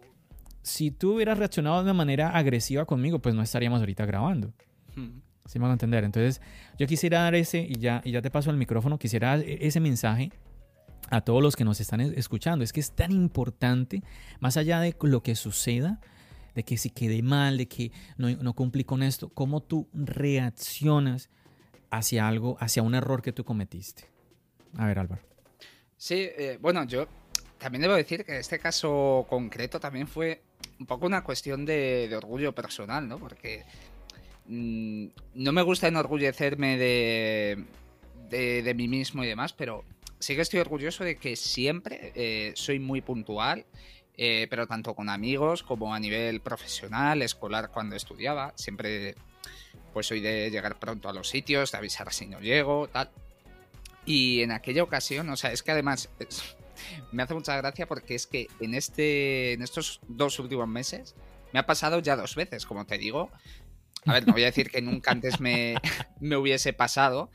si 0.63 0.91
tú 0.91 1.15
hubieras 1.15 1.39
reaccionado 1.39 1.77
de 1.77 1.83
una 1.83 1.95
manera 1.95 2.31
agresiva 2.31 2.87
conmigo, 2.87 3.19
pues 3.21 3.35
no 3.35 3.43
estaríamos 3.43 3.81
ahorita 3.81 4.07
grabando. 4.07 4.53
Hmm. 4.97 5.21
¿Sí 5.45 5.59
me 5.59 5.65
van 5.65 5.73
a 5.73 5.75
entender? 5.75 6.05
Entonces, 6.05 6.41
yo 6.79 6.87
quisiera 6.87 7.21
dar 7.21 7.35
ese, 7.35 7.59
y 7.61 7.75
ya, 7.75 8.01
y 8.05 8.13
ya 8.13 8.23
te 8.23 8.31
paso 8.31 8.51
el 8.51 8.57
micrófono, 8.57 8.99
quisiera 8.99 9.37
ese 9.37 9.79
mensaje 9.79 10.31
a 11.11 11.21
todos 11.21 11.43
los 11.43 11.57
que 11.57 11.65
nos 11.65 11.81
están 11.81 12.01
escuchando. 12.01 12.65
Es 12.65 12.73
que 12.73 12.81
es 12.81 12.93
tan 12.93 13.13
importante, 13.13 14.03
más 14.41 14.57
allá 14.57 14.81
de 14.81 14.97
lo 15.03 15.23
que 15.23 15.35
suceda, 15.37 16.01
de 16.55 16.63
que 16.63 16.77
si 16.77 16.91
quedé 16.91 17.23
mal, 17.23 17.59
de 17.59 17.67
que 17.67 17.93
no, 18.17 18.31
no 18.31 18.55
cumplí 18.55 18.85
con 18.85 19.03
esto, 19.03 19.29
¿cómo 19.29 19.61
tú 19.61 19.89
reaccionas 19.93 21.31
hacia 21.91 22.29
algo, 22.29 22.57
hacia 22.61 22.83
un 22.83 22.95
error 22.95 23.23
que 23.23 23.33
tú 23.33 23.45
cometiste? 23.45 24.05
A 24.77 24.87
ver, 24.87 24.99
Álvaro. 24.99 25.23
Sí, 25.97 26.29
eh, 26.37 26.59
bueno, 26.61 26.85
yo 26.85 27.07
también 27.59 27.83
debo 27.83 27.95
decir 27.95 28.25
que 28.25 28.39
este 28.39 28.59
caso 28.59 29.27
concreto 29.29 29.81
también 29.81 30.07
fue 30.07 30.43
un 30.79 30.87
poco 30.87 31.07
una 31.07 31.25
cuestión 31.25 31.65
de, 31.65 32.13
orgullo 32.17 32.55
personal, 32.55 33.09
¿no? 33.09 33.19
Porque 33.19 33.65
mm, 34.47 35.07
no 35.35 35.53
me 35.53 35.63
gusta 35.63 35.89
enorgullecerme 35.89 36.77
de, 36.77 37.65
de, 38.29 38.75
mí 38.75 38.89
mismo 38.89 39.25
y 39.25 39.29
demás, 39.29 39.53
pero 39.53 39.85
sí 40.25 40.35
que 40.35 40.43
estoy 40.43 40.61
orgulloso 40.61 41.05
de 41.05 41.17
que 41.17 41.37
siempre 41.37 42.13
eh, 42.15 42.53
soy 42.57 42.79
muy 42.79 43.03
puntual, 43.03 43.67
eh, 44.17 44.47
pero 44.49 44.67
tanto 44.67 44.95
con 44.95 45.11
amigos 45.11 45.63
como 45.63 45.95
a 45.95 46.01
nivel 46.01 46.41
profesional, 46.41 47.21
escolar 47.21 47.71
cuando 47.71 47.95
estudiaba, 47.95 48.53
siempre 48.57 49.17
pues 49.93 50.07
soy 50.07 50.21
de 50.21 50.51
llegar 50.51 50.79
pronto 50.79 51.09
a 51.09 51.13
los 51.13 51.29
sitios, 51.29 51.73
de 51.73 51.79
avisar 51.79 52.13
si 52.13 52.27
no 52.27 52.41
llego, 52.41 52.89
tal. 52.89 53.11
Y 54.07 54.41
en 54.41 54.51
aquella 54.51 54.83
ocasión, 54.83 55.29
o 55.29 55.37
sea, 55.37 55.53
es 55.53 55.63
que 55.63 55.73
además 55.73 56.09
me 57.13 57.23
hace 57.23 57.35
mucha 57.35 57.57
gracia 57.57 57.87
porque 57.87 58.15
es 58.15 58.27
que 58.27 58.49
en, 58.61 58.75
este, 58.75 59.53
en 59.53 59.63
estos 59.63 60.01
dos 60.09 60.39
últimos 60.39 60.67
meses 60.67 61.15
me 61.53 61.61
ha 61.61 61.67
pasado 61.67 62.01
ya 62.01 62.17
dos 62.17 62.35
veces, 62.35 62.65
como 62.65 62.87
te 62.87 62.97
digo. 62.97 63.31
A 64.07 64.15
ver, 64.15 64.27
no 64.27 64.33
voy 64.33 64.43
a 64.43 64.47
decir 64.47 64.71
que 64.71 64.83
nunca 64.83 65.13
antes 65.13 65.39
me, 65.39 65.77
me 66.21 66.37
hubiese 66.37 66.73
pasado, 66.73 67.31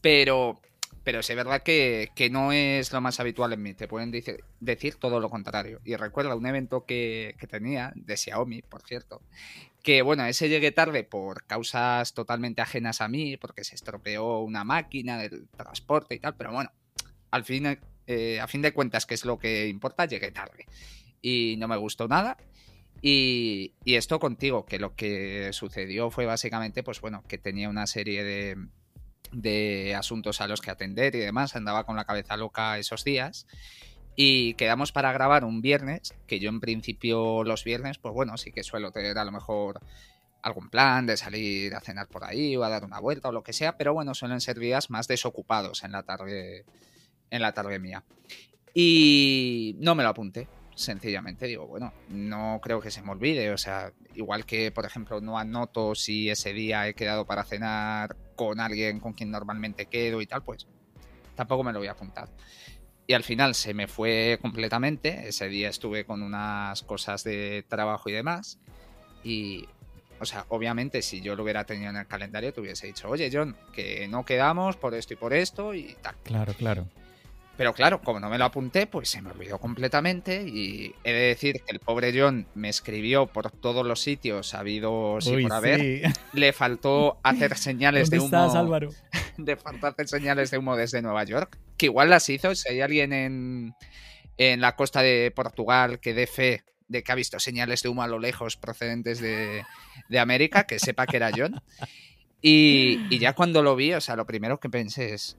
pero, 0.00 0.60
pero 1.08 1.20
es 1.20 1.34
verdad 1.34 1.62
que, 1.62 2.28
no 2.30 2.52
es 2.52 2.92
lo 2.92 3.00
más 3.00 3.18
habitual 3.18 3.54
en 3.54 3.62
mí. 3.62 3.72
Te 3.72 3.88
pueden 3.88 4.10
decir, 4.10 4.44
decir 4.60 4.96
todo 4.96 5.20
lo 5.20 5.30
contrario. 5.30 5.80
Y 5.82 5.96
recuerda 5.96 6.34
un 6.34 6.44
evento 6.44 6.84
que, 6.84 7.34
que, 7.38 7.46
tenía, 7.46 7.94
de 7.94 8.14
Xiaomi, 8.14 8.60
por 8.60 8.82
cierto, 8.82 9.22
que 9.82 10.02
bueno, 10.02 10.26
ese 10.26 10.50
llegué 10.50 10.70
tarde 10.70 11.04
por 11.04 11.46
causas 11.46 12.12
totalmente 12.12 12.60
ajenas 12.60 13.00
a 13.00 13.08
mí, 13.08 13.38
porque 13.38 13.64
se 13.64 13.74
estropeó 13.74 14.40
una 14.40 14.64
máquina 14.64 15.16
del 15.16 15.48
transporte 15.48 16.14
y 16.14 16.18
tal, 16.18 16.36
pero 16.36 16.52
bueno, 16.52 16.72
al 17.30 17.42
fin, 17.42 17.78
eh, 18.06 18.38
a 18.38 18.46
fin 18.46 18.60
de 18.60 18.74
cuentas, 18.74 19.06
que 19.06 19.14
es 19.14 19.24
lo 19.24 19.38
que 19.38 19.66
importa, 19.66 20.04
llegué 20.04 20.30
tarde. 20.30 20.66
Y 21.22 21.54
no 21.56 21.68
me 21.68 21.78
gustó 21.78 22.06
nada. 22.06 22.36
Y, 23.00 23.72
y, 23.82 23.94
esto 23.94 24.20
contigo, 24.20 24.66
que 24.66 24.78
lo 24.78 24.94
que 24.94 25.54
sucedió 25.54 26.10
fue 26.10 26.26
básicamente, 26.26 26.82
pues 26.82 27.00
bueno, 27.00 27.24
que 27.26 27.38
tenía 27.38 27.70
una 27.70 27.86
serie 27.86 28.22
de, 28.24 28.58
de 29.32 29.94
asuntos 29.94 30.40
a 30.40 30.48
los 30.48 30.60
que 30.60 30.70
atender 30.70 31.14
y 31.14 31.18
demás, 31.18 31.56
andaba 31.56 31.84
con 31.84 31.96
la 31.96 32.04
cabeza 32.04 32.36
loca 32.36 32.78
esos 32.78 33.04
días. 33.04 33.46
Y 34.16 34.54
quedamos 34.54 34.90
para 34.90 35.12
grabar 35.12 35.44
un 35.44 35.62
viernes, 35.62 36.14
que 36.26 36.40
yo 36.40 36.48
en 36.48 36.60
principio 36.60 37.44
los 37.44 37.62
viernes, 37.62 37.98
pues 37.98 38.12
bueno, 38.12 38.36
sí 38.36 38.50
que 38.50 38.64
suelo 38.64 38.90
tener 38.90 39.16
a 39.16 39.24
lo 39.24 39.30
mejor 39.30 39.80
algún 40.42 40.70
plan 40.70 41.06
de 41.06 41.16
salir 41.16 41.74
a 41.74 41.80
cenar 41.80 42.08
por 42.08 42.24
ahí 42.24 42.56
o 42.56 42.64
a 42.64 42.68
dar 42.68 42.84
una 42.84 43.00
vuelta 43.00 43.28
o 43.28 43.32
lo 43.32 43.42
que 43.42 43.52
sea, 43.52 43.76
pero 43.76 43.94
bueno, 43.94 44.14
suelen 44.14 44.40
ser 44.40 44.58
días 44.58 44.90
más 44.90 45.08
desocupados 45.08 45.84
en 45.84 45.92
la 45.92 46.02
tarde, 46.02 46.64
en 47.30 47.42
la 47.42 47.52
tarde 47.52 47.78
mía. 47.78 48.04
Y 48.74 49.76
no 49.78 49.94
me 49.94 50.02
lo 50.02 50.08
apunté, 50.10 50.48
sencillamente 50.78 51.46
digo, 51.46 51.66
bueno, 51.66 51.92
no 52.08 52.60
creo 52.62 52.80
que 52.80 52.90
se 52.90 53.02
me 53.02 53.10
olvide, 53.10 53.50
o 53.50 53.58
sea, 53.58 53.92
igual 54.14 54.46
que 54.46 54.70
por 54.70 54.84
ejemplo 54.84 55.20
no 55.20 55.36
anoto 55.36 55.96
si 55.96 56.30
ese 56.30 56.52
día 56.52 56.86
he 56.86 56.94
quedado 56.94 57.26
para 57.26 57.42
cenar 57.44 58.16
con 58.36 58.60
alguien 58.60 59.00
con 59.00 59.12
quien 59.12 59.32
normalmente 59.32 59.86
quedo 59.86 60.22
y 60.22 60.26
tal, 60.26 60.42
pues 60.44 60.68
tampoco 61.34 61.64
me 61.64 61.72
lo 61.72 61.80
voy 61.80 61.88
a 61.88 61.92
apuntar. 61.92 62.28
Y 63.08 63.14
al 63.14 63.24
final 63.24 63.54
se 63.54 63.74
me 63.74 63.88
fue 63.88 64.38
completamente. 64.40 65.28
Ese 65.28 65.48
día 65.48 65.70
estuve 65.70 66.04
con 66.04 66.22
unas 66.22 66.82
cosas 66.82 67.24
de 67.24 67.64
trabajo 67.66 68.10
y 68.10 68.12
demás. 68.12 68.58
Y, 69.24 69.66
o 70.20 70.26
sea, 70.26 70.44
obviamente 70.50 71.00
si 71.00 71.22
yo 71.22 71.34
lo 71.34 71.42
hubiera 71.42 71.64
tenido 71.64 71.88
en 71.88 71.96
el 71.96 72.06
calendario, 72.06 72.52
te 72.52 72.60
hubiese 72.60 72.86
dicho, 72.86 73.08
oye, 73.08 73.30
John, 73.32 73.56
que 73.72 74.06
no 74.08 74.26
quedamos 74.26 74.76
por 74.76 74.94
esto 74.94 75.14
y 75.14 75.16
por 75.16 75.32
esto 75.32 75.74
y 75.74 75.96
tal. 76.02 76.16
Claro, 76.22 76.52
claro. 76.52 76.86
Pero 77.58 77.74
claro, 77.74 78.00
como 78.00 78.20
no 78.20 78.30
me 78.30 78.38
lo 78.38 78.44
apunté, 78.44 78.86
pues 78.86 79.08
se 79.10 79.20
me 79.20 79.32
olvidó 79.32 79.58
completamente. 79.58 80.44
Y 80.46 80.94
he 81.02 81.12
de 81.12 81.18
decir 81.26 81.60
que 81.66 81.72
el 81.72 81.80
pobre 81.80 82.14
John 82.16 82.46
me 82.54 82.68
escribió 82.68 83.26
por 83.26 83.50
todos 83.50 83.84
los 83.84 84.00
sitios 84.00 84.54
habidos 84.54 85.26
y 85.26 85.42
por 85.42 85.52
haber. 85.52 86.12
Le 86.32 86.52
faltó 86.52 87.18
hacer 87.24 87.56
señales 87.58 88.10
de 88.10 88.18
humo. 88.20 88.26
Estás, 88.26 88.54
Álvaro? 88.54 88.90
De 89.38 89.56
faltó 89.56 89.88
hacer 89.88 90.06
señales 90.06 90.50
de 90.50 90.58
humo 90.58 90.76
desde 90.76 91.02
Nueva 91.02 91.24
York. 91.24 91.58
Que 91.76 91.86
igual 91.86 92.10
las 92.10 92.28
hizo. 92.28 92.54
Si 92.54 92.68
hay 92.68 92.80
alguien 92.80 93.12
en, 93.12 93.74
en 94.36 94.60
la 94.60 94.76
costa 94.76 95.02
de 95.02 95.32
Portugal 95.34 95.98
que 95.98 96.14
dé 96.14 96.28
fe 96.28 96.62
de 96.86 97.02
que 97.02 97.10
ha 97.12 97.16
visto 97.16 97.40
señales 97.40 97.82
de 97.82 97.88
humo 97.88 98.02
a 98.02 98.08
lo 98.08 98.20
lejos 98.20 98.56
procedentes 98.56 99.20
de, 99.20 99.64
de 100.08 100.18
América, 100.18 100.64
que 100.64 100.78
sepa 100.78 101.06
que 101.06 101.16
era 101.16 101.30
John. 101.36 101.60
Y, 102.40 103.00
y 103.10 103.18
ya 103.18 103.34
cuando 103.34 103.62
lo 103.62 103.74
vi, 103.74 103.94
o 103.94 104.00
sea, 104.00 104.14
lo 104.14 104.26
primero 104.26 104.60
que 104.60 104.70
pensé 104.70 105.12
es, 105.14 105.36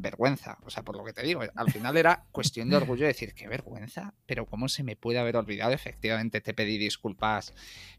vergüenza. 0.00 0.58
O 0.64 0.70
sea, 0.70 0.82
por 0.82 0.96
lo 0.96 1.04
que 1.04 1.12
te 1.12 1.22
digo, 1.22 1.42
al 1.54 1.70
final 1.70 1.96
era 1.96 2.24
cuestión 2.32 2.70
de 2.70 2.76
orgullo 2.76 3.06
decir, 3.06 3.34
qué 3.34 3.48
vergüenza, 3.48 4.14
pero 4.26 4.46
¿cómo 4.46 4.68
se 4.68 4.82
me 4.82 4.96
puede 4.96 5.18
haber 5.18 5.36
olvidado? 5.36 5.72
Efectivamente, 5.72 6.40
te 6.40 6.54
pedí 6.54 6.78
disculpas 6.78 7.54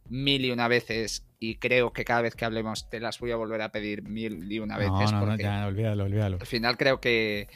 mil 0.10 0.44
y 0.46 0.52
una 0.52 0.68
veces 0.68 1.26
y 1.40 1.56
creo 1.56 1.94
que 1.94 2.06
cada 2.06 2.22
vez 2.22 2.36
que 2.36 2.46
hablemos 2.46 2.90
te 2.90 3.00
las 3.00 3.20
voy 3.20 3.32
a 3.32 3.36
volver 3.36 3.62
a 3.62 3.72
pedir 3.72 4.04
mil 4.04 4.52
y 4.52 4.60
una 4.60 4.78
veces. 4.78 5.12
No, 5.12 5.26
no, 5.26 5.38
ya, 5.38 5.66
olvídalo, 5.68 6.04
olvídalo. 6.06 6.38
Al 6.40 6.48
final 6.48 6.78
creo 6.78 7.00
que, 7.00 7.48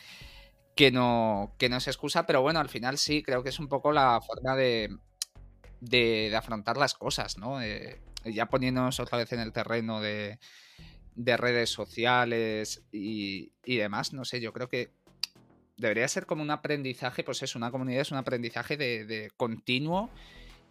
que, 0.76 0.92
no, 0.92 1.54
que 1.58 1.70
no 1.70 1.80
se 1.80 1.90
excusa, 1.90 2.26
pero 2.26 2.42
bueno, 2.42 2.60
al 2.60 2.70
final 2.70 2.98
sí, 2.98 3.24
creo 3.24 3.44
que 3.44 3.50
es 3.50 3.60
un 3.60 3.68
poco 3.68 3.92
la 3.92 4.20
forma 4.22 4.56
de, 4.56 4.96
de, 5.82 6.36
afrontar 6.36 6.78
las 6.78 6.94
cosas, 6.94 7.38
¿no? 7.38 7.62
Eh, 7.62 8.02
ya 8.26 8.48
poniéndonos 8.48 9.00
otra 9.00 9.18
vez 9.18 9.32
en 9.34 9.40
el 9.40 9.54
terreno 9.54 10.02
de 10.02 10.40
de 11.16 11.38
redes 11.38 11.70
sociales 11.70 12.84
y, 12.92 13.52
demás, 13.66 14.14
no 14.14 14.26
sé, 14.26 14.42
yo 14.42 14.54
creo 14.54 14.70
que 14.70 14.92
debería 15.78 16.08
ser 16.08 16.26
como 16.26 16.42
un 16.42 16.52
aprendizaje, 16.52 17.24
pues 17.24 17.44
es 17.44 17.56
una 17.56 17.72
comunidad 17.72 18.02
es 18.02 18.12
un 18.12 18.18
aprendizaje 18.18 18.78
de, 18.78 19.32
continuo 19.38 20.10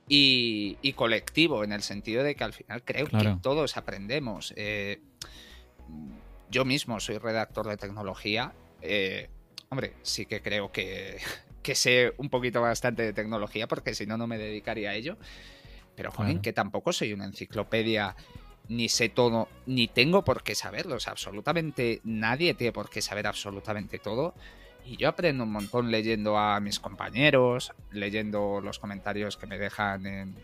y, 0.06 0.92
colectivo, 0.96 1.64
en 1.64 1.72
el 1.72 1.82
sentido 1.82 2.22
de 2.22 2.34
que 2.34 2.44
al 2.44 2.52
final 2.52 2.82
creo 2.84 3.06
que 3.06 3.36
todos 3.42 3.76
aprendemos. 3.76 4.52
Eh, 4.56 5.00
yo 6.50 6.64
mismo 6.64 7.00
soy 7.00 7.18
redactor 7.18 7.68
de 7.68 7.76
tecnología. 7.76 8.52
Eh, 8.82 9.28
hombre, 9.70 9.94
sí 10.02 10.26
que 10.26 10.42
creo 10.42 10.70
que, 10.70 11.18
que, 11.62 11.74
sé 11.74 12.12
un 12.18 12.28
poquito 12.28 12.60
bastante 12.60 13.02
de 13.02 13.12
tecnología, 13.14 13.66
porque 13.66 13.94
si 13.94 14.06
no, 14.06 14.18
no 14.18 14.26
me 14.26 14.36
dedicaría 14.36 14.90
a 14.90 14.94
ello. 14.94 15.16
Pero, 15.96 16.10
joder, 16.10 16.40
que 16.40 16.52
tampoco 16.52 16.92
soy 16.92 17.12
una 17.12 17.24
enciclopedia 17.24 18.16
ni 18.68 18.88
sé 18.88 19.08
todo, 19.08 19.48
ni 19.66 19.88
tengo 19.88 20.24
por 20.24 20.42
qué 20.42 20.54
saberlo. 20.54 20.96
O 20.96 21.00
sea, 21.00 21.12
absolutamente 21.12 22.00
nadie 22.04 22.54
tiene 22.54 22.72
por 22.72 22.90
qué 22.90 23.02
saber 23.02 23.26
absolutamente 23.26 23.98
todo. 23.98 24.34
Y 24.84 24.96
yo 24.96 25.08
aprendo 25.08 25.44
un 25.44 25.52
montón 25.52 25.90
leyendo 25.90 26.36
a 26.38 26.60
mis 26.60 26.78
compañeros, 26.78 27.72
leyendo 27.90 28.60
los 28.60 28.78
comentarios 28.78 29.36
que 29.36 29.46
me 29.46 29.58
dejan 29.58 30.06
en, 30.06 30.34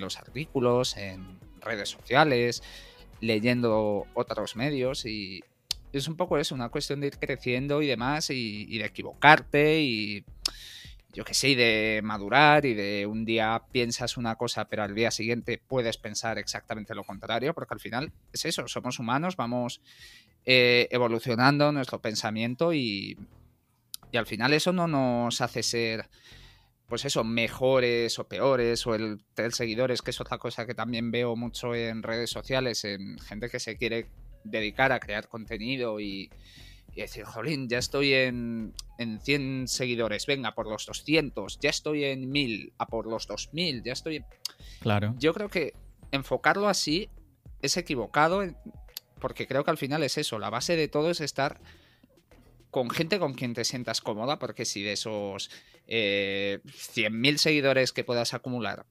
los 0.00 0.18
artículos, 0.18 0.96
en 0.96 1.40
redes 1.60 1.88
sociales, 1.88 2.62
leyendo 3.20 4.06
otros 4.14 4.54
medios 4.54 5.04
y 5.04 5.42
es 5.92 6.06
un 6.06 6.16
poco 6.16 6.38
eso, 6.38 6.54
una 6.54 6.68
cuestión 6.68 7.00
de 7.00 7.08
ir 7.08 7.18
creciendo 7.18 7.82
y 7.82 7.88
demás 7.88 8.30
y 8.30 8.78
de 8.78 8.84
equivocarte 8.84 9.80
y 9.80 10.24
yo 11.12 11.24
que 11.24 11.34
sé, 11.34 11.56
de 11.56 12.00
madurar 12.02 12.64
y 12.64 12.74
de 12.74 13.06
un 13.06 13.24
día 13.24 13.62
piensas 13.72 14.16
una 14.16 14.36
cosa, 14.36 14.66
pero 14.66 14.82
al 14.82 14.94
día 14.94 15.10
siguiente 15.10 15.58
puedes 15.58 15.96
pensar 15.96 16.38
exactamente 16.38 16.94
lo 16.94 17.04
contrario, 17.04 17.54
porque 17.54 17.74
al 17.74 17.80
final 17.80 18.12
es 18.32 18.44
eso, 18.44 18.68
somos 18.68 18.98
humanos, 18.98 19.36
vamos 19.36 19.80
eh, 20.44 20.88
evolucionando 20.90 21.72
nuestro 21.72 22.00
pensamiento 22.00 22.72
y, 22.72 23.18
y 24.12 24.16
al 24.16 24.26
final 24.26 24.52
eso 24.52 24.72
no 24.72 24.86
nos 24.86 25.40
hace 25.40 25.62
ser, 25.62 26.08
pues 26.86 27.04
eso, 27.04 27.24
mejores 27.24 28.18
o 28.18 28.28
peores 28.28 28.86
o 28.86 28.94
el 28.94 29.24
tener 29.34 29.52
seguidores, 29.52 30.02
que 30.02 30.10
es 30.10 30.20
otra 30.20 30.38
cosa 30.38 30.66
que 30.66 30.74
también 30.74 31.10
veo 31.10 31.34
mucho 31.34 31.74
en 31.74 32.02
redes 32.02 32.30
sociales, 32.30 32.84
en 32.84 33.18
gente 33.18 33.48
que 33.48 33.58
se 33.58 33.76
quiere 33.76 34.06
dedicar 34.44 34.92
a 34.92 35.00
crear 35.00 35.28
contenido 35.28 36.00
y 36.00 36.30
y 36.94 37.02
decir, 37.02 37.24
jolín, 37.24 37.68
ya 37.68 37.78
estoy 37.78 38.14
en, 38.14 38.74
en 38.98 39.20
100 39.20 39.68
seguidores, 39.68 40.26
venga, 40.26 40.54
por 40.54 40.68
los 40.68 40.86
200, 40.86 41.58
ya 41.60 41.70
estoy 41.70 42.04
en 42.04 42.30
1000, 42.30 42.72
a 42.78 42.86
por 42.86 43.06
los 43.06 43.26
2000, 43.26 43.82
ya 43.82 43.92
estoy... 43.92 44.24
Claro. 44.80 45.14
Yo 45.18 45.32
creo 45.34 45.48
que 45.48 45.74
enfocarlo 46.10 46.68
así 46.68 47.08
es 47.62 47.76
equivocado 47.76 48.42
porque 49.20 49.46
creo 49.46 49.64
que 49.64 49.70
al 49.70 49.78
final 49.78 50.02
es 50.02 50.18
eso, 50.18 50.38
la 50.38 50.50
base 50.50 50.76
de 50.76 50.88
todo 50.88 51.10
es 51.10 51.20
estar 51.20 51.60
con 52.70 52.90
gente 52.90 53.18
con 53.18 53.34
quien 53.34 53.54
te 53.54 53.64
sientas 53.64 54.00
cómoda, 54.00 54.38
porque 54.38 54.64
si 54.64 54.82
de 54.82 54.92
esos 54.92 55.50
eh, 55.86 56.60
100.000 56.64 57.36
seguidores 57.36 57.92
que 57.92 58.04
puedas 58.04 58.32
acumular 58.32 58.86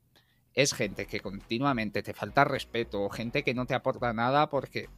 es 0.54 0.74
gente 0.74 1.06
que 1.06 1.20
continuamente 1.20 2.04
te 2.04 2.14
falta 2.14 2.43
respeto, 2.43 3.10
gente 3.10 3.43
que 3.43 3.54
no 3.54 3.66
te 3.66 3.76
aporta 3.76 4.14
nada 4.14 4.50
porque 4.50 4.89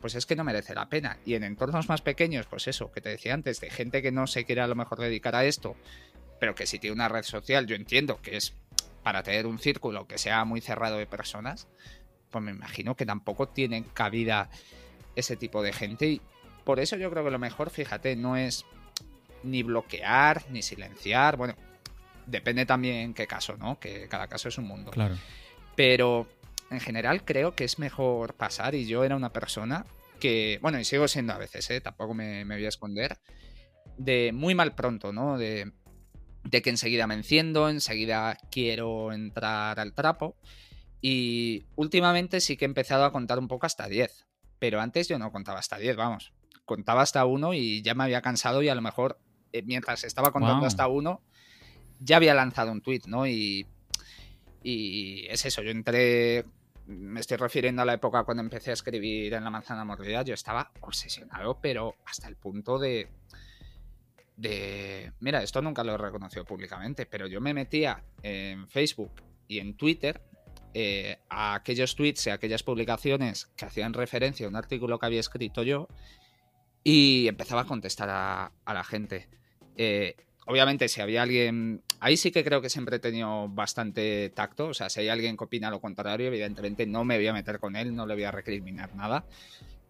pues 0.00 0.14
es 0.14 0.26
que 0.26 0.36
no 0.36 0.44
merece 0.44 0.74
la 0.74 0.88
pena. 0.88 1.18
Y 1.24 1.34
en 1.34 1.44
entornos 1.44 1.88
más 1.88 2.02
pequeños, 2.02 2.46
pues 2.46 2.68
eso, 2.68 2.92
que 2.92 3.00
te 3.00 3.08
decía 3.08 3.34
antes, 3.34 3.60
de 3.60 3.70
gente 3.70 4.02
que 4.02 4.12
no 4.12 4.26
se 4.26 4.44
quiere 4.44 4.60
a 4.60 4.66
lo 4.66 4.74
mejor 4.74 4.98
dedicar 4.98 5.34
a 5.34 5.44
esto, 5.44 5.76
pero 6.38 6.54
que 6.54 6.66
si 6.66 6.78
tiene 6.78 6.94
una 6.94 7.08
red 7.08 7.22
social, 7.22 7.66
yo 7.66 7.76
entiendo 7.76 8.20
que 8.20 8.36
es 8.36 8.54
para 9.02 9.22
tener 9.22 9.46
un 9.46 9.58
círculo 9.58 10.06
que 10.06 10.18
sea 10.18 10.44
muy 10.44 10.60
cerrado 10.60 10.98
de 10.98 11.06
personas, 11.06 11.68
pues 12.30 12.44
me 12.44 12.50
imagino 12.50 12.96
que 12.96 13.06
tampoco 13.06 13.48
tienen 13.48 13.84
cabida 13.84 14.50
ese 15.14 15.36
tipo 15.36 15.62
de 15.62 15.72
gente. 15.72 16.06
Y 16.06 16.20
por 16.64 16.80
eso 16.80 16.96
yo 16.96 17.10
creo 17.10 17.24
que 17.24 17.30
lo 17.30 17.38
mejor, 17.38 17.70
fíjate, 17.70 18.16
no 18.16 18.36
es 18.36 18.66
ni 19.42 19.62
bloquear, 19.62 20.44
ni 20.50 20.62
silenciar. 20.62 21.36
Bueno, 21.36 21.54
depende 22.26 22.66
también 22.66 22.96
en 22.96 23.14
qué 23.14 23.26
caso, 23.26 23.56
¿no? 23.56 23.78
Que 23.78 24.08
cada 24.08 24.26
caso 24.26 24.48
es 24.48 24.58
un 24.58 24.64
mundo. 24.64 24.90
Claro. 24.90 25.16
Pero 25.76 26.26
en 26.70 26.80
general 26.80 27.24
creo 27.24 27.54
que 27.54 27.64
es 27.64 27.78
mejor 27.78 28.34
pasar. 28.34 28.74
Y 28.74 28.86
yo 28.86 29.04
era 29.04 29.16
una 29.16 29.32
persona 29.32 29.86
que, 30.20 30.58
bueno, 30.62 30.78
y 30.78 30.84
sigo 30.84 31.08
siendo 31.08 31.32
a 31.32 31.38
veces, 31.38 31.68
¿eh? 31.70 31.80
Tampoco 31.80 32.14
me, 32.14 32.44
me 32.44 32.56
voy 32.56 32.64
a 32.64 32.68
esconder. 32.68 33.18
De 33.98 34.32
muy 34.32 34.54
mal 34.54 34.74
pronto, 34.74 35.12
¿no? 35.12 35.38
De 35.38 35.72
de 36.50 36.62
que 36.62 36.70
enseguida 36.70 37.06
me 37.06 37.14
enciendo, 37.14 37.68
enseguida 37.68 38.38
quiero 38.50 39.12
entrar 39.12 39.80
al 39.80 39.92
trapo. 39.92 40.36
Y 41.00 41.64
últimamente 41.74 42.40
sí 42.40 42.56
que 42.56 42.64
he 42.64 42.68
empezado 42.68 43.04
a 43.04 43.12
contar 43.12 43.38
un 43.38 43.48
poco 43.48 43.66
hasta 43.66 43.88
10. 43.88 44.26
Pero 44.58 44.80
antes 44.80 45.08
yo 45.08 45.18
no 45.18 45.32
contaba 45.32 45.58
hasta 45.58 45.78
10, 45.78 45.96
vamos. 45.96 46.32
Contaba 46.64 47.02
hasta 47.02 47.24
1 47.24 47.54
y 47.54 47.82
ya 47.82 47.94
me 47.94 48.04
había 48.04 48.22
cansado 48.22 48.62
y 48.62 48.68
a 48.68 48.74
lo 48.74 48.82
mejor 48.82 49.18
eh, 49.52 49.62
mientras 49.62 50.04
estaba 50.04 50.32
contando 50.32 50.66
hasta 50.66 50.88
1 50.88 51.20
ya 52.00 52.16
había 52.16 52.34
lanzado 52.34 52.72
un 52.72 52.82
tweet, 52.82 53.02
¿no? 53.06 53.26
Y, 53.26 53.66
y 54.62 55.26
es 55.28 55.46
eso, 55.46 55.62
yo 55.62 55.70
entré, 55.70 56.44
me 56.86 57.20
estoy 57.20 57.36
refiriendo 57.36 57.82
a 57.82 57.84
la 57.84 57.94
época 57.94 58.24
cuando 58.24 58.42
empecé 58.42 58.70
a 58.70 58.74
escribir 58.74 59.34
en 59.34 59.44
La 59.44 59.50
Manzana 59.50 59.84
Mordida, 59.84 60.22
yo 60.22 60.34
estaba 60.34 60.70
obsesionado, 60.80 61.58
pero 61.60 61.96
hasta 62.04 62.28
el 62.28 62.36
punto 62.36 62.78
de 62.78 63.08
de, 64.36 65.12
mira, 65.20 65.42
esto 65.42 65.62
nunca 65.62 65.82
lo 65.82 65.94
he 65.94 65.98
reconocido 65.98 66.44
públicamente, 66.44 67.06
pero 67.06 67.26
yo 67.26 67.40
me 67.40 67.54
metía 67.54 68.04
en 68.22 68.68
Facebook 68.68 69.12
y 69.48 69.58
en 69.58 69.76
Twitter 69.76 70.20
eh, 70.74 71.18
a 71.30 71.54
aquellos 71.54 71.96
tweets 71.96 72.26
y 72.26 72.30
aquellas 72.30 72.62
publicaciones 72.62 73.46
que 73.56 73.64
hacían 73.64 73.94
referencia 73.94 74.46
a 74.46 74.50
un 74.50 74.56
artículo 74.56 74.98
que 74.98 75.06
había 75.06 75.20
escrito 75.20 75.62
yo 75.62 75.88
y 76.84 77.26
empezaba 77.28 77.62
a 77.62 77.66
contestar 77.66 78.10
a, 78.10 78.52
la 78.66 78.84
gente. 78.84 79.28
Eh, 79.76 80.16
obviamente, 80.46 80.88
si 80.88 81.00
había 81.00 81.22
alguien. 81.22 81.82
Ahí 82.00 82.16
sí 82.16 82.30
que 82.30 82.42
creo 82.42 82.60
que 82.62 82.70
siempre 82.70 82.96
he 82.96 82.98
tenido 82.98 83.48
bastante 83.48 84.30
tacto. 84.30 84.68
O 84.68 84.74
sea, 84.74 84.88
si 84.88 85.00
hay 85.00 85.08
alguien 85.08 85.36
que 85.36 85.44
opina 85.44 85.70
lo 85.70 85.80
contrario, 85.80 86.28
evidentemente 86.28 86.86
no 86.86 87.04
me 87.04 87.16
voy 87.16 87.26
a 87.26 87.32
meter 87.32 87.58
con 87.58 87.76
él, 87.76 87.94
no 87.94 88.06
le 88.06 88.14
voy 88.14 88.24
a 88.24 88.30
recriminar 88.30 88.94
nada. 88.94 89.24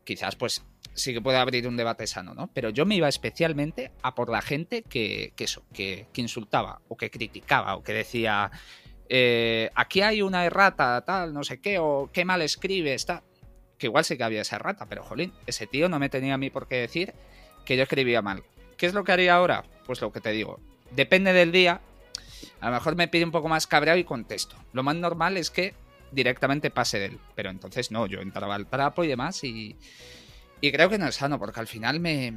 Quizás, 0.04 0.36
pues, 0.36 0.64
sí 0.94 1.12
que 1.12 1.20
puede 1.20 1.38
abrir 1.38 1.66
un 1.66 1.76
debate 1.76 2.06
sano, 2.06 2.34
¿no? 2.34 2.48
Pero 2.52 2.70
yo 2.70 2.86
me 2.86 2.96
iba 2.96 3.08
especialmente 3.08 3.92
a 4.02 4.14
por 4.14 4.30
la 4.30 4.40
gente 4.40 4.82
que, 4.82 5.32
eso, 5.38 5.64
que, 5.72 6.06
insultaba 6.14 6.80
o 6.88 6.96
que 6.96 7.10
criticaba 7.10 7.76
o 7.76 7.82
que 7.82 7.92
decía, 7.92 8.50
eh, 9.08 9.70
aquí 9.74 10.00
hay 10.00 10.22
una 10.22 10.44
errata, 10.44 11.04
tal, 11.04 11.34
no 11.34 11.42
sé 11.44 11.60
qué, 11.60 11.78
o 11.78 12.08
qué 12.12 12.24
mal 12.24 12.42
escribe, 12.42 12.96
tal. 13.04 13.22
Que 13.78 13.88
igual 13.88 14.04
sí 14.04 14.16
que 14.16 14.24
había 14.24 14.40
esa 14.40 14.56
errata, 14.56 14.86
pero 14.88 15.02
jolín, 15.02 15.34
ese 15.46 15.66
tío 15.66 15.88
no 15.88 15.98
me 15.98 16.08
tenía 16.08 16.34
a 16.34 16.38
mí 16.38 16.50
por 16.50 16.66
qué 16.66 16.76
decir 16.76 17.12
que 17.64 17.76
yo 17.76 17.82
escribía 17.82 18.22
mal. 18.22 18.42
¿Qué 18.76 18.86
es 18.86 18.94
lo 18.94 19.04
que 19.04 19.12
haría 19.12 19.34
ahora? 19.34 19.64
Pues 19.86 20.00
lo 20.00 20.12
que 20.12 20.20
te 20.20 20.30
digo. 20.30 20.60
Depende 20.90 21.32
del 21.32 21.52
día. 21.52 21.80
A 22.60 22.66
lo 22.66 22.74
mejor 22.74 22.96
me 22.96 23.08
pide 23.08 23.24
un 23.24 23.32
poco 23.32 23.48
más 23.48 23.66
cabreado 23.66 23.98
y 23.98 24.04
contesto. 24.04 24.56
Lo 24.72 24.82
más 24.82 24.96
normal 24.96 25.36
es 25.36 25.50
que 25.50 25.74
directamente 26.12 26.70
pase 26.70 26.98
de 26.98 27.06
él. 27.06 27.18
Pero 27.34 27.50
entonces 27.50 27.90
no, 27.90 28.06
yo 28.06 28.20
entraba 28.20 28.54
al 28.54 28.66
trapo 28.66 29.04
y 29.04 29.08
demás 29.08 29.42
y, 29.44 29.76
y 30.60 30.72
creo 30.72 30.88
que 30.88 30.98
no 30.98 31.06
es 31.06 31.16
sano, 31.16 31.38
porque 31.38 31.60
al 31.60 31.66
final 31.66 32.00
me, 32.00 32.32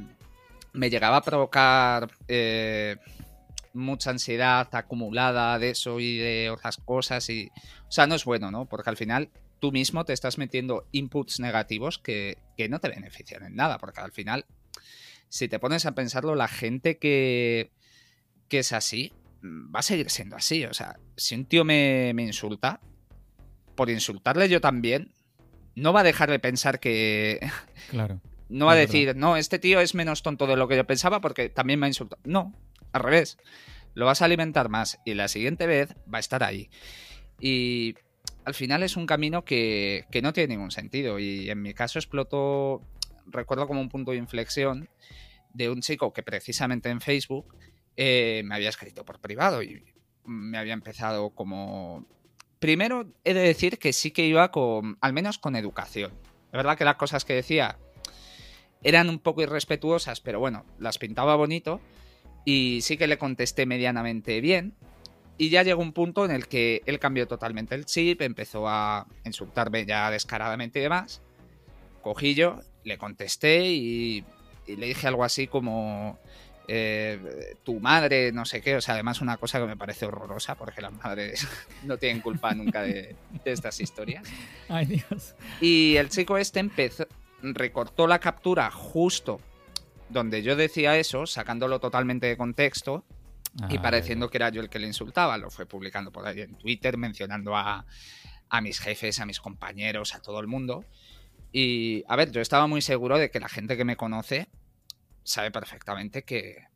me 0.72 0.90
llegaba 0.90 1.18
a 1.18 1.22
provocar 1.22 2.10
eh, 2.28 2.96
mucha 3.72 4.10
ansiedad 4.10 4.68
acumulada 4.72 5.58
de 5.58 5.70
eso 5.70 6.00
y 6.00 6.18
de 6.18 6.50
otras 6.50 6.76
cosas. 6.78 7.28
Y, 7.30 7.50
o 7.88 7.92
sea, 7.92 8.06
no 8.06 8.14
es 8.14 8.24
bueno, 8.24 8.50
¿no? 8.50 8.66
Porque 8.66 8.90
al 8.90 8.96
final 8.96 9.30
tú 9.60 9.72
mismo 9.72 10.04
te 10.04 10.12
estás 10.12 10.38
metiendo 10.38 10.86
inputs 10.92 11.40
negativos 11.40 11.98
que, 11.98 12.38
que 12.56 12.68
no 12.68 12.80
te 12.80 12.88
benefician 12.88 13.44
en 13.44 13.56
nada, 13.56 13.78
porque 13.78 14.00
al 14.00 14.12
final, 14.12 14.46
si 15.30 15.48
te 15.48 15.58
pones 15.58 15.86
a 15.86 15.94
pensarlo, 15.94 16.34
la 16.34 16.48
gente 16.48 16.98
que, 16.98 17.72
que 18.48 18.58
es 18.58 18.74
así 18.74 19.14
va 19.42 19.80
a 19.80 19.82
seguir 19.82 20.10
siendo 20.10 20.36
así. 20.36 20.66
O 20.66 20.74
sea, 20.74 20.98
si 21.16 21.34
un 21.34 21.46
tío 21.46 21.64
me, 21.64 22.12
me 22.14 22.24
insulta, 22.24 22.80
por 23.74 23.88
insultarle 23.88 24.50
yo 24.50 24.60
también, 24.60 25.14
no 25.74 25.94
va 25.94 26.00
a 26.00 26.04
dejar 26.04 26.30
de 26.30 26.38
pensar 26.38 26.80
que. 26.80 27.40
Claro. 27.88 28.20
No 28.48 28.66
va 28.66 28.72
a 28.72 28.76
decir, 28.76 29.16
no, 29.16 29.36
este 29.36 29.60
tío 29.60 29.80
es 29.80 29.94
menos 29.94 30.22
tonto 30.22 30.46
de 30.48 30.56
lo 30.56 30.66
que 30.66 30.76
yo 30.76 30.84
pensaba 30.84 31.20
porque 31.20 31.48
también 31.48 31.78
me 31.78 31.86
ha 31.86 31.88
insultado. 31.88 32.20
No, 32.24 32.52
al 32.92 33.02
revés. 33.02 33.38
Lo 33.94 34.06
vas 34.06 34.22
a 34.22 34.24
alimentar 34.24 34.68
más 34.68 34.98
y 35.04 35.14
la 35.14 35.28
siguiente 35.28 35.66
vez 35.66 35.94
va 36.12 36.18
a 36.18 36.20
estar 36.20 36.42
ahí. 36.42 36.68
Y 37.40 37.94
al 38.44 38.54
final 38.54 38.82
es 38.82 38.96
un 38.96 39.06
camino 39.06 39.44
que, 39.44 40.04
no 40.22 40.32
tiene 40.32 40.54
ningún 40.54 40.70
sentido. 40.70 41.18
Y 41.18 41.48
en 41.48 41.62
mi 41.62 41.74
caso 41.74 41.98
explotó, 41.98 42.82
recuerdo 43.26 43.66
como 43.66 43.80
un 43.80 43.88
punto 43.88 44.10
de 44.12 44.18
inflexión 44.18 44.88
de 45.52 45.70
un 45.70 45.80
chico 45.80 46.12
que 46.12 46.22
precisamente 46.22 46.88
en 46.90 47.00
Facebook 47.00 47.54
eh, 47.96 48.42
me 48.44 48.54
había 48.54 48.68
escrito 48.68 49.04
por 49.04 49.20
privado 49.20 49.62
y 49.62 49.84
me 50.24 50.58
había 50.58 50.74
empezado 50.74 51.30
como 51.30 52.06
Primero, 52.60 53.06
he 53.24 53.32
de 53.32 53.40
decir 53.40 53.78
que 53.78 53.94
sí 53.94 54.10
que 54.10 54.26
iba 54.26 54.50
con, 54.50 54.98
al 55.00 55.14
menos 55.14 55.38
con 55.38 55.56
educación. 55.56 56.12
Es 56.46 56.52
verdad 56.52 56.76
que 56.76 56.84
las 56.84 56.96
cosas 56.96 57.24
que 57.24 57.32
decía 57.32 57.78
eran 58.82 59.08
un 59.08 59.18
poco 59.18 59.40
irrespetuosas, 59.40 60.20
pero 60.20 60.40
bueno, 60.40 60.66
las 60.78 60.98
pintaba 60.98 61.36
bonito. 61.36 61.80
Y 62.44 62.80
sí 62.82 62.98
que 62.98 63.06
le 63.06 63.16
contesté 63.16 63.64
medianamente 63.64 64.42
bien. 64.42 64.74
Y 65.38 65.48
ya 65.48 65.62
llegó 65.62 65.80
un 65.80 65.94
punto 65.94 66.26
en 66.26 66.30
el 66.32 66.48
que 66.48 66.82
él 66.84 66.98
cambió 66.98 67.26
totalmente 67.26 67.74
el 67.74 67.86
chip, 67.86 68.20
empezó 68.20 68.68
a 68.68 69.06
insultarme 69.24 69.86
ya 69.86 70.10
descaradamente 70.10 70.80
y 70.80 70.82
demás. 70.82 71.22
Cogí 72.02 72.34
yo, 72.34 72.60
le 72.84 72.98
contesté 72.98 73.66
y, 73.66 74.24
y 74.66 74.76
le 74.76 74.86
dije 74.86 75.06
algo 75.06 75.24
así 75.24 75.46
como 75.46 76.18
eh, 76.72 77.56
tu 77.64 77.80
madre, 77.80 78.30
no 78.30 78.44
sé 78.44 78.60
qué, 78.60 78.76
o 78.76 78.80
sea, 78.80 78.94
además 78.94 79.20
una 79.20 79.38
cosa 79.38 79.58
que 79.58 79.66
me 79.66 79.76
parece 79.76 80.06
horrorosa, 80.06 80.54
porque 80.54 80.80
las 80.80 80.92
madres 80.92 81.44
no 81.82 81.96
tienen 81.98 82.22
culpa 82.22 82.54
nunca 82.54 82.82
de, 82.82 83.16
estas 83.44 83.80
historias. 83.80 84.24
Ay, 84.68 84.86
Dios. 84.86 85.34
Y 85.60 85.96
el 85.96 86.10
chico 86.10 86.38
este 86.38 86.60
empezó, 86.60 87.08
recortó 87.42 88.06
la 88.06 88.20
captura 88.20 88.70
justo 88.70 89.40
donde 90.10 90.44
yo 90.44 90.54
decía 90.54 90.96
eso, 90.96 91.26
sacándolo 91.26 91.80
totalmente 91.80 92.28
de 92.28 92.36
contexto 92.36 93.04
y 93.68 93.78
pareciendo 93.78 94.30
que 94.30 94.38
era 94.38 94.50
yo 94.50 94.60
el 94.60 94.68
que 94.68 94.78
le 94.78 94.86
insultaba. 94.86 95.38
Lo 95.38 95.50
fue 95.50 95.66
publicando 95.66 96.12
por 96.12 96.24
ahí 96.24 96.40
en 96.40 96.54
Twitter, 96.54 96.96
mencionando 96.96 97.56
a, 97.56 97.84
a 98.48 98.60
mis 98.60 98.78
jefes, 98.78 99.18
a 99.18 99.26
mis 99.26 99.40
compañeros, 99.40 100.14
a 100.14 100.20
todo 100.20 100.38
el 100.38 100.46
mundo. 100.46 100.84
Y, 101.52 102.04
a 102.08 102.16
ver, 102.16 102.30
yo 102.30 102.40
estaba 102.40 102.66
muy 102.66 102.82
seguro 102.82 103.18
de 103.18 103.30
que 103.30 103.40
la 103.40 103.48
gente 103.48 103.76
que 103.76 103.84
me 103.84 103.96
conoce 103.96 104.48
sabe 105.24 105.50
perfectamente 105.50 106.24
que, 106.24 106.68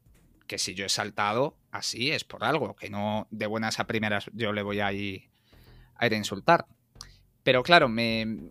si 0.57 0.75
yo 0.75 0.87
he 0.87 0.89
saltado 0.89 1.57
así 1.73 2.13
es 2.13 2.23
por 2.23 2.45
algo, 2.45 2.77
que 2.77 2.89
no 2.89 3.27
de 3.33 3.47
buenas 3.47 3.81
a 3.81 3.89
primeras 3.89 4.31
yo 4.33 4.53
le 4.53 4.63
voy 4.63 4.79
a 4.79 4.93
ir 4.93 5.31
a, 5.97 6.07
ir 6.07 6.15
a 6.15 6.17
insultar. 6.17 6.67
Pero 7.43 7.63
claro, 7.63 7.89
me, 7.89 8.51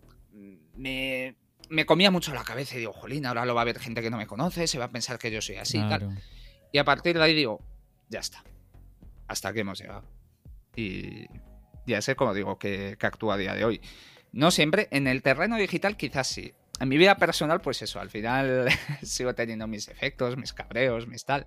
me, 0.74 1.36
me, 1.70 1.86
comía 1.86 2.10
mucho 2.10 2.34
la 2.34 2.44
cabeza 2.44 2.76
y 2.76 2.80
digo, 2.80 2.92
jolín, 2.92 3.26
ahora 3.26 3.46
lo 3.46 3.54
va 3.54 3.62
a 3.62 3.64
ver 3.64 3.78
gente 3.78 4.02
que 4.02 4.10
no 4.10 4.18
me 4.18 4.26
conoce, 4.26 4.66
se 4.66 4.78
va 4.78 4.86
a 4.86 4.92
pensar 4.92 5.18
que 5.18 5.30
yo 5.30 5.40
soy 5.40 5.56
así 5.56 5.78
y 5.78 5.88
tal. 5.88 6.22
Y 6.72 6.78
a 6.78 6.84
partir 6.84 7.16
de 7.16 7.24
ahí 7.24 7.34
digo, 7.34 7.60
ya 8.08 8.20
está, 8.20 8.44
hasta 9.26 9.48
aquí 9.48 9.60
hemos 9.60 9.78
llegado. 9.78 10.04
Y 10.76 11.26
ya 11.86 12.02
sé 12.02 12.16
cómo 12.16 12.34
digo 12.34 12.58
que, 12.58 12.96
que 12.98 13.06
actúa 13.06 13.34
a 13.34 13.38
día 13.38 13.54
de 13.54 13.64
hoy. 13.64 13.80
No 14.34 14.50
siempre, 14.50 14.88
en 14.90 15.06
el 15.06 15.22
terreno 15.22 15.56
digital 15.56 15.96
quizás 15.96 16.26
sí, 16.26 16.52
en 16.80 16.88
mi 16.88 16.98
vida 16.98 17.16
personal, 17.16 17.60
pues 17.60 17.80
eso, 17.82 18.00
al 18.00 18.10
final 18.10 18.68
sigo 19.04 19.32
teniendo 19.36 19.68
mis 19.68 19.86
efectos, 19.86 20.36
mis 20.36 20.52
cabreos, 20.52 21.06
mis 21.06 21.24
tal. 21.24 21.46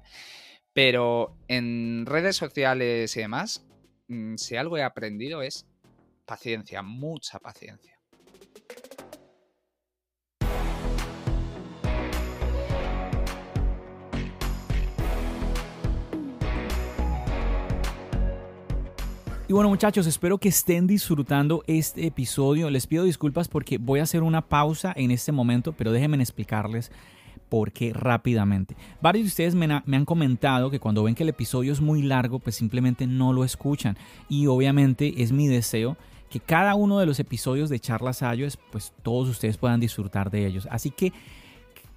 Pero 0.72 1.38
en 1.50 2.06
redes 2.06 2.38
sociales 2.38 3.18
y 3.18 3.20
demás, 3.20 3.66
mm, 4.08 4.38
si 4.38 4.56
algo 4.56 4.78
he 4.78 4.84
aprendido 4.84 5.42
es 5.42 5.68
paciencia, 6.26 6.82
mucha 6.82 7.40
paciencia. 7.40 7.97
Y 19.50 19.54
bueno 19.54 19.70
muchachos, 19.70 20.06
espero 20.08 20.38
que 20.40 20.50
estén 20.50 20.88
disfrutando 20.88 21.64
este 21.68 22.06
episodio. 22.06 22.70
Les 22.70 22.86
pido 22.86 23.06
disculpas 23.06 23.48
porque 23.48 23.78
voy 23.78 24.02
a 24.02 24.04
hacer 24.04 24.22
una 24.22 24.42
pausa 24.42 24.92
en 24.94 25.10
este 25.10 25.32
momento, 25.32 25.72
pero 25.72 25.94
déjenme 25.94 26.18
explicarles 26.18 26.92
por 27.48 27.72
qué 27.72 27.94
rápidamente. 27.94 28.76
Varios 29.02 29.24
de 29.24 29.30
ustedes 29.30 29.56
me, 29.56 29.74
han 29.74 30.06
comentado 30.06 30.70
que 30.70 30.82
cuando 30.82 31.02
ven 31.02 31.16
que 31.16 31.24
el 31.24 31.30
episodio 31.30 31.72
es 31.72 31.80
muy 31.80 32.02
largo, 32.02 32.40
pues 32.40 32.58
simplemente 32.58 33.08
no 33.08 33.32
lo 33.32 33.46
escuchan. 33.46 33.98
Y 34.28 34.48
obviamente 34.48 35.24
es 35.24 35.32
mi 35.32 35.48
deseo 35.48 35.96
que 36.30 36.42
cada 36.42 36.76
uno 36.76 37.00
de 37.00 37.06
los 37.06 37.22
episodios 37.22 37.70
de 37.70 37.80
Charlas 37.80 38.24
Ayos, 38.24 38.60
pues 38.70 38.92
todos 39.02 39.30
ustedes 39.30 39.56
puedan 39.56 39.80
disfrutar 39.80 40.30
de 40.30 40.46
ellos. 40.46 40.68
Así 40.70 40.92
que 40.92 41.14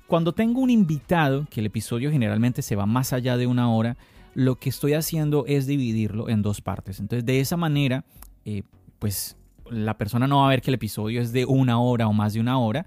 cuando 0.07 0.33
tengo 0.35 0.61
un 0.61 0.71
invitado, 0.71 1.49
que 1.51 1.59
el 1.59 1.67
episodio 1.67 2.13
generalmente 2.13 2.63
se 2.63 2.77
va 2.77 2.87
más 2.87 3.13
allá 3.13 3.37
de 3.37 3.49
una 3.49 3.73
hora, 3.73 3.97
lo 4.41 4.57
que 4.57 4.71
estoy 4.71 4.95
haciendo 4.95 5.45
es 5.47 5.67
dividirlo 5.67 6.31
en 6.31 6.41
dos 6.41 6.63
partes. 6.63 6.99
Entonces, 6.99 7.27
de 7.27 7.41
esa 7.41 7.59
manera, 7.59 8.07
eh, 8.47 8.63
pues 8.99 9.37
la 9.71 9.99
persona 9.99 10.27
no 10.27 10.39
va 10.39 10.47
a 10.47 10.49
ver 10.49 10.63
que 10.63 10.71
el 10.71 10.77
episodio 10.77 11.21
es 11.21 11.33
de 11.33 11.45
una 11.45 11.79
hora 11.79 12.09
o 12.09 12.15
más 12.15 12.33
de 12.33 12.41
una 12.41 12.59
hora 12.59 12.87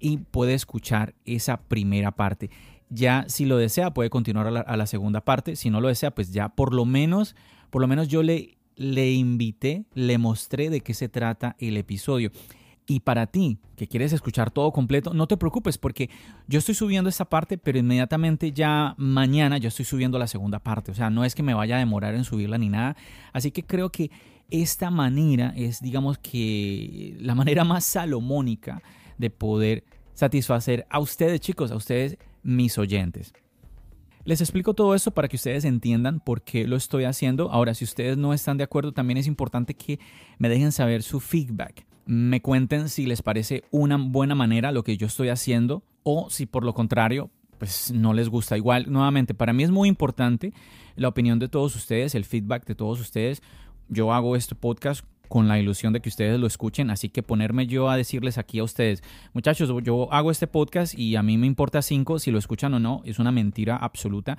y 0.00 0.16
puede 0.16 0.54
escuchar 0.54 1.14
esa 1.24 1.56
primera 1.56 2.10
parte. 2.10 2.50
Ya 2.90 3.24
si 3.28 3.44
lo 3.44 3.58
desea 3.58 3.94
puede 3.94 4.10
continuar 4.10 4.48
a 4.48 4.76
la, 4.76 4.86
segunda 4.86 5.20
parte. 5.20 5.54
Si 5.54 5.70
no 5.70 5.80
lo 5.80 5.86
desea, 5.86 6.10
pues 6.10 6.32
ya 6.32 6.48
por 6.48 6.74
lo 6.74 6.84
menos, 6.84 7.36
por 7.70 7.80
lo 7.80 7.86
menos 7.86 8.08
yo 8.08 8.24
le, 8.24 8.58
le 8.74 9.12
invité, 9.12 9.84
le 9.94 10.18
mostré 10.18 10.68
de 10.68 10.80
qué 10.80 10.94
se 10.94 11.08
trata 11.08 11.54
el 11.60 11.76
episodio. 11.76 12.32
Y 12.90 13.00
para 13.00 13.26
ti, 13.26 13.58
que 13.76 13.86
quieres 13.86 14.14
escuchar 14.14 14.50
todo 14.50 14.72
completo, 14.72 15.12
no 15.12 15.26
te 15.28 15.36
preocupes 15.36 15.76
porque 15.76 16.08
yo 16.46 16.58
estoy 16.58 16.74
subiendo 16.74 17.10
esta 17.10 17.26
parte, 17.26 17.58
pero 17.58 17.78
inmediatamente 17.78 18.50
ya 18.50 18.94
mañana 18.96 19.58
yo 19.58 19.68
estoy 19.68 19.84
subiendo 19.84 20.18
la 20.18 20.26
segunda 20.26 20.58
parte. 20.58 20.90
O 20.90 20.94
sea, 20.94 21.10
no 21.10 21.22
es 21.22 21.34
que 21.34 21.42
me 21.42 21.52
vaya 21.52 21.76
a 21.76 21.80
demorar 21.80 22.14
en 22.14 22.24
subirla 22.24 22.56
ni 22.56 22.70
nada. 22.70 22.96
Así 23.34 23.50
que 23.50 23.62
creo 23.62 23.92
que 23.92 24.10
esta 24.48 24.90
manera 24.90 25.52
es, 25.54 25.82
digamos 25.82 26.16
que, 26.16 27.14
la 27.20 27.34
manera 27.34 27.62
más 27.62 27.84
salomónica 27.84 28.82
de 29.18 29.28
poder 29.28 29.84
satisfacer 30.14 30.86
a 30.88 30.98
ustedes, 30.98 31.40
chicos, 31.40 31.70
a 31.70 31.76
ustedes, 31.76 32.16
mis 32.42 32.78
oyentes. 32.78 33.34
Les 34.24 34.40
explico 34.40 34.72
todo 34.72 34.94
esto 34.94 35.10
para 35.10 35.28
que 35.28 35.36
ustedes 35.36 35.66
entiendan 35.66 36.20
por 36.20 36.40
qué 36.40 36.66
lo 36.66 36.76
estoy 36.76 37.04
haciendo. 37.04 37.50
Ahora, 37.52 37.74
si 37.74 37.84
ustedes 37.84 38.16
no 38.16 38.32
están 38.32 38.56
de 38.56 38.64
acuerdo, 38.64 38.92
también 38.92 39.18
es 39.18 39.26
importante 39.26 39.74
que 39.74 40.00
me 40.38 40.48
dejen 40.48 40.72
saber 40.72 41.02
su 41.02 41.20
feedback 41.20 41.87
me 42.08 42.40
cuenten 42.40 42.88
si 42.88 43.04
les 43.04 43.20
parece 43.20 43.64
una 43.70 43.98
buena 43.98 44.34
manera 44.34 44.72
lo 44.72 44.82
que 44.82 44.96
yo 44.96 45.06
estoy 45.06 45.28
haciendo 45.28 45.82
o 46.04 46.30
si 46.30 46.46
por 46.46 46.64
lo 46.64 46.72
contrario, 46.72 47.30
pues 47.58 47.92
no 47.92 48.14
les 48.14 48.30
gusta. 48.30 48.56
Igual, 48.56 48.90
nuevamente, 48.90 49.34
para 49.34 49.52
mí 49.52 49.62
es 49.62 49.70
muy 49.70 49.90
importante 49.90 50.54
la 50.96 51.08
opinión 51.08 51.38
de 51.38 51.48
todos 51.48 51.76
ustedes, 51.76 52.14
el 52.14 52.24
feedback 52.24 52.64
de 52.64 52.74
todos 52.74 52.98
ustedes. 52.98 53.42
Yo 53.90 54.14
hago 54.14 54.36
este 54.36 54.54
podcast 54.54 55.04
con 55.28 55.48
la 55.48 55.58
ilusión 55.58 55.92
de 55.92 56.00
que 56.00 56.08
ustedes 56.08 56.40
lo 56.40 56.46
escuchen, 56.46 56.88
así 56.88 57.10
que 57.10 57.22
ponerme 57.22 57.66
yo 57.66 57.90
a 57.90 57.96
decirles 57.98 58.38
aquí 58.38 58.58
a 58.60 58.64
ustedes, 58.64 59.02
muchachos, 59.34 59.70
yo 59.82 60.10
hago 60.10 60.30
este 60.30 60.46
podcast 60.46 60.98
y 60.98 61.14
a 61.16 61.22
mí 61.22 61.36
me 61.36 61.46
importa 61.46 61.82
cinco 61.82 62.18
si 62.18 62.30
lo 62.30 62.38
escuchan 62.38 62.72
o 62.72 62.80
no, 62.80 63.02
es 63.04 63.18
una 63.18 63.32
mentira 63.32 63.76
absoluta. 63.76 64.38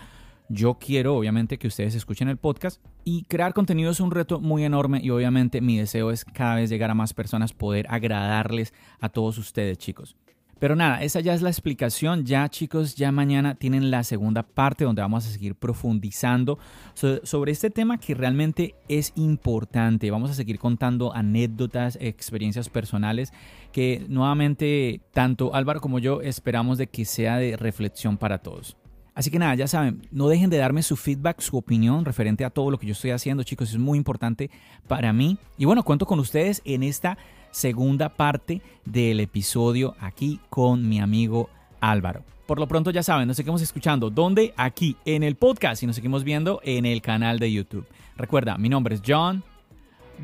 Yo 0.52 0.80
quiero, 0.80 1.16
obviamente, 1.16 1.60
que 1.60 1.68
ustedes 1.68 1.94
escuchen 1.94 2.28
el 2.28 2.38
podcast 2.38 2.84
y 3.04 3.24
crear 3.26 3.54
contenido 3.54 3.92
es 3.92 4.00
un 4.00 4.10
reto 4.10 4.40
muy 4.40 4.66
enorme 4.66 5.00
y 5.02 5.12
obviamente 5.12 5.62
mi 5.62 5.78
deseo 5.78 6.10
es 6.10 6.26
cada 6.26 6.56
vez 6.56 6.72
llegar 6.72 6.90
a 6.90 6.96
más 6.96 7.14
personas, 7.14 7.54
poder 7.54 7.86
agradarles 7.88 8.74
a 9.00 9.10
todos 9.10 9.38
ustedes, 9.38 9.78
chicos. 9.78 10.16
Pero 10.60 10.76
nada, 10.76 11.04
esa 11.04 11.22
ya 11.22 11.34
es 11.34 11.42
la 11.44 11.50
explicación. 11.50 12.26
Ya 12.26 12.50
chicos, 12.50 12.96
ya 12.96 13.12
mañana 13.12 13.56
tienen 13.56 13.92
la 13.92 14.04
segunda 14.04 14.44
parte 14.44 14.84
donde 14.84 15.02
vamos 15.02 15.26
a 15.26 15.30
seguir 15.30 15.56
profundizando 15.56 16.60
sobre 16.96 17.52
este 17.52 17.70
tema 17.70 17.98
que 18.00 18.16
realmente 18.16 18.76
es 18.90 19.14
importante. 19.16 20.12
Vamos 20.12 20.32
a 20.32 20.34
seguir 20.34 20.60
contando 20.60 21.14
anécdotas, 21.14 21.98
experiencias 22.02 22.70
personales 22.70 23.32
que 23.72 24.06
nuevamente 24.10 25.00
tanto 25.14 25.56
Álvaro 25.56 25.80
como 25.80 26.00
yo 26.00 26.22
esperamos 26.22 26.78
de 26.78 26.88
que 26.88 27.06
sea 27.06 27.38
de 27.38 27.56
reflexión 27.56 28.18
para 28.18 28.40
todos. 28.40 28.76
Así 29.20 29.32
que 29.32 29.38
nada, 29.38 29.54
ya 29.54 29.68
saben, 29.68 30.08
no 30.12 30.30
dejen 30.30 30.50
de 30.50 30.56
darme 30.56 30.82
su 30.82 30.96
feedback, 30.96 31.42
su 31.42 31.58
opinión 31.58 32.06
referente 32.06 32.46
a 32.46 32.50
todo 32.50 32.72
lo 32.72 32.80
que 32.80 32.88
yo 32.88 32.94
estoy 32.94 33.12
haciendo, 33.12 33.44
chicos, 33.44 33.70
es 33.70 33.78
muy 33.78 33.98
importante 33.98 34.50
para 34.88 35.12
mí. 35.12 35.38
Y 35.58 35.66
bueno, 35.66 35.84
cuento 35.84 36.06
con 36.06 36.22
ustedes 36.22 36.62
en 36.64 36.84
esta 36.84 37.18
segunda 37.52 38.08
parte 38.08 38.62
del 38.86 39.20
episodio 39.20 39.94
aquí 40.00 40.40
con 40.50 40.88
mi 40.88 41.02
amigo 41.02 41.50
Álvaro. 41.82 42.24
Por 42.46 42.60
lo 42.60 42.68
pronto 42.70 42.92
ya 42.92 43.04
saben, 43.04 43.28
nos 43.28 43.36
seguimos 43.36 43.62
escuchando. 43.62 44.10
¿Dónde? 44.10 44.54
Aquí, 44.56 44.96
en 45.04 45.24
el 45.24 45.36
podcast 45.36 45.84
y 45.84 45.88
nos 45.88 45.98
seguimos 45.98 46.24
viendo 46.24 46.62
en 46.64 46.86
el 46.86 47.02
canal 47.02 47.40
de 47.40 47.52
YouTube. 47.52 47.86
Recuerda, 48.16 48.58
mi 48.58 48.70
nombre 48.70 48.96
es 48.96 49.02
John. 49.06 49.44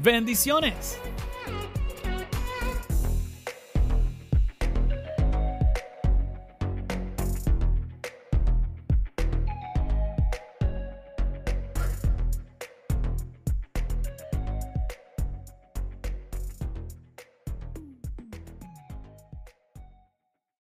Bendiciones. 0.01 0.97